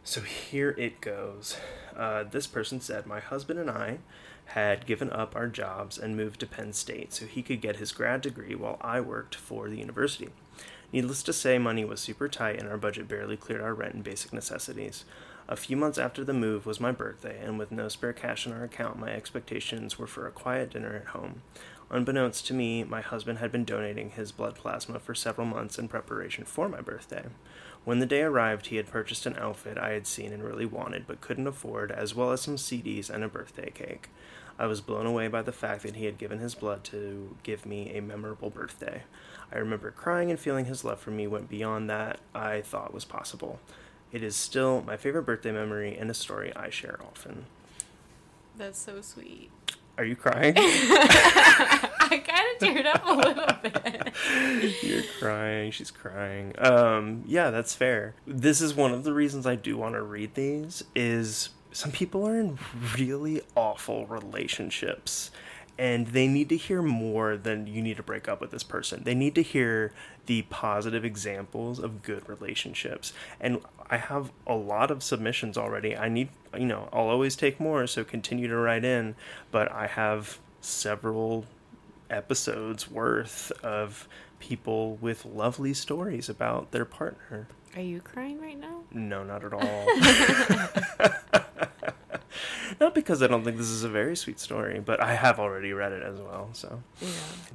So 0.06 0.22
here 0.22 0.70
it 0.78 1.02
goes. 1.02 1.58
Uh, 1.94 2.24
this 2.24 2.48
person 2.48 2.80
said, 2.80 3.06
My 3.06 3.20
husband 3.20 3.60
and 3.60 3.70
I 3.70 3.98
had 4.46 4.86
given 4.86 5.12
up 5.12 5.36
our 5.36 5.48
jobs 5.48 5.98
and 5.98 6.16
moved 6.16 6.40
to 6.40 6.48
Penn 6.48 6.72
State 6.72 7.12
so 7.12 7.26
he 7.26 7.44
could 7.44 7.60
get 7.60 7.76
his 7.76 7.92
grad 7.92 8.22
degree 8.22 8.56
while 8.56 8.78
I 8.80 9.02
worked 9.02 9.36
for 9.36 9.68
the 9.68 9.78
university. 9.78 10.30
Needless 10.94 11.22
to 11.24 11.34
say, 11.34 11.58
money 11.58 11.84
was 11.84 12.00
super 12.00 12.28
tight 12.28 12.60
and 12.60 12.70
our 12.70 12.78
budget 12.78 13.08
barely 13.08 13.36
cleared 13.36 13.62
our 13.62 13.74
rent 13.74 13.94
and 13.94 14.04
basic 14.04 14.32
necessities. 14.32 15.04
A 15.50 15.56
few 15.56 15.78
months 15.78 15.98
after 15.98 16.24
the 16.24 16.34
move 16.34 16.66
was 16.66 16.80
my 16.80 16.92
birthday, 16.92 17.40
and 17.42 17.58
with 17.58 17.72
no 17.72 17.88
spare 17.88 18.12
cash 18.12 18.46
in 18.46 18.52
our 18.52 18.66
account, 18.66 19.00
my 19.00 19.12
expectations 19.12 19.98
were 19.98 20.08
for 20.08 20.28
a 20.28 20.32
quiet 20.32 20.72
dinner 20.72 20.94
at 20.94 21.12
home. 21.12 21.42
Unbeknownst 21.90 22.46
to 22.48 22.54
me, 22.54 22.84
my 22.84 23.00
husband 23.00 23.40
had 23.40 23.50
been 23.50 23.64
donating 23.64 24.10
his 24.10 24.34
blood 24.34 24.56
plasma 24.56 25.00
for 25.00 25.16
several 25.16 25.48
months 25.48 25.80
in 25.80 25.88
preparation 25.88 26.44
for 26.44 26.68
my 26.68 26.82
birthday. 26.82 27.24
When 27.86 28.00
the 28.00 28.06
day 28.06 28.24
arrived, 28.24 28.68
he 28.68 28.76
had 28.76 28.92
purchased 28.92 29.26
an 29.26 29.38
outfit 29.38 29.78
I 29.78 29.92
had 29.92 30.06
seen 30.06 30.34
and 30.34 30.44
really 30.44 30.66
wanted 30.66 31.08
but 31.08 31.22
couldn't 31.22 31.48
afford, 31.48 31.94
as 31.94 32.14
well 32.14 32.32
as 32.32 32.42
some 32.42 32.58
CDs 32.58 33.10
and 33.10 33.24
a 33.24 33.30
birthday 33.30 33.72
cake. 33.72 34.10
I 34.60 34.66
was 34.66 34.82
blown 34.82 35.06
away 35.06 35.30
by 35.30 35.44
the 35.44 35.54
fact 35.54 35.84
that 35.84 35.96
he 35.96 36.06
had 36.06 36.18
given 36.18 36.40
his 36.40 36.56
blood 36.56 36.84
to 36.86 37.38
give 37.44 37.66
me 37.66 37.96
a 37.96 38.02
memorable 38.02 38.50
birthday. 38.50 39.04
I 39.52 39.58
remember 39.58 39.92
crying 39.92 40.30
and 40.30 40.40
feeling 40.40 40.66
his 40.66 40.84
love 40.84 41.00
for 41.00 41.12
me 41.12 41.28
went 41.28 41.50
beyond 41.50 41.90
that 41.90 42.20
I 42.36 42.62
thought 42.62 42.94
was 42.94 43.06
possible. 43.06 43.60
It 44.12 44.24
is 44.24 44.36
still 44.36 44.82
my 44.82 44.98
favorite 44.98 45.24
birthday 45.24 45.52
memory 45.52 45.98
and 45.98 46.10
a 46.10 46.14
story 46.14 46.54
I 46.56 46.70
share 46.70 47.00
often. 47.02 47.46
That's 48.58 48.80
so 48.80 49.02
sweet. 49.02 49.52
Are 49.98 50.06
you 50.06 50.16
crying? 50.16 50.54
I 50.58 52.24
kind 52.24 52.48
of 52.54 52.60
teared 52.62 52.86
up 52.86 53.06
a 53.06 53.14
little 53.14 53.56
bit. 53.64 54.84
You're 54.84 55.04
crying. 55.20 55.72
She's 55.72 55.92
crying. 55.92 56.54
Um, 56.60 57.24
yeah, 57.26 57.50
that's 57.50 57.74
fair. 57.74 58.14
This 58.26 58.62
is 58.62 58.76
one 58.76 58.94
of 58.94 59.04
the 59.04 59.14
reasons 59.14 59.48
I 59.48 59.56
do 59.56 59.76
want 59.76 59.96
to 59.96 60.04
read 60.04 60.36
these. 60.36 60.84
Is 60.96 61.50
some 61.72 61.92
people 61.92 62.28
are 62.28 62.40
in 62.40 62.60
really 62.98 63.42
awful 63.56 64.06
relationships, 64.06 65.32
and 65.78 66.08
they 66.08 66.28
need 66.28 66.50
to 66.50 66.58
hear 66.58 66.82
more 66.82 67.38
than 67.38 67.68
you 67.68 67.82
need 67.82 67.98
to 67.98 68.04
break 68.04 68.28
up 68.28 68.42
with 68.42 68.52
this 68.52 68.64
person. 68.64 69.04
They 69.04 69.14
need 69.16 69.36
to 69.36 69.44
hear 69.44 69.94
the 70.26 70.42
positive 70.44 71.06
examples 71.06 71.80
of 71.80 72.02
good 72.02 72.28
relationships. 72.28 73.14
And 73.40 73.62
I 73.90 73.98
have 73.98 74.32
a 74.46 74.56
lot 74.56 74.90
of 74.92 75.04
submissions 75.04 75.58
already. 75.58 75.96
I 75.96 76.10
need, 76.10 76.30
you 76.58 76.66
know, 76.66 76.90
I'll 76.92 77.10
always 77.10 77.36
take 77.36 77.60
more, 77.60 77.86
so 77.88 78.04
continue 78.04 78.48
to 78.48 78.58
write 78.58 78.84
in. 78.84 79.16
But 79.52 79.72
I 79.72 79.88
have 79.88 80.40
several 80.62 81.46
episodes 82.10 82.90
worth 82.90 83.52
of 83.64 84.08
people 84.40 84.96
with 84.96 85.26
lovely 85.26 85.74
stories 85.74 86.30
about 86.30 86.72
their 86.72 86.86
partner. 86.86 87.48
Are 87.76 87.82
you 87.82 88.02
crying 88.02 88.40
right 88.42 88.60
now? 88.60 88.82
No, 88.92 89.24
not 89.24 89.44
at 89.44 89.54
all. 89.54 89.88
not 92.80 92.94
because 92.96 93.22
I 93.24 93.28
don't 93.28 93.44
think 93.44 93.58
this 93.58 93.70
is 93.70 93.84
a 93.84 93.90
very 93.90 94.16
sweet 94.16 94.40
story, 94.40 94.80
but 94.80 95.02
I 95.02 95.16
have 95.16 95.40
already 95.40 95.74
read 95.74 95.92
it 95.92 96.04
as 96.04 96.20
well. 96.20 96.50
So, 96.54 96.82
Yeah. 97.02 97.10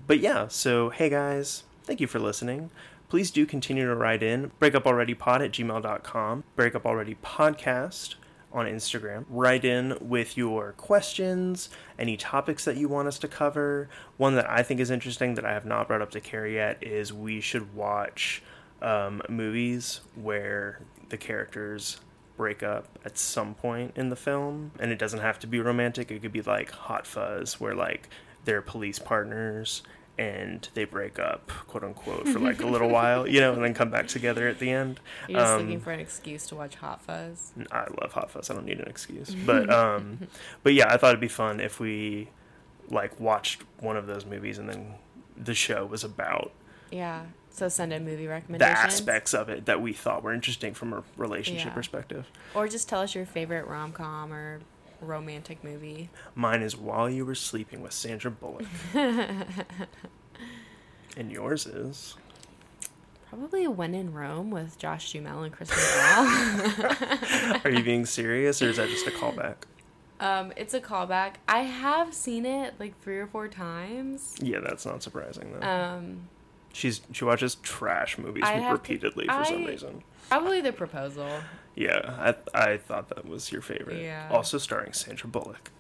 but 0.07 0.19
yeah. 0.21 0.49
So 0.49 0.91
hey 0.91 1.09
guys, 1.09 1.65
thank 1.85 2.01
you 2.01 2.07
for 2.07 2.19
listening. 2.19 2.71
Please 3.09 3.31
do 3.31 3.45
continue 3.45 3.87
to 3.87 3.95
write 3.95 4.23
in. 4.23 4.51
Breakupalreadypod 4.61 5.45
at 5.45 5.53
gmail.com. 5.53 6.45
Breakupalreadypodcast 6.57 8.15
on 8.53 8.67
Instagram. 8.67 9.25
Write 9.29 9.65
in 9.65 9.97
with 10.01 10.37
your 10.37 10.73
questions, 10.73 11.69
any 11.99 12.17
topics 12.17 12.65
that 12.65 12.77
you 12.77 12.89
want 12.89 13.09
us 13.09 13.19
to 13.21 13.29
cover. 13.29 13.89
One 14.17 14.35
that 14.37 14.49
I 14.49 14.63
think 14.63 14.81
is 14.81 14.91
interesting 14.91 15.35
that 15.35 15.45
I 15.45 15.53
have 15.53 15.65
not 15.65 15.89
brought 15.89 16.03
up 16.03 16.11
to 16.13 16.21
Carrie 16.21 16.55
yet 16.55 16.83
is 16.83 17.13
we 17.13 17.41
should 17.41 17.75
watch 17.75 18.43
um, 18.81 19.23
movies 19.29 20.01
where 20.15 20.81
the 21.09 21.17
characters 21.17 22.01
break 22.43 22.63
up 22.65 22.87
at 23.05 23.17
some 23.17 23.55
point 23.55 23.93
in 23.95 24.09
the 24.11 24.17
film. 24.17 24.73
And 24.81 24.91
it 24.91 24.99
doesn't 24.99 25.21
have 25.21 25.39
to 25.41 25.47
be 25.47 25.61
romantic, 25.61 26.11
it 26.11 26.23
could 26.23 26.33
be 26.33 26.43
like 26.43 26.71
Hot 26.73 27.07
Fuzz, 27.07 27.61
where 27.61 27.73
like 27.75 28.09
they're 28.45 28.61
police 28.63 28.99
partners 28.99 29.83
and 30.19 30.69
they 30.75 30.85
break 30.85 31.21
up, 31.21 31.47
quote 31.69 31.85
unquote, 31.85 32.27
for 32.29 32.41
like 32.41 32.61
a 32.61 32.67
little 32.67 32.89
while, 32.99 33.29
you 33.29 33.39
know, 33.41 33.53
and 33.53 33.63
then 33.65 33.75
come 33.75 33.91
back 33.91 34.09
together 34.09 34.49
at 34.49 34.59
the 34.59 34.71
end. 34.71 34.99
You're 35.29 35.39
just 35.41 35.53
Um, 35.53 35.61
looking 35.63 35.81
for 35.81 35.93
an 35.93 36.01
excuse 36.01 36.47
to 36.49 36.57
watch 36.57 36.75
Hot 36.77 37.01
Fuzz. 37.01 37.53
I 37.71 37.87
love 38.01 38.13
Hot 38.13 38.29
Fuzz. 38.31 38.51
I 38.51 38.55
don't 38.55 38.67
need 38.67 38.81
an 38.81 38.89
excuse, 38.89 39.35
but 39.47 39.71
um, 39.71 40.27
but 40.65 40.75
yeah, 40.75 40.93
I 40.93 40.97
thought 40.97 41.11
it'd 41.11 41.21
be 41.21 41.29
fun 41.29 41.61
if 41.61 41.79
we 41.79 42.29
like 42.89 43.19
watched 43.21 43.63
one 43.79 43.97
of 43.97 44.07
those 44.09 44.27
movies 44.27 44.59
and 44.59 44.69
then 44.69 44.95
the 45.37 45.55
show 45.55 45.87
was 45.87 46.03
about 46.05 46.51
Yeah. 46.91 47.23
So 47.53 47.69
send 47.69 47.93
a 47.93 48.01
movie 48.01 48.27
recommendation. 48.27 48.73
the 48.75 48.79
aspects 48.81 49.35
of 49.35 49.49
it 49.51 49.67
that 49.67 49.81
we 49.83 49.93
thought 49.93 50.23
were 50.23 50.33
interesting 50.33 50.73
from 50.75 50.93
a 50.95 51.03
relationship 51.17 51.67
Yeah. 51.67 51.75
perspective. 51.75 52.27
Or 52.55 52.67
just 52.67 52.89
tell 52.89 53.01
us 53.03 53.15
your 53.15 53.27
favorite 53.27 53.67
rom 53.67 53.93
com 53.93 54.33
or 54.33 54.61
romantic 55.01 55.63
movie. 55.63 56.09
Mine 56.35 56.63
is 56.63 56.77
While 56.77 57.11
You 57.11 57.27
Were 57.27 57.35
Sleeping 57.35 57.83
with 57.83 57.93
Sandra 57.93 58.31
Bullock, 58.31 58.65
and 61.17 61.31
yours 61.31 61.67
is 61.67 62.17
Probably 63.29 63.67
When 63.67 63.95
in 63.95 64.13
Rome 64.13 64.51
with 64.51 64.79
Josh 64.79 65.11
Duhamel 65.13 65.43
and 65.45 65.53
Kristen 65.53 65.79
Bell. 65.95 67.61
Are 67.65 67.71
you 67.71 67.83
being 67.83 68.05
serious 68.07 68.61
or 68.63 68.69
is 68.69 68.77
that 68.77 68.89
just 68.91 69.07
a 69.07 69.11
callback? 69.11 69.57
Um, 70.21 70.53
it's 70.57 70.75
a 70.75 70.81
callback. 70.81 71.35
I 71.49 71.61
have 71.61 72.15
seen 72.15 72.47
it 72.47 72.75
like 72.79 73.01
three 73.03 73.19
or 73.19 73.27
four 73.27 73.49
times. 73.49 74.37
Yeah, 74.41 74.61
that's 74.61 74.85
not 74.87 75.03
surprising 75.03 75.53
though. 75.59 75.67
Um, 75.67 76.29
She's 76.73 77.01
she 77.13 77.25
watches 77.25 77.57
trash 77.57 78.19
movies 78.19 78.45
I 78.47 78.53
have 78.55 78.69
to- 78.69 78.73
repeatedly 78.73 79.27
for 79.27 79.45
some 79.45 79.65
reason. 79.65 80.03
probably 80.29 80.61
the 80.61 80.73
proposal. 80.73 81.29
Yeah, 81.75 82.35
I 82.55 82.73
I 82.73 82.77
thought 82.77 83.09
that 83.11 83.27
was 83.27 83.51
your 83.53 83.63
favorite. 83.63 84.03
Yeah. 84.03 84.29
Also 84.31 84.59
starring 84.59 84.93
Sandra 84.93 85.29
Bullock. 85.29 85.71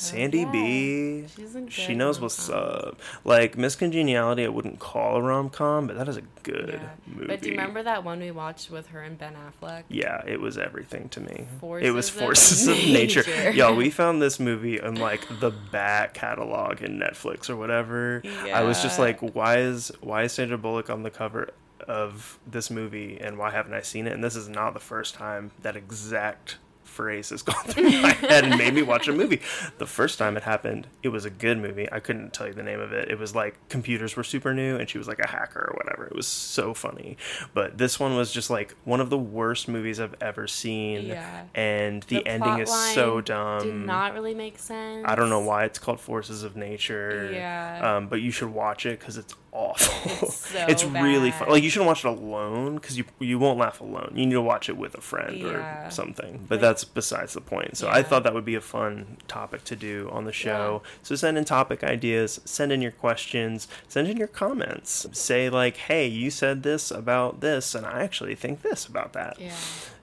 Sandy 0.00 0.40
oh, 0.40 0.46
yeah. 0.46 0.52
B. 0.52 1.24
She's 1.36 1.56
She 1.68 1.94
knows 1.94 2.20
what's 2.20 2.48
up. 2.48 2.98
Like 3.24 3.56
Miss 3.58 3.76
Congeniality, 3.76 4.44
I 4.44 4.48
wouldn't 4.48 4.78
call 4.78 5.16
a 5.16 5.22
rom 5.22 5.50
com, 5.50 5.86
but 5.86 5.96
that 5.96 6.08
is 6.08 6.16
a 6.16 6.22
good 6.42 6.80
Yeah. 6.80 6.88
movie. 7.06 7.26
But 7.26 7.42
do 7.42 7.48
you 7.50 7.56
remember 7.56 7.82
that 7.82 8.04
one 8.04 8.20
we 8.20 8.30
watched 8.30 8.70
with 8.70 8.88
her 8.88 9.02
and 9.02 9.18
Ben 9.18 9.34
Affleck? 9.34 9.84
Yeah, 9.88 10.22
it 10.26 10.40
was 10.40 10.56
everything 10.58 11.08
to 11.10 11.20
me. 11.20 11.46
it 11.46 11.48
Forces 11.60 11.92
was 11.92 12.08
of 12.08 12.14
Forces 12.14 12.66
of 12.68 12.76
Nature. 12.76 13.22
Nature. 13.26 13.50
Yo, 13.50 13.74
we 13.74 13.90
found 13.90 14.22
this 14.22 14.40
movie 14.40 14.78
in 14.80 14.94
like 14.96 15.26
the 15.40 15.50
back 15.50 16.14
catalog 16.14 16.80
in 16.82 16.98
Netflix 16.98 17.50
or 17.50 17.56
whatever. 17.56 18.22
Yeah. 18.24 18.58
I 18.58 18.62
was 18.62 18.82
just 18.82 18.98
like, 18.98 19.20
why 19.20 19.58
is 19.58 19.92
why 20.00 20.22
is 20.24 20.32
Sandra 20.32 20.58
Bullock 20.58 20.88
on 20.90 21.02
the 21.02 21.10
cover 21.10 21.50
of 21.86 22.38
this 22.46 22.70
movie 22.70 23.18
and 23.20 23.36
why 23.38 23.50
haven't 23.50 23.74
I 23.74 23.82
seen 23.82 24.06
it? 24.06 24.12
And 24.12 24.22
this 24.24 24.36
is 24.36 24.48
not 24.48 24.74
the 24.74 24.80
first 24.80 25.14
time 25.14 25.50
that 25.62 25.76
exact 25.76 26.58
phrase 26.90 27.30
has 27.30 27.42
gone 27.42 27.64
through 27.64 27.90
my 28.02 28.12
head 28.12 28.44
and 28.44 28.58
made 28.58 28.74
me 28.74 28.82
watch 28.82 29.08
a 29.08 29.12
movie. 29.12 29.40
The 29.78 29.86
first 29.86 30.18
time 30.18 30.36
it 30.36 30.42
happened, 30.42 30.86
it 31.02 31.08
was 31.08 31.24
a 31.24 31.30
good 31.30 31.58
movie. 31.58 31.88
I 31.90 32.00
couldn't 32.00 32.32
tell 32.32 32.46
you 32.46 32.52
the 32.52 32.62
name 32.62 32.80
of 32.80 32.92
it. 32.92 33.10
It 33.10 33.18
was 33.18 33.34
like 33.34 33.56
computers 33.68 34.16
were 34.16 34.24
super 34.24 34.52
new 34.52 34.76
and 34.76 34.88
she 34.88 34.98
was 34.98 35.08
like 35.08 35.18
a 35.20 35.28
hacker 35.28 35.60
or 35.60 35.74
whatever. 35.76 36.06
It 36.06 36.14
was 36.14 36.26
so 36.26 36.74
funny. 36.74 37.16
But 37.54 37.78
this 37.78 37.98
one 37.98 38.16
was 38.16 38.32
just 38.32 38.50
like 38.50 38.74
one 38.84 39.00
of 39.00 39.10
the 39.10 39.18
worst 39.18 39.68
movies 39.68 40.00
I've 40.00 40.16
ever 40.20 40.46
seen. 40.46 41.06
Yeah. 41.06 41.44
And 41.54 42.02
the, 42.04 42.26
ending 42.26 42.42
plot 42.42 42.60
is 42.60 42.94
so 42.94 43.20
dumb. 43.20 43.62
Did 43.62 43.86
not 43.86 44.14
really 44.14 44.34
make 44.34 44.58
sense. 44.58 45.04
I 45.06 45.14
don't 45.14 45.30
know 45.30 45.40
why 45.40 45.64
it's 45.64 45.78
called 45.78 46.00
Forces 46.00 46.42
of 46.42 46.56
Nature. 46.56 47.30
Yeah. 47.32 47.96
Um, 47.96 48.08
but 48.08 48.20
you 48.20 48.30
should 48.30 48.50
watch 48.50 48.86
it 48.86 48.98
because 48.98 49.16
it's 49.16 49.34
awful. 49.52 50.28
It's 50.68 50.82
so 50.82 50.88
really 50.88 51.30
fun. 51.30 51.48
Like 51.48 51.62
you 51.62 51.70
shouldn't 51.70 51.86
watch 51.86 52.04
it 52.04 52.08
alone 52.08 52.74
because 52.76 52.98
you 52.98 53.04
you 53.18 53.38
won't 53.38 53.58
laugh 53.58 53.80
alone. 53.80 54.12
You 54.14 54.26
need 54.26 54.32
to 54.34 54.40
watch 54.42 54.68
it 54.68 54.76
with 54.76 54.94
a 54.96 55.00
friend 55.00 55.36
Yeah. 55.38 55.86
or 55.86 55.90
something. 55.90 56.44
But 56.48 56.60
that's 56.60 56.84
besides 56.84 57.34
the 57.34 57.40
point. 57.40 57.76
So 57.76 57.88
I 57.88 58.02
thought 58.02 58.24
that 58.24 58.34
would 58.34 58.44
be 58.44 58.56
a 58.56 58.60
fun 58.60 59.16
topic 59.28 59.64
to 59.64 59.76
do 59.76 60.08
on 60.12 60.24
the 60.24 60.32
show. 60.32 60.82
So 61.02 61.14
send 61.14 61.38
in 61.38 61.44
topic 61.44 61.82
ideas. 61.84 62.40
Send 62.44 62.72
in 62.72 62.82
your 62.82 62.90
questions. 62.92 63.68
Send 63.88 64.08
in 64.08 64.16
your 64.16 64.28
comments. 64.28 65.06
Say 65.12 65.48
like, 65.48 65.76
hey, 65.76 66.06
you 66.06 66.30
said 66.30 66.62
this 66.62 66.90
about 66.90 67.40
this, 67.40 67.74
and 67.74 67.86
I 67.86 68.02
actually 68.02 68.34
think 68.34 68.62
this 68.62 68.86
about 68.86 69.12
that. 69.14 69.36
Yeah. 69.40 69.54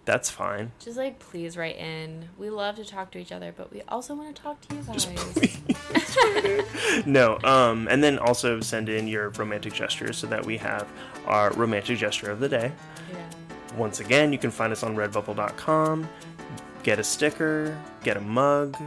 That's 0.08 0.30
fine. 0.30 0.72
Just 0.80 0.98
like 0.98 1.20
please 1.20 1.58
write 1.58 1.76
in. 1.76 2.30
We 2.38 2.50
love 2.50 2.78
to 2.78 2.86
talk 2.86 3.12
to 3.12 3.20
each 3.20 3.34
other, 3.34 3.54
but 3.56 3.74
we 3.74 3.82
also 3.90 4.16
want 4.16 4.34
to 4.34 4.42
talk 4.42 4.62
to 4.62 4.76
you 4.76 4.82
guys. 4.82 5.06
no 7.06 7.38
um 7.44 7.88
and 7.90 8.04
then 8.04 8.18
also 8.20 8.60
send 8.60 8.90
in 8.90 9.08
your 9.08 9.30
romantic 9.32 9.74
gestures 9.74 10.18
so 10.18 10.28
that 10.28 10.46
we 10.46 10.58
have 10.58 10.88
our 11.26 11.52
romantic 11.54 11.98
gesture 11.98 12.32
of 12.32 12.40
the 12.40 12.50
day 12.50 12.72
yeah. 13.12 13.78
once 13.78 14.00
again 14.00 14.32
you 14.32 14.40
can 14.40 14.52
find 14.52 14.72
us 14.72 14.84
on 14.84 14.96
redbubble.com 14.96 16.08
get 16.84 17.00
a 17.00 17.04
sticker 17.04 17.78
get 18.04 18.18
a 18.18 18.22
mug 18.22 18.78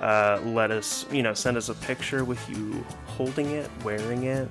uh, 0.00 0.40
let 0.44 0.70
us 0.70 1.06
you 1.12 1.22
know 1.22 1.34
send 1.34 1.56
us 1.56 1.68
a 1.68 1.74
picture 1.74 2.24
with 2.24 2.48
you 2.48 2.84
holding 3.06 3.50
it 3.50 3.70
wearing 3.84 4.24
it 4.24 4.48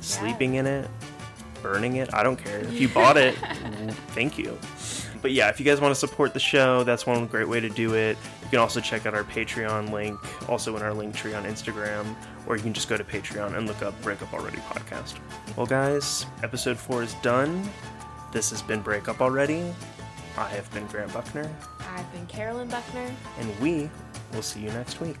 sleeping 0.00 0.54
in 0.54 0.66
it 0.66 0.88
burning 1.62 1.96
it 1.96 2.12
i 2.14 2.22
don't 2.22 2.42
care 2.42 2.60
if 2.60 2.80
you 2.80 2.88
bought 2.94 3.16
it 3.16 3.34
thank 4.08 4.38
you 4.38 4.56
but 5.20 5.32
yeah 5.32 5.48
if 5.48 5.58
you 5.58 5.64
guys 5.66 5.80
want 5.80 5.92
to 5.92 5.98
support 5.98 6.32
the 6.34 6.40
show 6.40 6.84
that's 6.84 7.06
one 7.06 7.26
great 7.26 7.48
way 7.48 7.60
to 7.60 7.68
do 7.68 7.94
it. 7.94 8.16
You 8.42 8.48
can 8.50 8.58
also 8.60 8.80
check 8.80 9.04
out 9.04 9.14
our 9.14 9.24
patreon 9.24 9.92
link 9.92 10.18
also 10.48 10.74
in 10.76 10.82
our 10.82 10.94
link 10.94 11.14
tree 11.14 11.34
on 11.34 11.44
instagram 11.44 12.14
or 12.46 12.56
you 12.56 12.62
can 12.62 12.72
just 12.72 12.88
go 12.88 12.96
to 12.96 13.04
patreon 13.04 13.56
and 13.56 13.66
look 13.66 13.82
up 13.82 14.00
Breakup 14.02 14.32
already 14.32 14.58
podcast. 14.58 15.18
Well 15.56 15.66
guys 15.66 16.26
episode 16.42 16.78
four 16.78 17.02
is 17.02 17.14
done. 17.14 17.68
This 18.32 18.50
has 18.50 18.62
been 18.62 18.80
Breakup 18.80 19.20
already. 19.20 19.72
I 20.36 20.48
have 20.50 20.72
been 20.72 20.86
grant 20.86 21.12
buckner. 21.12 21.50
I've 21.80 22.10
been 22.12 22.26
Carolyn 22.26 22.68
Buckner. 22.68 23.10
and 23.40 23.60
we 23.60 23.90
will 24.32 24.42
see 24.42 24.60
you 24.60 24.70
next 24.70 25.00
week 25.00 25.16